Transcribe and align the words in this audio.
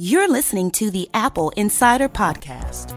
You're 0.00 0.30
listening 0.30 0.70
to 0.70 0.92
the 0.92 1.10
AppleInsider 1.12 2.08
Podcast. 2.08 2.94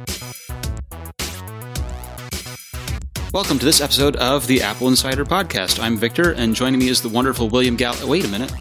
Welcome 3.34 3.58
to 3.58 3.66
this 3.66 3.82
episode 3.82 4.18
of 4.18 4.46
the 4.46 4.60
AppleInsider 4.60 5.26
Podcast. 5.26 5.82
I'm 5.82 5.98
Victor, 5.98 6.34
and 6.34 6.54
joining 6.56 6.80
me 6.80 6.90
is 6.90 7.02
the 7.02 7.10
wonderful 7.10 7.50
William 7.50 7.76
Gall. 7.76 7.96
Wait 8.08 8.24
a 8.24 8.28
minute. 8.28 8.54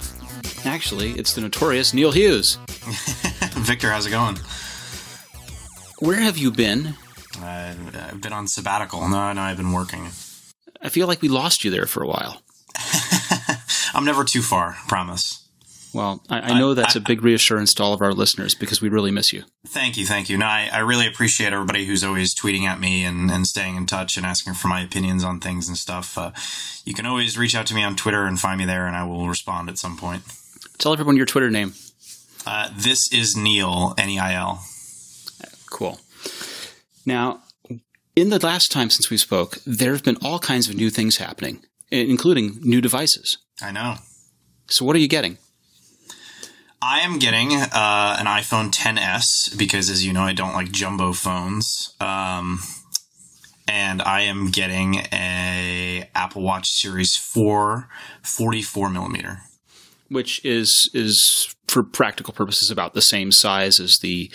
Actually, 0.65 1.11
it's 1.11 1.35
the 1.35 1.43
notorious 1.43 1.93
Neil 1.93 2.13
Hughes. 2.13 2.55
Victor, 3.59 3.91
how's 3.91 4.07
it 4.07 4.11
going? 4.11 4.39
Where 5.99 6.21
have 6.21 6.39
you 6.39 6.51
been? 6.51 6.95
Uh, 7.39 7.75
I've 8.09 8.23
been 8.23 8.33
on 8.33 8.49
sabbatical. 8.49 9.07
No, 9.07 9.35
no, 9.35 9.43
I've 9.43 9.59
been 9.59 9.73
working. 9.73 10.07
I 10.81 10.89
feel 10.89 11.07
like 11.07 11.21
we 11.21 11.29
lost 11.29 11.63
you 11.63 11.71
there 11.71 11.85
for 11.85 12.03
a 12.03 12.09
while. 12.09 12.41
I'm 13.93 14.07
never 14.07 14.25
too 14.25 14.41
far, 14.41 14.79
promise. 14.89 15.47
Well, 15.93 16.23
I, 16.31 16.53
I 16.53 16.59
know 16.59 16.75
that's 16.75 16.95
a 16.95 17.01
big 17.01 17.25
reassurance 17.25 17.75
to 17.75 17.83
all 17.83 17.93
of 17.93 18.01
our 18.01 18.13
listeners 18.13 18.55
because 18.55 18.81
we 18.81 18.89
really 18.89 19.11
miss 19.11 19.33
you. 19.33 19.43
Thank 19.67 19.97
you, 19.97 20.07
thank 20.07 20.31
you. 20.31 20.39
No, 20.39 20.47
I, 20.47 20.69
I 20.73 20.79
really 20.81 21.07
appreciate 21.07 21.53
everybody 21.53 21.85
who's 21.85 22.05
always 22.05 22.35
tweeting 22.35 22.63
at 22.63 22.79
me 22.79 23.05
and, 23.05 23.31
and 23.31 23.47
staying 23.47 23.77
in 23.77 23.87
touch 23.87 24.17
and 24.17 24.25
asking 24.25 24.55
for 24.55 24.69
my 24.69 24.83
opinions 24.83 25.25
on 25.25 25.41
things 25.41 25.69
and 25.69 25.77
stuff. 25.77 26.17
Uh, 26.17 26.31
you 26.85 26.95
can 26.95 27.07
always 27.07 27.37
reach 27.37 27.57
out 27.57 27.67
to 27.67 27.75
me 27.75 27.83
on 27.83 27.97
Twitter 27.97 28.25
and 28.25 28.39
find 28.39 28.59
me 28.59 28.67
there, 28.67 28.87
and 28.87 28.95
I 28.95 29.05
will 29.05 29.29
respond 29.29 29.69
at 29.69 29.79
some 29.79 29.97
point. 29.97 30.23
Tell 30.79 30.93
everyone 30.93 31.17
your 31.17 31.27
Twitter 31.27 31.51
name. 31.51 31.75
Uh, 32.47 32.71
this 32.77 33.13
is 33.13 33.37
Neil, 33.37 33.95
N 33.99 34.11
E 34.11 34.19
I 34.19 34.35
L. 34.35 34.65
Cool. 35.71 36.01
Now, 37.05 37.43
in 38.17 38.31
the 38.31 38.39
last 38.39 38.71
time 38.71 38.91
since 38.91 39.11
we 39.11 39.17
spoke, 39.17 39.59
there 39.67 39.93
have 39.93 40.05
been 40.05 40.17
all 40.23 40.39
kinds 40.39 40.69
of 40.69 40.77
new 40.77 40.91
things 40.91 41.17
happening, 41.17 41.65
including 41.91 42.59
new 42.63 42.81
devices. 42.81 43.39
I 43.61 43.73
know. 43.73 43.97
So, 44.69 44.85
what 44.85 44.97
are 44.97 45.01
you 45.01 45.09
getting? 45.09 45.39
I 46.83 47.01
am 47.01 47.19
getting 47.19 47.53
uh, 47.53 48.17
an 48.19 48.27
iPhone 48.27 48.71
10s 48.73 49.57
because, 49.59 49.91
as 49.91 50.05
you 50.05 50.13
know, 50.13 50.23
I 50.23 50.33
don't 50.33 50.55
like 50.55 50.73
jumbo 50.73 51.13
phones. 51.13 51.95
Um, 52.01 52.61
and 53.69 54.01
I 54.01 54.23
am 54.23 54.51
getting 54.51 54.97
a 55.13 56.09
Apple 56.15 56.43
Watch 56.43 56.69
Series 56.69 57.17
4 57.17 57.89
44 58.23 58.91
millimeter, 58.91 59.43
which 60.09 60.45
is 60.45 60.91
is 60.95 61.55
for 61.69 61.83
practical 61.83 62.33
purposes 62.33 62.71
about 62.71 62.95
the 62.95 63.03
same 63.03 63.31
size 63.31 63.79
as 63.79 63.99
the 64.01 64.31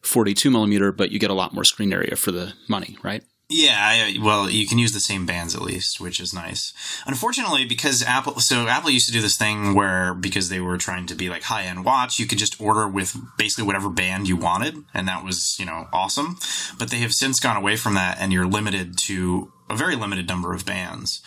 42 0.00 0.50
millimeter, 0.50 0.92
but 0.92 1.10
you 1.10 1.18
get 1.18 1.30
a 1.30 1.34
lot 1.34 1.54
more 1.54 1.64
screen 1.64 1.92
area 1.92 2.16
for 2.16 2.32
the 2.32 2.54
money, 2.68 2.96
right? 3.02 3.22
Yeah, 3.48 3.76
I, 3.78 4.18
uh, 4.18 4.24
well, 4.24 4.50
you 4.50 4.66
can 4.66 4.78
use 4.78 4.92
the 4.92 4.98
same 4.98 5.24
bands 5.24 5.54
at 5.54 5.62
least, 5.62 6.00
which 6.00 6.18
is 6.18 6.34
nice. 6.34 6.72
Unfortunately, 7.06 7.64
because 7.64 8.02
Apple, 8.02 8.40
so 8.40 8.66
Apple 8.66 8.90
used 8.90 9.06
to 9.06 9.12
do 9.12 9.20
this 9.20 9.36
thing 9.36 9.74
where 9.74 10.14
because 10.14 10.48
they 10.48 10.58
were 10.58 10.76
trying 10.76 11.06
to 11.06 11.14
be 11.14 11.30
like 11.30 11.44
high 11.44 11.62
end 11.62 11.84
watch, 11.84 12.18
you 12.18 12.26
could 12.26 12.38
just 12.38 12.60
order 12.60 12.88
with 12.88 13.16
basically 13.38 13.64
whatever 13.64 13.88
band 13.88 14.26
you 14.26 14.36
wanted, 14.36 14.84
and 14.92 15.06
that 15.06 15.24
was 15.24 15.56
you 15.60 15.64
know 15.64 15.86
awesome. 15.92 16.38
But 16.76 16.90
they 16.90 16.98
have 16.98 17.12
since 17.12 17.38
gone 17.38 17.56
away 17.56 17.76
from 17.76 17.94
that, 17.94 18.18
and 18.18 18.32
you're 18.32 18.48
limited 18.48 18.98
to 19.04 19.52
a 19.70 19.76
very 19.76 19.94
limited 19.94 20.26
number 20.26 20.52
of 20.52 20.66
bands. 20.66 21.22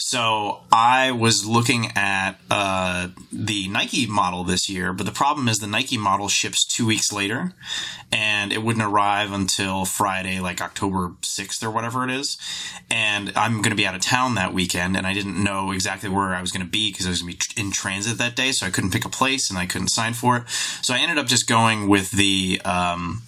So 0.00 0.60
I 0.70 1.10
was 1.10 1.44
looking 1.44 1.90
at 1.96 2.34
uh, 2.52 3.08
the 3.32 3.66
Nike 3.66 4.06
model 4.06 4.44
this 4.44 4.68
year, 4.68 4.92
but 4.92 5.06
the 5.06 5.12
problem 5.12 5.48
is 5.48 5.58
the 5.58 5.66
Nike 5.66 5.98
model 5.98 6.28
ships 6.28 6.64
two 6.64 6.86
weeks 6.86 7.12
later, 7.12 7.52
and 8.12 8.52
it 8.52 8.62
wouldn't 8.62 8.84
arrive 8.84 9.32
until 9.32 9.84
Friday, 9.84 10.38
like 10.38 10.62
October 10.62 11.14
6th 11.22 11.64
or 11.64 11.72
whatever 11.72 12.04
it 12.04 12.10
is. 12.10 12.38
And 12.88 13.32
I'm 13.34 13.54
going 13.54 13.70
to 13.70 13.76
be 13.76 13.88
out 13.88 13.96
of 13.96 14.00
town 14.00 14.36
that 14.36 14.54
weekend, 14.54 14.96
and 14.96 15.04
I 15.04 15.14
didn't 15.14 15.42
know 15.42 15.72
exactly 15.72 16.08
where 16.08 16.32
I 16.32 16.40
was 16.40 16.52
going 16.52 16.64
to 16.64 16.70
be 16.70 16.92
because 16.92 17.06
I 17.06 17.10
was 17.10 17.20
going 17.20 17.34
to 17.34 17.56
be 17.56 17.60
in 17.60 17.72
transit 17.72 18.18
that 18.18 18.36
day, 18.36 18.52
so 18.52 18.66
I 18.66 18.70
couldn't 18.70 18.92
pick 18.92 19.04
a 19.04 19.10
place 19.10 19.50
and 19.50 19.58
I 19.58 19.66
couldn't 19.66 19.88
sign 19.88 20.14
for 20.14 20.36
it. 20.36 20.48
So 20.80 20.94
I 20.94 20.98
ended 20.98 21.18
up 21.18 21.26
just 21.26 21.48
going 21.48 21.88
with 21.88 22.12
the 22.12 22.60
um, 22.64 23.22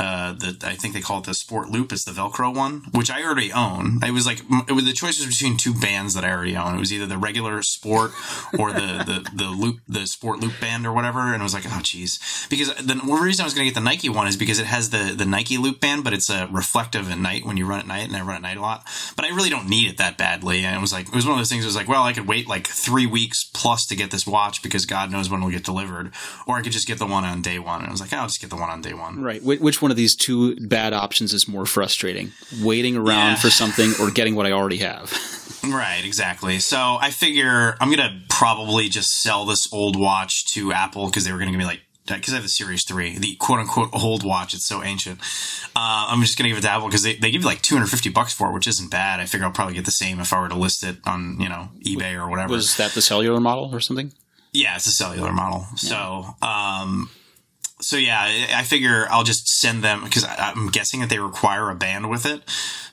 uh, 0.00 0.32
the 0.32 0.56
I 0.64 0.76
think 0.76 0.94
they 0.94 1.02
call 1.02 1.18
it 1.18 1.24
the 1.24 1.34
Sport 1.34 1.68
Loop. 1.68 1.92
It's 1.92 2.04
the 2.04 2.12
Velcro 2.12 2.56
one, 2.56 2.84
which 2.92 3.10
I 3.10 3.22
already 3.22 3.52
own. 3.52 4.00
It 4.02 4.12
was 4.12 4.24
like 4.24 4.40
it 4.66 4.72
was 4.72 4.86
the 4.86 4.94
choice 4.94 5.18
was 5.18 5.26
between 5.26 5.58
two 5.58 5.74
bands 5.74 6.14
that 6.14 6.24
I 6.24 6.30
already 6.30 6.56
own. 6.56 6.74
It 6.74 6.78
was 6.78 6.90
either 6.90 7.04
the 7.04 7.18
regular 7.18 7.60
Sport 7.60 8.12
or 8.58 8.72
the 8.72 8.80
the 9.06 9.30
the 9.34 9.50
loop 9.50 9.80
the 9.86 10.06
Sport 10.06 10.40
Loop 10.40 10.54
band 10.58 10.86
or 10.86 10.94
whatever. 10.94 11.34
And 11.34 11.42
I 11.42 11.42
was 11.42 11.52
like, 11.52 11.64
oh 11.66 11.80
geez, 11.82 12.18
because 12.48 12.74
the, 12.76 12.94
reason 13.20 13.42
I 13.42 13.46
was 13.46 13.52
going 13.52 13.68
to 13.68 13.74
get 13.74 13.78
the 13.78 13.84
Nike 13.84 14.08
one 14.08 14.26
is 14.26 14.38
because 14.38 14.58
it 14.58 14.64
has 14.64 14.88
the 14.88 15.12
the 15.14 15.26
Nike 15.26 15.58
Loop 15.58 15.80
band, 15.80 16.02
but 16.02 16.14
it's 16.14 16.30
a 16.30 16.44
uh, 16.44 16.46
reflective 16.50 17.10
at 17.10 17.18
night 17.18 17.44
when 17.44 17.58
you 17.58 17.66
run 17.66 17.80
at 17.80 17.86
night, 17.86 18.08
and 18.08 18.16
I 18.16 18.22
run 18.22 18.36
at 18.36 18.42
night 18.42 18.56
a 18.56 18.62
lot. 18.62 18.86
But 19.16 19.26
I 19.26 19.28
really 19.34 19.50
don't 19.50 19.68
need 19.68 19.90
it 19.90 19.98
that 19.98 20.16
badly. 20.16 20.64
And 20.64 20.74
it 20.74 20.80
was 20.80 20.94
like 20.94 21.08
it 21.08 21.14
was 21.14 21.26
one 21.26 21.34
of 21.34 21.40
those 21.40 21.50
things. 21.50 21.64
It 21.64 21.68
was 21.68 21.76
like, 21.76 21.88
well, 21.88 22.04
I 22.04 22.14
could 22.14 22.26
wait 22.26 22.48
like 22.48 22.66
three 22.66 23.06
weeks 23.06 23.44
plus 23.44 23.84
to 23.88 23.96
get 23.96 24.10
this 24.10 24.26
watch 24.26 24.62
because 24.62 24.86
God 24.86 25.12
knows 25.12 25.28
when 25.28 25.40
it'll 25.40 25.50
get 25.50 25.64
delivered, 25.64 26.14
or 26.46 26.56
I 26.56 26.62
could 26.62 26.72
just 26.72 26.88
get 26.88 26.98
the 26.98 27.06
one 27.06 27.24
on 27.24 27.42
day 27.42 27.58
one. 27.58 27.80
And 27.80 27.88
I 27.88 27.92
was 27.92 28.00
like, 28.00 28.14
I'll 28.14 28.26
just 28.26 28.40
get 28.40 28.48
the 28.48 28.56
one 28.56 28.70
on 28.70 28.80
day 28.80 28.94
one. 28.94 29.22
Right. 29.22 29.42
Which 29.42 29.82
one? 29.82 29.89
One 29.90 29.94
of 29.94 29.96
these 29.96 30.14
two 30.14 30.54
bad 30.68 30.92
options 30.92 31.34
is 31.34 31.48
more 31.48 31.66
frustrating 31.66 32.30
waiting 32.62 32.96
around 32.96 33.30
yeah. 33.30 33.34
for 33.34 33.50
something 33.50 33.92
or 34.00 34.08
getting 34.12 34.36
what 34.36 34.46
I 34.46 34.52
already 34.52 34.76
have. 34.76 35.12
right, 35.64 36.04
exactly. 36.04 36.60
So 36.60 36.78
I 36.78 37.10
figure 37.10 37.76
I'm 37.80 37.88
going 37.92 37.98
to 37.98 38.20
probably 38.28 38.88
just 38.88 39.20
sell 39.20 39.44
this 39.44 39.72
old 39.72 39.98
watch 39.98 40.46
to 40.54 40.72
Apple 40.72 41.06
because 41.06 41.24
they 41.24 41.32
were 41.32 41.38
going 41.38 41.48
to 41.48 41.52
give 41.52 41.58
me 41.58 41.64
like 41.64 41.80
because 42.06 42.32
I 42.32 42.36
have 42.36 42.44
the 42.44 42.48
Series 42.48 42.84
3, 42.84 43.18
the 43.18 43.34
quote 43.34 43.58
unquote 43.58 43.88
old 43.92 44.24
watch. 44.24 44.54
It's 44.54 44.64
so 44.64 44.80
ancient. 44.84 45.18
Uh, 45.74 46.06
I'm 46.06 46.20
just 46.20 46.38
going 46.38 46.44
to 46.44 46.50
give 46.50 46.58
it 46.58 46.66
to 46.68 46.70
Apple 46.70 46.86
because 46.86 47.02
they, 47.02 47.16
they 47.16 47.32
give 47.32 47.42
you 47.42 47.48
like 47.48 47.62
250 47.62 48.10
bucks 48.10 48.32
for 48.32 48.48
it, 48.48 48.52
which 48.52 48.68
isn't 48.68 48.92
bad. 48.92 49.18
I 49.18 49.24
figure 49.24 49.44
I'll 49.44 49.52
probably 49.52 49.74
get 49.74 49.86
the 49.86 49.90
same 49.90 50.20
if 50.20 50.32
I 50.32 50.40
were 50.40 50.48
to 50.50 50.54
list 50.54 50.84
it 50.84 50.98
on, 51.04 51.40
you 51.40 51.48
know, 51.48 51.70
eBay 51.84 52.14
or 52.14 52.30
whatever. 52.30 52.52
Was 52.52 52.76
that 52.76 52.92
the 52.92 53.02
cellular 53.02 53.40
model 53.40 53.74
or 53.74 53.80
something? 53.80 54.12
Yeah, 54.52 54.76
it's 54.76 54.86
a 54.86 54.92
cellular 54.92 55.32
model. 55.32 55.66
Yeah. 55.70 55.76
So, 55.76 56.46
um, 56.46 57.10
so 57.80 57.96
yeah, 57.96 58.46
I 58.54 58.62
figure 58.62 59.06
I'll 59.10 59.24
just 59.24 59.46
send 59.48 59.82
them 59.82 60.04
because 60.04 60.24
I'm 60.24 60.68
guessing 60.68 61.00
that 61.00 61.10
they 61.10 61.18
require 61.18 61.70
a 61.70 61.74
band 61.74 62.10
with 62.10 62.26
it. 62.26 62.42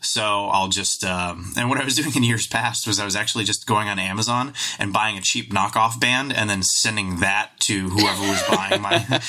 So 0.02 0.22
I'll 0.22 0.70
just 0.70 1.04
um, 1.04 1.54
and 1.58 1.70
what 1.70 1.80
I 1.80 1.84
was 1.84 1.96
doing 1.98 2.16
in 2.16 2.24
years 2.24 2.48
past 2.48 2.88
was 2.88 3.00
I 3.00 3.06
was 3.06 3.16
actually 3.16 3.44
just 3.44 3.66
going 3.66 3.88
on 3.88 4.00
Amazon 4.00 4.54
and 4.80 4.94
buying 4.94 5.18
a 5.18 5.22
cheap 5.22 5.52
knockoff 5.52 6.00
band 6.00 6.34
and 6.34 6.50
then 6.50 6.64
sending 6.64 7.20
that 7.20 7.52
to 7.62 7.90
whoever 7.90 8.22
was 8.22 8.44
buying 8.50 8.82
my 8.82 9.22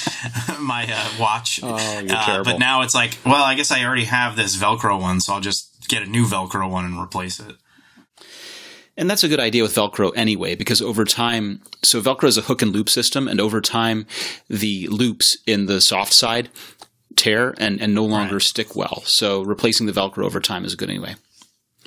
my 0.61 0.87
uh, 0.93 1.21
watch. 1.21 1.61
Oh, 1.63 1.99
you're 1.99 2.17
uh. 2.17 2.43
But 2.45 2.59
now 2.59 2.83
it's 2.83 2.95
like, 2.95 3.19
well, 3.25 3.45
I 3.45 3.55
guess 3.55 3.71
I 3.71 3.85
already 3.85 4.05
have 4.05 4.37
this 4.37 4.57
Velcro 4.57 5.01
one, 5.01 5.21
so 5.21 5.35
I'll 5.35 5.41
just 5.41 5.89
get 5.89 6.03
a 6.03 6.07
new 6.07 6.27
Velcro 6.27 6.71
one 6.71 6.85
and 6.85 6.99
replace 7.01 7.41
it. 7.41 7.57
And 8.99 9.09
that's 9.09 9.23
a 9.23 9.29
good 9.29 9.39
idea 9.39 9.63
with 9.63 9.77
Velcro 9.77 10.13
anyway, 10.17 10.57
because 10.57 10.83
over 10.83 11.05
time, 11.05 11.63
so 11.85 12.03
Velcro 12.03 12.25
is 12.25 12.37
a 12.37 12.43
hook 12.43 12.63
and 12.63 12.73
loop 12.73 12.89
system, 12.89 13.29
and 13.29 13.41
over 13.41 13.61
time, 13.61 14.07
the 14.49 14.89
loops 14.89 15.39
in 15.47 15.67
the 15.67 15.81
soft 15.81 16.13
side 16.13 16.51
tear 17.15 17.55
and, 17.59 17.81
and 17.81 17.95
no 17.95 18.05
longer 18.05 18.35
right. 18.35 18.43
stick 18.43 18.75
well. 18.75 19.03
So 19.05 19.43
replacing 19.43 19.87
the 19.87 19.93
Velcro 19.93 20.25
over 20.25 20.41
time 20.41 20.65
is 20.65 20.75
good 20.75 20.91
anyway. 20.91 21.15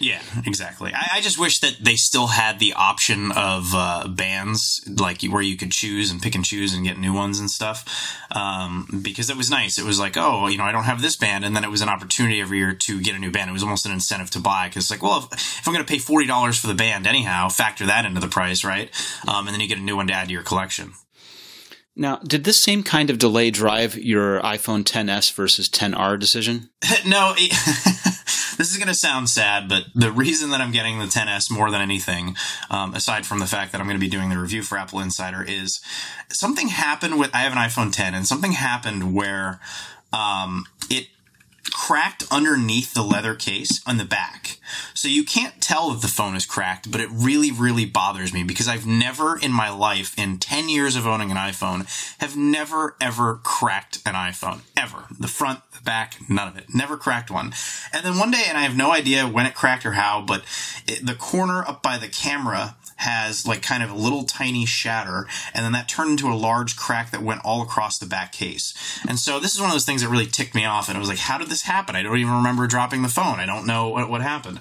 Yeah, 0.01 0.21
exactly. 0.47 0.91
I, 0.93 1.17
I, 1.17 1.21
just 1.21 1.39
wish 1.39 1.59
that 1.59 1.77
they 1.79 1.95
still 1.95 2.27
had 2.27 2.57
the 2.57 2.73
option 2.73 3.31
of 3.31 3.71
uh, 3.75 4.07
bands, 4.07 4.81
like 4.87 5.21
where 5.21 5.43
you 5.43 5.55
could 5.55 5.71
choose 5.71 6.09
and 6.09 6.19
pick 6.19 6.33
and 6.33 6.43
choose 6.43 6.73
and 6.73 6.83
get 6.83 6.97
new 6.97 7.13
ones 7.13 7.39
and 7.39 7.51
stuff. 7.51 7.85
Um, 8.31 9.01
because 9.03 9.29
it 9.29 9.37
was 9.37 9.51
nice. 9.51 9.77
It 9.77 9.85
was 9.85 9.99
like, 9.99 10.17
oh, 10.17 10.47
you 10.47 10.57
know, 10.57 10.63
I 10.63 10.71
don't 10.71 10.85
have 10.85 11.03
this 11.03 11.15
band, 11.15 11.45
and 11.45 11.55
then 11.55 11.63
it 11.63 11.69
was 11.69 11.81
an 11.81 11.89
opportunity 11.89 12.41
every 12.41 12.57
year 12.57 12.73
to 12.73 12.99
get 12.99 13.15
a 13.15 13.19
new 13.19 13.31
band. 13.31 13.51
It 13.51 13.53
was 13.53 13.63
almost 13.63 13.85
an 13.85 13.91
incentive 13.91 14.31
to 14.31 14.39
buy 14.39 14.67
because 14.67 14.85
it's 14.85 14.91
like, 14.91 15.03
well, 15.03 15.29
if, 15.31 15.59
if 15.59 15.67
I'm 15.67 15.73
going 15.73 15.85
to 15.85 15.91
pay 15.91 15.99
forty 15.99 16.25
dollars 16.25 16.57
for 16.57 16.65
the 16.65 16.73
band 16.73 17.05
anyhow, 17.05 17.49
factor 17.49 17.85
that 17.85 18.03
into 18.03 18.19
the 18.19 18.27
price, 18.27 18.63
right? 18.63 18.89
Um, 19.27 19.47
and 19.47 19.53
then 19.53 19.61
you 19.61 19.67
get 19.67 19.77
a 19.77 19.81
new 19.81 19.95
one 19.95 20.07
to 20.07 20.13
add 20.13 20.27
to 20.27 20.33
your 20.33 20.43
collection. 20.43 20.93
Now, 21.95 22.17
did 22.17 22.45
this 22.45 22.63
same 22.63 22.83
kind 22.83 23.09
of 23.09 23.19
delay 23.19 23.51
drive 23.51 23.97
your 23.97 24.41
iPhone 24.41 24.83
10s 24.83 25.33
versus 25.33 25.69
10R 25.69 26.17
decision? 26.17 26.69
no. 27.05 27.33
It, 27.37 27.51
this 28.57 28.71
is 28.71 28.77
going 28.77 28.87
to 28.87 28.93
sound 28.93 29.29
sad, 29.29 29.67
but 29.69 29.85
the 29.95 30.11
reason 30.11 30.49
that 30.51 30.61
I'm 30.61 30.71
getting 30.71 30.99
the 30.99 31.05
10s 31.05 31.51
more 31.51 31.71
than 31.71 31.81
anything, 31.81 32.35
um, 32.69 32.93
aside 32.93 33.25
from 33.25 33.39
the 33.39 33.47
fact 33.47 33.71
that 33.71 33.81
I'm 33.81 33.87
going 33.87 33.97
to 33.97 34.01
be 34.01 34.09
doing 34.09 34.29
the 34.29 34.37
review 34.37 34.63
for 34.63 34.77
AppleInsider, 34.77 35.47
is 35.47 35.81
something 36.29 36.69
happened 36.69 37.19
with. 37.19 37.33
I 37.33 37.39
have 37.39 37.51
an 37.53 37.57
iPhone 37.57 37.91
10, 37.91 38.13
and 38.13 38.27
something 38.27 38.53
happened 38.53 39.13
where 39.13 39.59
um, 40.13 40.65
it 40.89 41.07
cracked 41.73 42.23
underneath 42.31 42.93
the 42.93 43.01
leather 43.01 43.35
case 43.35 43.81
on 43.85 43.97
the 43.97 44.05
back. 44.05 44.57
So 44.93 45.07
you 45.07 45.23
can't 45.23 45.61
tell 45.61 45.91
that 45.91 46.01
the 46.01 46.07
phone 46.07 46.35
is 46.35 46.45
cracked, 46.45 46.91
but 46.91 47.01
it 47.01 47.09
really, 47.11 47.51
really 47.51 47.85
bothers 47.85 48.33
me 48.33 48.43
because 48.43 48.67
I've 48.67 48.85
never 48.85 49.37
in 49.37 49.51
my 49.51 49.69
life, 49.69 50.17
in 50.17 50.37
10 50.37 50.69
years 50.69 50.95
of 50.95 51.07
owning 51.07 51.31
an 51.31 51.37
iPhone, 51.37 51.85
have 52.19 52.37
never, 52.37 52.95
ever 53.01 53.39
cracked 53.43 53.99
an 54.05 54.13
iPhone. 54.13 54.61
Ever. 54.77 55.05
The 55.19 55.27
front, 55.27 55.59
the 55.71 55.81
back, 55.81 56.17
none 56.29 56.47
of 56.47 56.57
it. 56.57 56.73
Never 56.73 56.97
cracked 56.97 57.31
one. 57.31 57.53
And 57.93 58.05
then 58.05 58.17
one 58.17 58.31
day, 58.31 58.43
and 58.47 58.57
I 58.57 58.61
have 58.61 58.77
no 58.77 58.91
idea 58.91 59.27
when 59.27 59.45
it 59.45 59.55
cracked 59.55 59.85
or 59.85 59.93
how, 59.93 60.21
but 60.21 60.43
it, 60.87 61.05
the 61.05 61.15
corner 61.15 61.63
up 61.67 61.83
by 61.83 61.97
the 61.97 62.07
camera 62.07 62.75
has 63.01 63.47
like 63.47 63.61
kind 63.61 63.83
of 63.83 63.91
a 63.91 63.95
little 63.95 64.23
tiny 64.23 64.65
shatter, 64.65 65.27
and 65.53 65.65
then 65.65 65.71
that 65.73 65.89
turned 65.89 66.11
into 66.11 66.31
a 66.31 66.35
large 66.35 66.75
crack 66.75 67.11
that 67.11 67.21
went 67.21 67.41
all 67.43 67.61
across 67.61 67.97
the 67.97 68.05
back 68.05 68.31
case. 68.31 68.73
And 69.07 69.19
so 69.19 69.39
this 69.39 69.53
is 69.53 69.59
one 69.59 69.69
of 69.69 69.73
those 69.73 69.85
things 69.85 70.01
that 70.01 70.09
really 70.09 70.27
ticked 70.27 70.55
me 70.55 70.65
off. 70.65 70.87
And 70.87 70.97
I 70.97 70.99
was 70.99 71.09
like, 71.09 71.17
how 71.17 71.37
did 71.37 71.49
this 71.49 71.63
happen? 71.63 71.95
I 71.95 72.03
don't 72.03 72.17
even 72.17 72.33
remember 72.33 72.67
dropping 72.67 73.01
the 73.01 73.09
phone. 73.09 73.39
I 73.39 73.45
don't 73.45 73.65
know 73.65 73.89
what, 73.89 74.09
what 74.09 74.21
happened. 74.21 74.59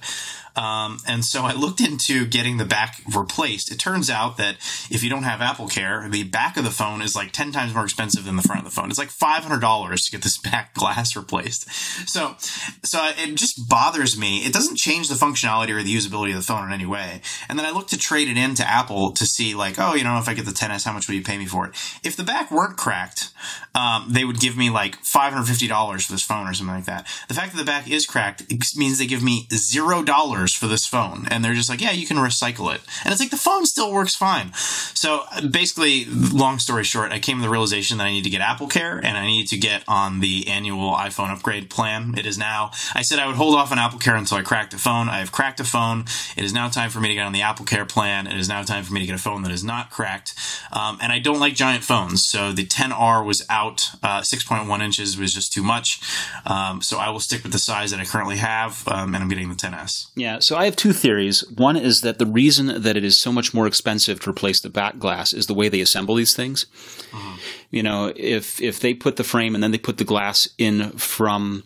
Um, 0.56 0.98
and 1.06 1.24
so 1.24 1.42
I 1.42 1.52
looked 1.52 1.80
into 1.80 2.26
getting 2.26 2.56
the 2.56 2.64
back 2.64 3.02
replaced. 3.14 3.70
It 3.70 3.78
turns 3.78 4.10
out 4.10 4.36
that 4.36 4.56
if 4.90 5.02
you 5.02 5.10
don't 5.10 5.22
have 5.22 5.40
AppleCare, 5.40 6.10
the 6.10 6.24
back 6.24 6.56
of 6.56 6.64
the 6.64 6.70
phone 6.70 7.02
is 7.02 7.14
like 7.14 7.32
10 7.32 7.52
times 7.52 7.74
more 7.74 7.84
expensive 7.84 8.24
than 8.24 8.36
the 8.36 8.42
front 8.42 8.60
of 8.60 8.64
the 8.64 8.70
phone. 8.70 8.90
It's 8.90 8.98
like 8.98 9.08
$500 9.08 10.04
to 10.04 10.10
get 10.10 10.22
this 10.22 10.38
back 10.50 10.74
glass 10.74 11.16
replaced. 11.16 11.70
So, 12.08 12.36
so 12.82 13.10
it 13.16 13.34
just 13.34 13.68
bothers 13.68 14.18
me. 14.18 14.38
It 14.38 14.52
doesn't 14.52 14.76
change 14.76 15.08
the 15.08 15.14
functionality 15.14 15.70
or 15.70 15.82
the 15.82 15.94
usability 15.94 16.30
of 16.30 16.36
the 16.36 16.42
phone 16.42 16.66
in 16.66 16.72
any 16.72 16.86
way. 16.86 17.20
And 17.48 17.58
then 17.58 17.66
I 17.66 17.70
looked 17.70 17.90
to 17.90 17.98
trade 17.98 18.28
it 18.28 18.36
in 18.36 18.54
to 18.56 18.68
Apple 18.68 19.12
to 19.12 19.26
see 19.26 19.54
like, 19.54 19.76
oh, 19.78 19.94
you 19.94 20.04
know, 20.04 20.18
if 20.18 20.28
I 20.28 20.34
get 20.34 20.46
the 20.46 20.52
10S, 20.52 20.84
how 20.84 20.92
much 20.92 21.08
will 21.08 21.14
you 21.14 21.22
pay 21.22 21.38
me 21.38 21.46
for 21.46 21.66
it? 21.66 21.72
If 22.02 22.16
the 22.16 22.24
back 22.24 22.50
weren't 22.50 22.76
cracked, 22.76 23.30
um, 23.74 24.06
they 24.08 24.24
would 24.24 24.40
give 24.40 24.56
me 24.56 24.70
like 24.70 25.02
$550 25.02 26.02
for 26.02 26.12
this 26.12 26.22
phone 26.22 26.46
or 26.46 26.54
something 26.54 26.74
like 26.74 26.86
that. 26.86 27.06
The 27.28 27.34
fact 27.34 27.52
that 27.52 27.58
the 27.58 27.64
back 27.64 27.90
is 27.90 28.06
cracked 28.06 28.44
means 28.76 28.98
they 28.98 29.06
give 29.06 29.22
me 29.22 29.46
$0 29.50 30.04
for 30.48 30.66
this 30.66 30.86
phone. 30.86 31.26
And 31.30 31.44
they're 31.44 31.54
just 31.54 31.68
like, 31.68 31.80
yeah, 31.80 31.92
you 31.92 32.06
can 32.06 32.16
recycle 32.16 32.74
it. 32.74 32.80
And 33.04 33.12
it's 33.12 33.20
like, 33.20 33.30
the 33.30 33.36
phone 33.36 33.66
still 33.66 33.92
works 33.92 34.14
fine. 34.14 34.52
So 34.54 35.24
basically, 35.50 36.04
long 36.06 36.58
story 36.58 36.84
short, 36.84 37.12
I 37.12 37.18
came 37.18 37.38
to 37.38 37.42
the 37.42 37.48
realization 37.48 37.98
that 37.98 38.04
I 38.04 38.10
need 38.10 38.24
to 38.24 38.30
get 38.30 38.40
AppleCare 38.40 39.02
and 39.02 39.16
I 39.16 39.26
need 39.26 39.46
to 39.48 39.56
get 39.56 39.84
on 39.88 40.20
the 40.20 40.48
annual 40.48 40.94
iPhone 40.94 41.30
upgrade 41.30 41.70
plan. 41.70 42.14
It 42.16 42.26
is 42.26 42.38
now, 42.38 42.70
I 42.94 43.02
said 43.02 43.18
I 43.18 43.26
would 43.26 43.36
hold 43.36 43.54
off 43.54 43.72
on 43.72 43.78
AppleCare 43.78 44.18
until 44.18 44.38
I 44.38 44.42
cracked 44.42 44.74
a 44.74 44.78
phone. 44.78 45.08
I 45.08 45.18
have 45.18 45.32
cracked 45.32 45.60
a 45.60 45.64
phone. 45.64 46.04
It 46.36 46.44
is 46.44 46.52
now 46.52 46.68
time 46.68 46.90
for 46.90 47.00
me 47.00 47.08
to 47.08 47.14
get 47.14 47.26
on 47.26 47.32
the 47.32 47.40
AppleCare 47.40 47.88
plan. 47.88 48.26
It 48.26 48.38
is 48.38 48.48
now 48.48 48.62
time 48.62 48.84
for 48.84 48.92
me 48.92 49.00
to 49.00 49.06
get 49.06 49.14
a 49.14 49.18
phone 49.18 49.42
that 49.42 49.52
is 49.52 49.64
not 49.64 49.90
cracked. 49.90 50.34
Um, 50.72 50.98
and 51.00 51.12
I 51.12 51.18
don't 51.18 51.40
like 51.40 51.54
giant 51.54 51.84
phones. 51.84 52.24
So 52.26 52.52
the 52.52 52.66
10R 52.66 53.24
was 53.24 53.44
out. 53.48 53.90
Uh, 54.02 54.20
6.1 54.20 54.80
inches 54.80 55.18
was 55.18 55.32
just 55.32 55.52
too 55.52 55.62
much. 55.62 56.00
Um, 56.46 56.82
so 56.82 56.98
I 56.98 57.10
will 57.10 57.20
stick 57.20 57.42
with 57.42 57.52
the 57.52 57.58
size 57.58 57.90
that 57.90 58.00
I 58.00 58.04
currently 58.04 58.36
have. 58.36 58.86
Um, 58.86 59.14
and 59.14 59.22
I'm 59.22 59.28
getting 59.28 59.48
the 59.48 59.54
10S. 59.54 60.08
Yeah 60.14 60.29
so 60.38 60.56
I 60.56 60.66
have 60.66 60.76
two 60.76 60.92
theories. 60.92 61.44
One 61.56 61.76
is 61.76 62.02
that 62.02 62.18
the 62.18 62.26
reason 62.26 62.82
that 62.82 62.96
it 62.96 63.04
is 63.04 63.20
so 63.20 63.32
much 63.32 63.52
more 63.54 63.66
expensive 63.66 64.20
to 64.20 64.30
replace 64.30 64.60
the 64.60 64.70
back 64.70 64.98
glass 64.98 65.32
is 65.32 65.46
the 65.46 65.54
way 65.54 65.68
they 65.68 65.80
assemble 65.80 66.14
these 66.14 66.36
things. 66.36 66.66
Mm-hmm. 67.10 67.36
You 67.70 67.82
know, 67.82 68.12
if 68.14 68.60
if 68.60 68.80
they 68.80 68.94
put 68.94 69.16
the 69.16 69.24
frame 69.24 69.54
and 69.54 69.64
then 69.64 69.70
they 69.72 69.78
put 69.78 69.98
the 69.98 70.04
glass 70.04 70.48
in 70.58 70.90
from 70.92 71.64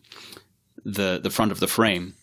the 0.84 1.18
the 1.22 1.30
front 1.30 1.52
of 1.52 1.60
the 1.60 1.66
frame 1.66 2.14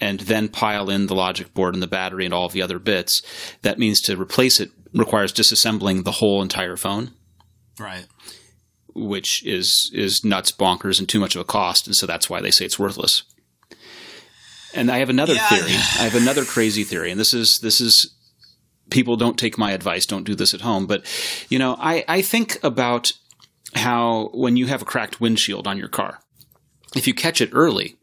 and 0.00 0.20
then 0.20 0.48
pile 0.48 0.90
in 0.90 1.06
the 1.06 1.14
logic 1.14 1.54
board 1.54 1.74
and 1.74 1.82
the 1.82 1.86
battery 1.86 2.24
and 2.24 2.34
all 2.34 2.46
of 2.46 2.52
the 2.52 2.62
other 2.62 2.78
bits, 2.78 3.22
that 3.62 3.78
means 3.78 4.00
to 4.02 4.20
replace 4.20 4.60
it 4.60 4.70
requires 4.92 5.32
disassembling 5.32 6.04
the 6.04 6.12
whole 6.12 6.42
entire 6.42 6.76
phone. 6.76 7.12
Right. 7.78 8.06
Which 8.94 9.44
is 9.46 9.90
is 9.94 10.24
nuts 10.24 10.52
bonkers 10.52 10.98
and 10.98 11.08
too 11.08 11.20
much 11.20 11.34
of 11.34 11.40
a 11.40 11.44
cost, 11.44 11.86
and 11.86 11.96
so 11.96 12.06
that's 12.06 12.28
why 12.28 12.40
they 12.40 12.50
say 12.50 12.66
it's 12.66 12.78
worthless. 12.78 13.22
And 14.74 14.90
I 14.90 14.98
have 14.98 15.10
another 15.10 15.34
yeah. 15.34 15.48
theory. 15.48 15.72
I 15.72 16.08
have 16.08 16.14
another 16.14 16.44
crazy 16.44 16.84
theory, 16.84 17.10
and 17.10 17.20
this 17.20 17.34
is 17.34 17.58
this 17.62 17.80
is 17.80 18.14
people 18.90 19.16
don't 19.16 19.38
take 19.38 19.58
my 19.58 19.72
advice, 19.72 20.06
don't 20.06 20.24
do 20.24 20.34
this 20.34 20.54
at 20.54 20.60
home. 20.60 20.86
But 20.86 21.04
you 21.48 21.58
know, 21.58 21.76
I, 21.78 22.04
I 22.08 22.22
think 22.22 22.58
about 22.62 23.12
how 23.74 24.30
when 24.34 24.56
you 24.56 24.66
have 24.66 24.82
a 24.82 24.86
cracked 24.86 25.20
windshield 25.20 25.66
on 25.66 25.78
your 25.78 25.88
car, 25.88 26.20
if 26.94 27.06
you 27.06 27.14
catch 27.14 27.40
it 27.40 27.50
early, 27.52 27.96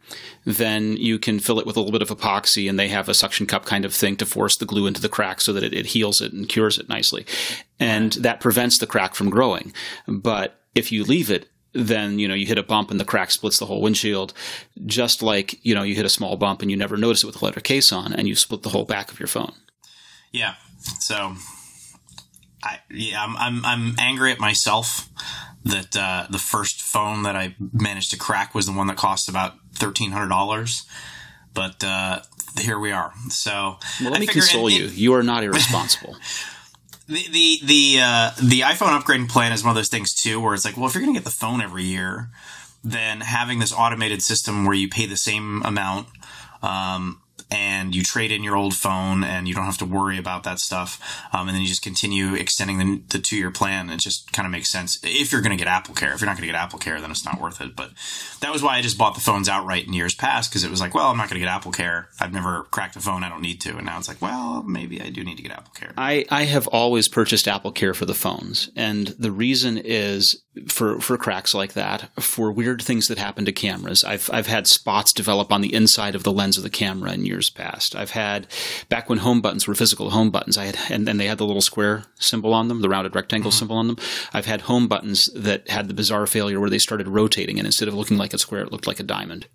then 0.46 0.98
you 0.98 1.20
can 1.20 1.40
fill 1.40 1.60
it 1.60 1.66
with 1.66 1.78
a 1.78 1.80
little 1.80 1.92
bit 1.92 2.02
of 2.02 2.18
epoxy 2.18 2.68
and 2.68 2.80
they 2.80 2.88
have 2.88 3.08
a 3.08 3.14
suction 3.14 3.46
cup 3.46 3.66
kind 3.66 3.86
of 3.86 3.94
thing 3.94 4.16
to 4.18 4.26
force 4.26 4.58
the 4.58 4.66
glue 4.66 4.88
into 4.88 5.02
the 5.02 5.10
crack 5.10 5.42
so 5.42 5.54
that 5.54 5.64
it, 5.64 5.74
it 5.74 5.88
heals 5.88 6.22
it 6.22 6.34
and 6.34 6.50
cures 6.50 6.80
it 6.80 6.90
nicely. 6.90 7.26
And 7.80 8.14
that 8.14 8.40
prevents 8.40 8.80
the 8.80 8.88
crack 8.88 9.14
from 9.14 9.30
growing. 9.30 9.74
But 10.08 10.60
if 10.74 10.92
you 10.92 11.04
leave 11.04 11.30
it 11.30 11.48
then 11.74 12.20
you 12.20 12.28
know 12.28 12.34
you 12.34 12.46
hit 12.46 12.58
a 12.58 12.64
bump 12.64 12.92
and 12.92 13.00
the 13.00 13.06
crack 13.06 13.32
splits 13.32 13.60
the 13.60 13.66
whole 13.66 13.82
windshield. 13.82 14.34
Just 14.86 15.22
like 15.22 15.64
you 15.64 15.76
know 15.76 15.84
you 15.84 15.96
hit 15.96 16.06
a 16.06 16.10
small 16.10 16.38
bump 16.38 16.62
and 16.62 16.72
you 16.72 16.78
never 16.78 16.98
notice 16.98 17.24
it 17.24 17.28
with 17.28 17.42
a 17.42 17.46
leather 17.46 17.62
case 17.62 17.92
on 17.92 18.14
and 18.14 18.28
you 18.28 18.36
split 18.36 18.64
the 18.64 18.70
whole 18.70 18.86
back 18.86 19.12
of 19.12 19.20
your 19.20 19.28
phone. 19.28 19.54
Yeah. 20.32 20.56
So 21.00 21.36
i 22.62 22.80
yeah 22.90 23.24
i'm 23.24 23.38
i'm, 23.38 23.66
I'm 23.66 23.96
angry 24.00 24.34
at 24.34 24.40
myself 24.40 25.08
that 25.64 25.96
uh, 25.96 26.28
the 26.30 26.38
first 26.38 26.82
phone 26.82 27.24
that 27.24 27.36
i 27.36 27.56
managed 27.74 28.12
to 28.12 28.18
crack 28.18 28.54
was 28.54 28.66
the 28.66 28.74
one 28.74 28.88
that 28.88 28.98
cost 28.98 29.30
about 29.30 29.54
$1300 29.76 30.86
but 31.54 31.84
uh, 31.84 32.22
here 32.58 32.80
we 32.80 32.92
are. 32.92 33.14
So 33.30 33.78
well, 34.02 34.12
let 34.12 34.18
I 34.18 34.20
me 34.20 34.28
console 34.28 34.68
it, 34.68 34.74
you. 34.74 34.86
It, 34.86 34.94
you 34.94 35.14
are 35.14 35.24
not 35.24 35.44
irresponsible 35.44 36.16
the 37.10 37.26
the 37.32 37.60
the 37.64 38.00
uh, 38.02 38.32
the 38.42 38.62
iPhone 38.62 38.98
upgrading 39.00 39.30
plan 39.30 39.52
is 39.52 39.64
one 39.64 39.72
of 39.72 39.76
those 39.76 39.90
things 39.90 40.14
too, 40.14 40.40
where 40.40 40.54
it's 40.54 40.64
like, 40.64 40.78
well, 40.78 40.86
if 40.86 40.94
you're 40.94 41.02
going 41.04 41.14
to 41.14 41.20
get 41.20 41.26
the 41.26 41.32
phone 41.36 41.60
every 41.60 41.84
year, 41.84 42.30
then 42.84 43.22
having 43.22 43.60
this 43.60 43.74
automated 43.74 44.22
system 44.22 44.64
where 44.64 44.76
you 44.76 44.88
pay 44.88 45.08
the 45.08 45.18
same 45.18 45.64
amount 45.64 46.08
um, 46.62 47.22
and 47.52 47.96
you 47.96 48.04
trade 48.04 48.32
in 48.32 48.44
your 48.44 48.56
old 48.56 48.76
phone 48.76 49.24
and 49.24 49.48
you 49.48 49.56
don't 49.56 49.66
have 49.66 49.78
to 49.80 49.86
worry 49.86 50.18
about 50.18 50.44
that 50.44 50.60
stuff. 50.60 51.00
Um, 51.34 51.48
and 51.48 51.56
then 51.56 51.62
you 51.62 51.68
just 51.68 51.82
continue 51.82 52.36
extending 52.36 52.78
the, 52.78 53.02
the 53.10 53.20
two 53.20 53.38
year 53.38 53.52
plan. 53.52 53.90
It 53.90 54.00
just 54.00 54.32
kind 54.32 54.46
of 54.46 54.52
makes 54.52 54.70
sense 54.70 55.00
if 55.04 55.32
you're 55.32 55.42
going 55.42 55.58
to 55.58 55.64
get 55.64 55.68
AppleCare. 55.68 56.14
If 56.14 56.22
you're 56.22 56.30
not 56.30 56.38
going 56.38 56.48
to 56.48 56.54
get 56.54 56.56
AppleCare, 56.56 57.02
then 57.02 57.12
it's 57.12 57.26
not 57.26 57.42
worth 57.42 57.62
it. 57.62 57.76
But 57.76 57.92
that 58.42 58.52
was 58.52 58.62
why 58.62 58.78
I 58.78 58.82
just 58.82 58.98
bought 58.98 59.16
the 59.16 59.22
phones 59.22 59.50
outright 59.50 59.88
in 59.88 59.94
years 59.94 60.14
past 60.14 60.52
because 60.52 60.64
it 60.64 60.72
was 60.72 60.80
like, 60.80 60.94
well, 60.94 61.08
I'm 61.08 61.18
not 61.18 61.30
going 61.30 61.42
to 61.42 61.46
get 61.46 61.62
AppleCare. 61.62 62.06
I've 62.20 62.34
never 62.34 62.64
cracked 62.66 62.96
a 62.96 63.00
phone. 63.00 63.24
I 63.24 63.30
don't 63.30 63.42
need 63.42 63.62
to. 63.62 63.78
And 63.78 63.86
now 63.86 63.98
it's 63.98 64.08
like, 64.08 64.22
well, 64.22 64.64
maybe 64.64 65.02
I 65.02 65.10
do 65.10 65.24
need 65.24 65.38
to 65.38 65.44
get 65.44 65.52
AppleCare. 65.52 65.94
I, 65.98 66.26
I 66.30 66.44
have 66.44 66.68
always 66.68 67.08
purchased 67.08 67.46
AppleCare 67.48 67.96
for 67.96 68.06
the 68.06 68.14
phones. 68.14 68.70
And 68.76 69.08
the 69.08 69.32
reason 69.32 69.78
is 69.78 70.44
for, 70.68 71.00
for 71.00 71.18
cracks 71.18 71.54
like 71.54 71.74
that, 71.74 72.10
for 72.20 72.52
weird 72.52 72.82
things 72.82 73.08
that 73.08 73.18
happen 73.18 73.46
to 73.46 73.52
cameras. 73.52 74.04
I've, 74.04 74.30
I've 74.32 74.48
had 74.48 74.68
spots 74.68 75.14
develop 75.14 75.52
on 75.52 75.62
the 75.62 75.74
inside 75.74 76.16
of 76.16 76.24
the 76.24 76.32
lens 76.32 76.58
of 76.58 76.64
the 76.64 76.70
camera 76.70 77.12
in 77.14 77.26
years 77.26 77.50
past. 77.50 77.96
I've 77.96 78.12
had 78.12 78.48
back 78.90 79.10
when 79.10 79.20
home 79.20 79.42
buttons 79.42 79.68
were 79.68 79.76
physical 79.76 80.10
home 80.10 80.32
buttons. 80.32 80.58
I 80.58 80.66
had 80.66 80.78
and 80.90 81.08
then 81.08 81.18
they 81.18 81.28
had 81.28 81.38
the 81.38 81.46
little 81.46 81.62
square 81.62 82.04
symbol 82.16 82.54
on 82.54 82.68
them, 82.68 82.82
the 82.82 82.90
rounded 82.90 83.16
rectangle 83.16 83.52
mm-hmm. 83.52 83.58
symbol 83.58 83.78
on 83.78 83.88
them. 83.88 83.98
I've 84.34 84.46
had 84.46 84.62
home 84.62 84.88
buttons 84.88 85.30
that 85.36 85.70
had 85.70 85.88
the 85.88 85.94
bizarre 85.94 86.28
failure 86.28 86.60
where 86.60 86.70
they 86.70 86.80
started 86.80 87.08
rotating, 87.08 87.58
and 87.58 87.66
instead 87.66 87.88
of 87.88 87.94
looking 87.94 88.18
like 88.18 88.34
a 88.34 88.38
square, 88.38 88.62
it 88.62 88.72
looked 88.72 88.88
like 88.88 89.00
a 89.00 89.04
diamond. 89.04 89.48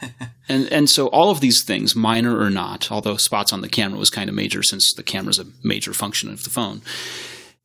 and 0.48 0.66
and 0.72 0.88
so 0.88 1.08
all 1.08 1.30
of 1.30 1.40
these 1.40 1.64
things, 1.64 1.94
minor 1.94 2.38
or 2.38 2.50
not, 2.50 2.90
although 2.90 3.16
spots 3.16 3.52
on 3.52 3.60
the 3.60 3.68
camera 3.68 3.98
was 3.98 4.10
kind 4.10 4.28
of 4.28 4.34
major 4.34 4.62
since 4.62 4.92
the 4.94 5.02
camera 5.02 5.30
is 5.30 5.38
a 5.38 5.46
major 5.62 5.92
function 5.92 6.30
of 6.30 6.44
the 6.44 6.50
phone 6.50 6.82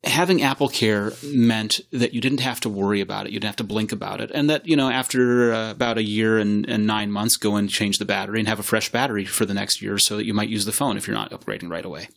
having 0.06 0.38
AppleCare 0.38 1.34
meant 1.34 1.80
that 1.90 2.14
you 2.14 2.20
didn't 2.20 2.40
have 2.40 2.60
to 2.60 2.68
worry 2.68 3.00
about 3.00 3.26
it. 3.26 3.32
You 3.32 3.40
didn't 3.40 3.48
have 3.48 3.56
to 3.56 3.64
blink 3.64 3.92
about 3.92 4.20
it. 4.20 4.30
And 4.32 4.48
that, 4.48 4.66
you 4.66 4.76
know, 4.76 4.88
after 4.88 5.52
uh, 5.52 5.70
about 5.70 5.98
a 5.98 6.02
year 6.02 6.38
and, 6.38 6.68
and, 6.68 6.86
nine 6.86 7.10
months, 7.10 7.36
go 7.36 7.56
and 7.56 7.68
change 7.68 7.98
the 7.98 8.04
battery 8.04 8.38
and 8.38 8.48
have 8.48 8.60
a 8.60 8.62
fresh 8.62 8.90
battery 8.90 9.24
for 9.24 9.44
the 9.44 9.54
next 9.54 9.82
year 9.82 9.98
so 9.98 10.16
that 10.16 10.24
you 10.24 10.32
might 10.32 10.48
use 10.48 10.64
the 10.64 10.72
phone 10.72 10.96
if 10.96 11.06
you're 11.06 11.16
not 11.16 11.30
upgrading 11.32 11.70
right 11.70 11.84
away. 11.84 12.08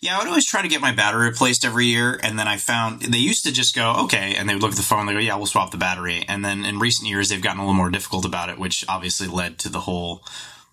Yeah, 0.00 0.16
I 0.16 0.18
would 0.18 0.28
always 0.28 0.46
try 0.46 0.60
to 0.60 0.68
get 0.68 0.80
my 0.80 0.92
battery 0.92 1.28
replaced 1.28 1.64
every 1.64 1.86
year. 1.86 2.18
And 2.22 2.38
then 2.38 2.48
I 2.48 2.56
found 2.56 3.02
they 3.02 3.18
used 3.18 3.44
to 3.44 3.52
just 3.52 3.74
go, 3.74 3.92
okay. 4.04 4.34
And 4.34 4.48
they 4.48 4.54
would 4.54 4.62
look 4.62 4.72
at 4.72 4.76
the 4.76 4.82
phone 4.82 5.00
and 5.00 5.08
they 5.08 5.14
go, 5.14 5.18
yeah, 5.18 5.36
we'll 5.36 5.46
swap 5.46 5.70
the 5.70 5.78
battery. 5.78 6.24
And 6.28 6.44
then 6.44 6.64
in 6.64 6.78
recent 6.78 7.08
years, 7.08 7.28
they've 7.28 7.40
gotten 7.40 7.60
a 7.60 7.62
little 7.62 7.74
more 7.74 7.90
difficult 7.90 8.24
about 8.24 8.50
it, 8.50 8.58
which 8.58 8.84
obviously 8.88 9.28
led 9.28 9.58
to 9.60 9.68
the 9.68 9.80
whole 9.80 10.22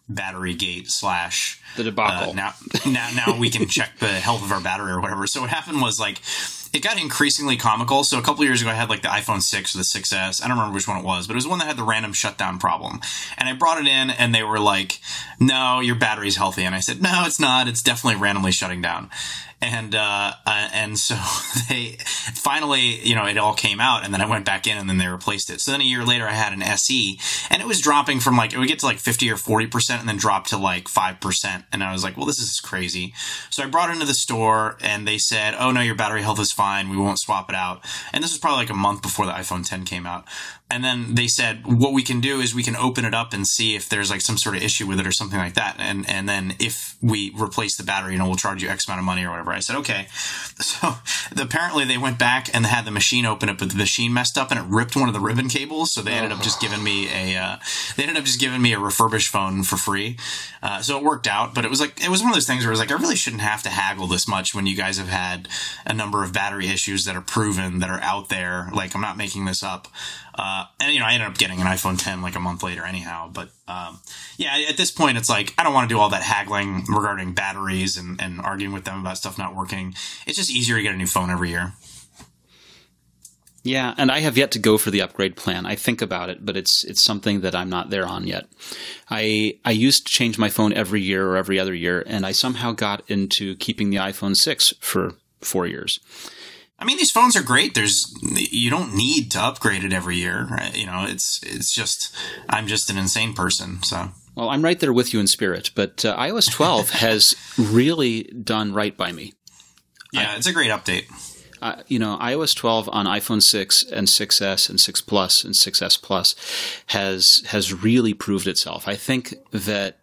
battery 0.09 0.53
gate 0.53 0.89
slash 0.89 1.61
the 1.77 1.83
debacle. 1.83 2.31
Uh, 2.31 2.33
now, 2.33 2.53
now, 2.85 3.09
now 3.15 3.39
we 3.39 3.49
can 3.49 3.67
check 3.67 3.97
the 3.99 4.07
health 4.07 4.43
of 4.43 4.51
our 4.51 4.61
battery 4.61 4.91
or 4.91 5.01
whatever. 5.01 5.27
So 5.27 5.41
what 5.41 5.49
happened 5.49 5.81
was 5.81 5.99
like 5.99 6.21
it 6.73 6.81
got 6.81 6.99
increasingly 6.99 7.57
comical. 7.57 8.03
So 8.03 8.17
a 8.17 8.21
couple 8.21 8.45
years 8.45 8.61
ago, 8.61 8.71
I 8.71 8.75
had 8.75 8.89
like 8.89 9.01
the 9.01 9.09
iPhone 9.09 9.41
6 9.41 9.75
or 9.75 9.77
the 9.77 9.83
6S. 9.83 10.43
I 10.43 10.47
don't 10.47 10.57
remember 10.57 10.73
which 10.73 10.87
one 10.87 10.97
it 10.97 11.03
was, 11.03 11.27
but 11.27 11.33
it 11.33 11.35
was 11.35 11.47
one 11.47 11.59
that 11.59 11.67
had 11.67 11.77
the 11.77 11.83
random 11.83 12.13
shutdown 12.13 12.59
problem. 12.59 13.01
And 13.37 13.49
I 13.49 13.53
brought 13.53 13.79
it 13.79 13.87
in 13.87 14.09
and 14.09 14.33
they 14.33 14.43
were 14.43 14.59
like, 14.59 14.99
no, 15.39 15.79
your 15.79 15.95
battery's 15.95 16.37
healthy. 16.37 16.63
And 16.63 16.73
I 16.73 16.79
said, 16.79 17.01
no, 17.01 17.23
it's 17.25 17.39
not. 17.39 17.67
It's 17.67 17.81
definitely 17.81 18.21
randomly 18.21 18.51
shutting 18.51 18.81
down 18.81 19.09
and 19.61 19.93
uh, 19.93 20.33
uh, 20.45 20.69
and 20.73 20.97
so 20.97 21.15
they 21.69 21.97
finally, 22.33 22.99
you 23.07 23.15
know, 23.15 23.25
it 23.25 23.37
all 23.37 23.53
came 23.53 23.79
out, 23.79 24.03
and 24.03 24.13
then 24.13 24.21
I 24.21 24.25
went 24.25 24.45
back 24.45 24.65
in, 24.65 24.77
and 24.77 24.89
then 24.89 24.97
they 24.97 25.07
replaced 25.07 25.49
it. 25.49 25.61
So 25.61 25.71
then 25.71 25.81
a 25.81 25.85
year 25.85 26.03
later, 26.03 26.27
I 26.27 26.33
had 26.33 26.53
an 26.53 26.63
SE, 26.63 27.19
and 27.49 27.61
it 27.61 27.67
was 27.67 27.79
dropping 27.79 28.19
from 28.19 28.35
like 28.35 28.53
it 28.53 28.57
would 28.57 28.67
get 28.67 28.79
to 28.79 28.85
like 28.87 28.97
fifty 28.97 29.29
or 29.29 29.37
forty 29.37 29.67
percent, 29.67 29.99
and 29.99 30.09
then 30.09 30.17
drop 30.17 30.47
to 30.47 30.57
like 30.57 30.87
five 30.87 31.21
percent, 31.21 31.65
and 31.71 31.83
I 31.83 31.93
was 31.93 32.03
like, 32.03 32.17
well, 32.17 32.25
this 32.25 32.39
is 32.39 32.59
crazy. 32.59 33.13
So 33.49 33.63
I 33.63 33.67
brought 33.67 33.89
it 33.89 33.93
into 33.93 34.07
the 34.07 34.13
store, 34.15 34.77
and 34.81 35.07
they 35.07 35.19
said, 35.19 35.55
oh 35.59 35.71
no, 35.71 35.81
your 35.81 35.95
battery 35.95 36.23
health 36.23 36.39
is 36.39 36.51
fine, 36.51 36.60
we 36.89 36.97
won't 36.97 37.19
swap 37.19 37.49
it 37.49 37.55
out. 37.55 37.83
And 38.13 38.23
this 38.23 38.31
was 38.31 38.39
probably 38.39 38.59
like 38.59 38.69
a 38.69 38.75
month 38.75 39.01
before 39.01 39.25
the 39.25 39.31
iPhone 39.31 39.67
10 39.67 39.85
came 39.85 40.05
out 40.05 40.25
and 40.71 40.85
then 40.85 41.15
they 41.15 41.27
said 41.27 41.67
what 41.67 41.91
we 41.91 42.01
can 42.01 42.21
do 42.21 42.39
is 42.39 42.55
we 42.55 42.63
can 42.63 42.77
open 42.77 43.03
it 43.03 43.13
up 43.13 43.33
and 43.33 43.45
see 43.45 43.75
if 43.75 43.89
there's 43.89 44.09
like 44.09 44.21
some 44.21 44.37
sort 44.37 44.55
of 44.55 44.63
issue 44.63 44.87
with 44.87 44.99
it 45.01 45.05
or 45.05 45.11
something 45.11 45.37
like 45.37 45.53
that. 45.55 45.75
And 45.77 46.09
and 46.09 46.29
then 46.29 46.55
if 46.59 46.95
we 47.01 47.33
replace 47.35 47.75
the 47.75 47.83
battery 47.83 48.13
you 48.13 48.19
know 48.19 48.25
we'll 48.25 48.37
charge 48.37 48.63
you 48.63 48.69
x 48.69 48.87
amount 48.87 48.99
of 48.99 49.05
money 49.05 49.25
or 49.25 49.31
whatever. 49.31 49.51
I 49.51 49.59
said 49.59 49.75
okay. 49.77 50.07
So 50.61 50.95
apparently 51.37 51.85
they 51.85 51.97
went 51.97 52.19
back 52.19 52.53
and 52.53 52.65
had 52.65 52.85
the 52.85 52.91
machine 52.91 53.25
open 53.25 53.49
up 53.49 53.57
but 53.57 53.71
the 53.71 53.75
machine 53.75 54.13
messed 54.13 54.37
up 54.37 54.51
and 54.51 54.59
it 54.59 54.65
ripped 54.67 54.95
one 54.95 55.09
of 55.09 55.13
the 55.13 55.19
ribbon 55.19 55.49
cables. 55.49 55.91
So 55.91 56.01
they 56.01 56.11
ended 56.11 56.31
up 56.31 56.41
just 56.41 56.61
giving 56.61 56.83
me 56.83 57.09
a 57.09 57.35
uh, 57.35 57.57
they 57.97 58.03
ended 58.03 58.17
up 58.17 58.23
just 58.23 58.39
giving 58.39 58.61
me 58.61 58.71
a 58.71 58.79
refurbished 58.79 59.29
phone 59.29 59.63
for 59.63 59.75
free. 59.75 60.17
Uh, 60.63 60.81
so 60.81 60.97
it 60.97 61.03
worked 61.03 61.27
out 61.27 61.53
but 61.53 61.65
it 61.65 61.69
was 61.69 61.81
like 61.81 62.01
it 62.01 62.09
was 62.09 62.21
one 62.21 62.29
of 62.29 62.35
those 62.35 62.47
things 62.47 62.63
where 62.63 62.69
it 62.69 62.77
was 62.77 62.79
like 62.79 62.91
i 62.91 62.95
really 62.95 63.15
shouldn't 63.15 63.41
have 63.41 63.63
to 63.63 63.69
haggle 63.69 64.07
this 64.07 64.27
much 64.27 64.53
when 64.55 64.67
you 64.67 64.77
guys 64.77 64.97
have 64.97 65.09
had 65.09 65.49
a 65.85 65.93
number 65.93 66.23
of 66.23 66.31
battery 66.31 66.67
issues 66.67 67.03
that 67.05 67.15
are 67.15 67.21
proven 67.21 67.79
that 67.79 67.89
are 67.89 68.01
out 68.01 68.29
there. 68.29 68.69
Like 68.73 68.95
i'm 68.95 69.01
not 69.01 69.17
making 69.17 69.45
this 69.45 69.63
up 69.63 69.87
Uh, 70.33 70.65
and 70.79 70.93
you 70.93 70.99
know, 70.99 71.05
I 71.05 71.13
ended 71.13 71.27
up 71.27 71.37
getting 71.37 71.59
an 71.59 71.67
iPhone 71.67 72.01
10 72.01 72.21
like 72.21 72.35
a 72.35 72.39
month 72.39 72.63
later, 72.63 72.85
anyhow. 72.85 73.29
But 73.31 73.49
um, 73.67 73.99
yeah, 74.37 74.65
at 74.69 74.77
this 74.77 74.91
point, 74.91 75.17
it's 75.17 75.29
like 75.29 75.53
I 75.57 75.63
don't 75.63 75.73
want 75.73 75.89
to 75.89 75.95
do 75.95 75.99
all 75.99 76.09
that 76.09 76.23
haggling 76.23 76.85
regarding 76.87 77.33
batteries 77.33 77.97
and, 77.97 78.21
and 78.21 78.39
arguing 78.39 78.73
with 78.73 78.85
them 78.85 78.99
about 78.99 79.17
stuff 79.17 79.37
not 79.37 79.55
working. 79.55 79.93
It's 80.25 80.37
just 80.37 80.51
easier 80.51 80.77
to 80.77 80.83
get 80.83 80.93
a 80.93 80.97
new 80.97 81.07
phone 81.07 81.29
every 81.29 81.49
year. 81.49 81.73
Yeah, 83.63 83.93
and 83.97 84.11
I 84.11 84.21
have 84.21 84.37
yet 84.37 84.51
to 84.51 84.59
go 84.59 84.79
for 84.79 84.89
the 84.89 85.01
upgrade 85.01 85.35
plan. 85.35 85.67
I 85.67 85.75
think 85.75 86.01
about 86.01 86.29
it, 86.29 86.43
but 86.43 86.57
it's 86.57 86.83
it's 86.83 87.03
something 87.03 87.41
that 87.41 87.53
I'm 87.53 87.69
not 87.69 87.91
there 87.91 88.07
on 88.07 88.25
yet. 88.25 88.47
I 89.09 89.59
I 89.63 89.71
used 89.71 90.07
to 90.07 90.11
change 90.11 90.39
my 90.39 90.49
phone 90.49 90.73
every 90.73 91.01
year 91.01 91.27
or 91.27 91.37
every 91.37 91.59
other 91.59 91.73
year, 91.73 92.03
and 92.07 92.25
I 92.25 92.31
somehow 92.31 92.71
got 92.71 93.07
into 93.07 93.55
keeping 93.57 93.91
the 93.91 93.97
iPhone 93.97 94.35
6 94.35 94.73
for 94.79 95.13
4 95.41 95.67
years. 95.67 95.99
I 96.81 96.85
mean, 96.85 96.97
these 96.97 97.11
phones 97.11 97.35
are 97.35 97.43
great. 97.43 97.75
There's 97.75 98.11
you 98.23 98.71
don't 98.71 98.95
need 98.95 99.31
to 99.31 99.39
upgrade 99.39 99.83
it 99.83 99.93
every 99.93 100.17
year. 100.17 100.47
Right? 100.49 100.75
You 100.75 100.87
know, 100.87 101.05
it's 101.07 101.39
it's 101.43 101.71
just 101.71 102.13
I'm 102.49 102.65
just 102.65 102.89
an 102.89 102.97
insane 102.97 103.33
person. 103.33 103.83
So 103.83 104.09
well, 104.35 104.49
I'm 104.49 104.63
right 104.63 104.79
there 104.79 104.91
with 104.91 105.13
you 105.13 105.19
in 105.19 105.27
spirit. 105.27 105.69
But 105.75 106.03
uh, 106.03 106.17
iOS 106.17 106.51
12 106.51 106.89
has 107.01 107.35
really 107.57 108.23
done 108.23 108.73
right 108.73 108.97
by 108.97 109.11
me. 109.11 109.33
Yeah, 110.11 110.31
I, 110.31 110.37
it's 110.37 110.47
a 110.47 110.53
great 110.53 110.71
update. 110.71 111.05
Uh, 111.61 111.83
you 111.87 111.99
know, 111.99 112.17
iOS 112.19 112.55
12 112.55 112.89
on 112.91 113.05
iPhone 113.05 113.41
6 113.41 113.83
and 113.91 114.07
6s 114.07 114.69
and 114.69 114.79
6 114.79 115.01
Plus 115.01 115.43
and 115.43 115.53
6s 115.53 116.01
Plus 116.01 116.35
has 116.87 117.43
has 117.47 117.71
really 117.71 118.15
proved 118.15 118.47
itself. 118.47 118.87
I 118.87 118.95
think 118.95 119.35
that 119.51 119.99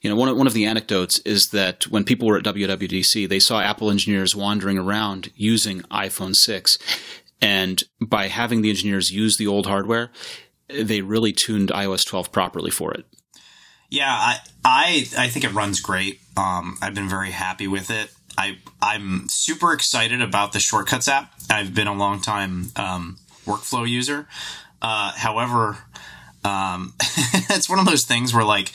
you 0.00 0.08
know, 0.08 0.16
one 0.16 0.28
of, 0.28 0.36
one 0.36 0.46
of 0.46 0.54
the 0.54 0.64
anecdotes 0.64 1.18
is 1.20 1.48
that 1.48 1.86
when 1.88 2.04
people 2.04 2.26
were 2.26 2.38
at 2.38 2.44
WWDC, 2.44 3.28
they 3.28 3.38
saw 3.38 3.60
Apple 3.60 3.90
engineers 3.90 4.34
wandering 4.34 4.78
around 4.78 5.30
using 5.34 5.82
iPhone 5.82 6.34
6. 6.34 6.78
And 7.42 7.82
by 8.00 8.28
having 8.28 8.62
the 8.62 8.70
engineers 8.70 9.12
use 9.12 9.36
the 9.36 9.46
old 9.46 9.66
hardware, 9.66 10.10
they 10.68 11.02
really 11.02 11.32
tuned 11.32 11.70
iOS 11.70 12.06
12 12.06 12.32
properly 12.32 12.70
for 12.70 12.92
it. 12.94 13.04
Yeah, 13.90 14.08
I 14.08 14.38
I, 14.64 15.06
I 15.18 15.28
think 15.28 15.44
it 15.44 15.52
runs 15.52 15.80
great. 15.80 16.20
Um, 16.36 16.78
I've 16.80 16.94
been 16.94 17.08
very 17.08 17.32
happy 17.32 17.66
with 17.66 17.90
it. 17.90 18.10
I 18.38 18.58
I'm 18.80 19.26
super 19.28 19.72
excited 19.72 20.22
about 20.22 20.52
the 20.52 20.60
Shortcuts 20.60 21.08
app. 21.08 21.32
I've 21.50 21.74
been 21.74 21.88
a 21.88 21.94
long 21.94 22.20
time 22.20 22.70
um, 22.76 23.18
workflow 23.44 23.88
user. 23.88 24.28
Uh, 24.80 25.10
however, 25.16 25.78
um, 26.44 26.94
it's 27.50 27.68
one 27.68 27.80
of 27.80 27.84
those 27.84 28.04
things 28.04 28.32
where 28.32 28.44
like 28.44 28.70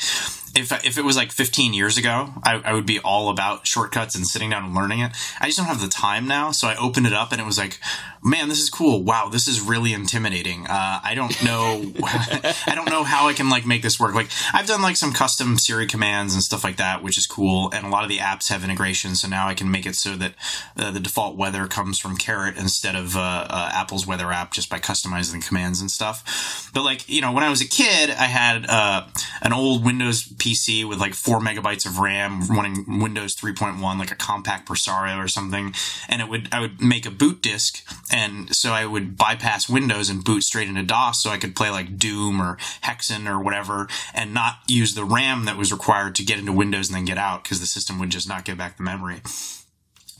if 0.55 0.71
if 0.85 0.97
it 0.97 1.03
was 1.03 1.17
like 1.17 1.31
15 1.31 1.73
years 1.73 1.97
ago, 1.97 2.33
I, 2.43 2.55
I, 2.63 2.73
would 2.73 2.85
be 2.85 2.99
all 2.99 3.29
about 3.29 3.67
shortcuts 3.67 4.15
and 4.15 4.25
sitting 4.25 4.49
down 4.49 4.63
and 4.63 4.73
learning 4.73 4.99
it. 4.99 5.11
I 5.39 5.47
just 5.47 5.57
don't 5.57 5.67
have 5.67 5.81
the 5.81 5.87
time 5.87 6.27
now, 6.27 6.51
so 6.51 6.67
I 6.67 6.75
opened 6.77 7.07
it 7.07 7.13
up 7.13 7.31
and 7.31 7.41
it 7.41 7.45
was 7.45 7.57
like, 7.57 7.79
man, 8.23 8.49
this 8.49 8.59
is 8.59 8.69
cool. 8.69 9.03
Wow, 9.03 9.29
this 9.29 9.47
is 9.47 9.61
really 9.61 9.93
intimidating. 9.93 10.65
Uh, 10.65 10.99
I 11.03 11.13
don't 11.13 11.43
know, 11.43 11.91
I 12.03 12.73
don't 12.73 12.89
know 12.89 13.03
how 13.03 13.27
I 13.27 13.33
can 13.33 13.49
like 13.49 13.65
make 13.65 13.81
this 13.81 13.99
work. 13.99 14.15
Like 14.15 14.29
I've 14.53 14.65
done 14.65 14.81
like 14.81 14.95
some 14.95 15.13
custom 15.13 15.57
Siri 15.57 15.87
commands 15.87 16.33
and 16.33 16.41
stuff 16.41 16.63
like 16.63 16.77
that, 16.77 17.03
which 17.03 17.17
is 17.17 17.27
cool. 17.27 17.69
And 17.73 17.85
a 17.85 17.89
lot 17.89 18.03
of 18.03 18.09
the 18.09 18.17
apps 18.17 18.49
have 18.49 18.63
integration, 18.63 19.15
so 19.15 19.27
now 19.27 19.47
I 19.47 19.53
can 19.53 19.69
make 19.69 19.85
it 19.85 19.95
so 19.95 20.15
that 20.15 20.33
uh, 20.77 20.91
the 20.91 20.99
default 20.99 21.37
weather 21.37 21.67
comes 21.67 21.99
from 21.99 22.17
Carrot 22.17 22.57
instead 22.57 22.95
of 22.95 23.15
uh, 23.15 23.47
uh 23.49 23.69
Apple's 23.73 24.07
weather 24.07 24.31
app, 24.31 24.53
just 24.53 24.69
by 24.69 24.79
customizing 24.79 25.45
commands 25.45 25.81
and 25.81 25.91
stuff. 25.91 26.71
But 26.73 26.83
like 26.83 27.07
you 27.09 27.21
know, 27.21 27.31
when 27.31 27.43
I 27.43 27.49
was 27.49 27.61
a 27.61 27.67
kid, 27.67 28.09
I 28.09 28.25
had 28.25 28.65
uh, 28.67 29.07
an 29.41 29.53
old 29.53 29.85
Windows 29.85 30.23
PC 30.45 30.87
with 30.87 30.99
like 30.99 31.15
four 31.15 31.39
megabytes 31.39 31.85
of 31.85 31.97
RAM 31.97 32.45
running 32.47 33.01
Windows 33.01 33.35
3.1, 33.35 33.81
like 33.97 34.11
a 34.11 34.15
Compaq 34.15 34.65
Presario 34.65 35.17
or 35.17 35.27
something, 35.27 35.73
and 36.07 36.21
it 36.21 36.29
would 36.29 36.49
I 36.51 36.59
would 36.59 36.81
make 36.81 37.05
a 37.05 37.11
boot 37.11 37.41
disk, 37.41 37.83
and 38.11 38.55
so 38.55 38.71
I 38.71 38.85
would 38.85 39.17
bypass 39.17 39.67
Windows 39.67 40.09
and 40.09 40.23
boot 40.23 40.43
straight 40.43 40.67
into 40.67 40.83
DOS, 40.83 41.23
so 41.23 41.31
I 41.31 41.37
could 41.37 41.55
play 41.55 41.71
like 41.71 41.97
Doom 41.97 42.39
or 42.41 42.57
Hexen 42.83 43.27
or 43.27 43.39
whatever, 43.39 43.87
and 44.13 44.33
not 44.33 44.59
use 44.67 44.93
the 44.93 45.03
RAM 45.03 45.45
that 45.45 45.57
was 45.57 45.71
required 45.71 46.15
to 46.15 46.23
get 46.23 46.37
into 46.37 46.51
Windows 46.51 46.89
and 46.89 46.95
then 46.95 47.05
get 47.05 47.17
out 47.17 47.43
because 47.43 47.59
the 47.59 47.65
system 47.65 47.99
would 47.99 48.09
just 48.09 48.29
not 48.29 48.45
give 48.45 48.57
back 48.57 48.77
the 48.77 48.83
memory. 48.83 49.21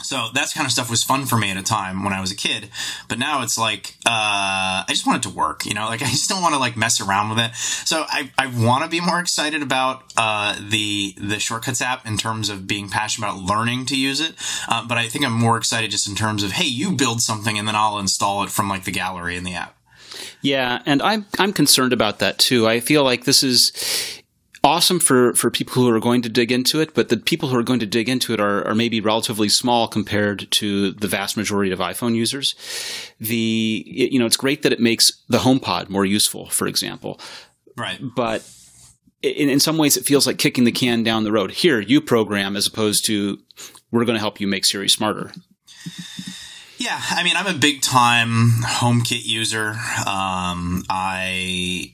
So 0.03 0.27
that 0.33 0.51
kind 0.53 0.65
of 0.65 0.71
stuff 0.71 0.89
was 0.89 1.03
fun 1.03 1.25
for 1.25 1.37
me 1.37 1.49
at 1.49 1.57
a 1.57 1.63
time 1.63 2.03
when 2.03 2.13
I 2.13 2.19
was 2.19 2.31
a 2.31 2.35
kid, 2.35 2.69
but 3.07 3.17
now 3.17 3.41
it's 3.41 3.57
like 3.57 3.95
uh, 4.05 4.83
I 4.83 4.85
just 4.89 5.07
want 5.07 5.25
it 5.25 5.29
to 5.29 5.35
work, 5.35 5.65
you 5.65 5.73
know. 5.73 5.85
Like 5.85 6.01
I 6.03 6.09
just 6.09 6.29
don't 6.29 6.41
want 6.41 6.53
to 6.53 6.59
like 6.59 6.75
mess 6.75 6.99
around 6.99 7.29
with 7.29 7.39
it. 7.39 7.55
So 7.55 8.03
I, 8.07 8.31
I 8.37 8.47
want 8.47 8.83
to 8.83 8.89
be 8.89 8.99
more 8.99 9.19
excited 9.19 9.61
about 9.61 10.03
uh, 10.17 10.55
the 10.59 11.15
the 11.17 11.39
shortcuts 11.39 11.81
app 11.81 12.05
in 12.05 12.17
terms 12.17 12.49
of 12.49 12.67
being 12.67 12.89
passionate 12.89 13.27
about 13.27 13.41
learning 13.41 13.85
to 13.87 13.97
use 13.97 14.19
it. 14.19 14.35
Uh, 14.67 14.85
but 14.85 14.97
I 14.97 15.07
think 15.07 15.25
I'm 15.25 15.33
more 15.33 15.57
excited 15.57 15.91
just 15.91 16.07
in 16.07 16.15
terms 16.15 16.43
of 16.43 16.51
hey, 16.53 16.67
you 16.67 16.91
build 16.91 17.21
something 17.21 17.57
and 17.57 17.67
then 17.67 17.75
I'll 17.75 17.99
install 17.99 18.43
it 18.43 18.49
from 18.49 18.67
like 18.67 18.83
the 18.83 18.91
gallery 18.91 19.37
in 19.37 19.43
the 19.43 19.53
app. 19.53 19.77
Yeah, 20.41 20.81
and 20.85 21.01
I'm 21.01 21.25
I'm 21.39 21.53
concerned 21.53 21.93
about 21.93 22.19
that 22.19 22.37
too. 22.37 22.67
I 22.67 22.79
feel 22.79 23.03
like 23.03 23.23
this 23.23 23.43
is 23.43 24.21
awesome 24.65 24.99
for, 24.99 25.33
for 25.35 25.51
people 25.51 25.83
who 25.83 25.89
are 25.89 25.99
going 25.99 26.23
to 26.23 26.29
dig 26.29 26.51
into 26.51 26.81
it, 26.81 26.95
but 26.95 27.09
the 27.09 27.17
people 27.17 27.49
who 27.49 27.57
are 27.57 27.63
going 27.63 27.79
to 27.79 27.85
dig 27.85 28.09
into 28.09 28.33
it 28.33 28.39
are, 28.39 28.67
are 28.67 28.73
maybe 28.75 28.99
relatively 28.99 29.47
small 29.47 29.87
compared 29.87 30.49
to 30.51 30.91
the 30.91 31.07
vast 31.07 31.37
majority 31.37 31.71
of 31.71 31.79
iPhone 31.79 32.15
users. 32.15 32.55
The, 33.19 33.83
you 33.85 34.17
know, 34.17 34.25
it's 34.25 34.35
great 34.35 34.63
that 34.63 34.73
it 34.73 34.79
makes 34.79 35.21
the 35.29 35.37
HomePod 35.37 35.89
more 35.89 36.03
useful, 36.03 36.49
for 36.49 36.65
example. 36.67 37.21
Right. 37.77 37.99
But 38.15 38.49
in, 39.21 39.49
in 39.49 39.59
some 39.59 39.77
ways, 39.77 39.97
it 39.97 40.05
feels 40.05 40.25
like 40.25 40.39
kicking 40.39 40.63
the 40.63 40.71
can 40.71 41.03
down 41.03 41.23
the 41.23 41.31
road. 41.31 41.51
Here, 41.51 41.79
you 41.79 42.01
program 42.01 42.55
as 42.55 42.65
opposed 42.65 43.05
to 43.05 43.37
we're 43.91 44.05
going 44.05 44.15
to 44.15 44.19
help 44.21 44.41
you 44.41 44.47
make 44.47 44.65
Siri 44.65 44.89
smarter. 44.89 45.31
Yeah, 46.77 46.99
I 47.11 47.23
mean, 47.23 47.35
I'm 47.37 47.47
a 47.47 47.57
big 47.57 47.81
time 47.81 48.49
HomeKit 48.63 49.25
user. 49.25 49.75
Um, 50.05 50.83
I 50.89 51.93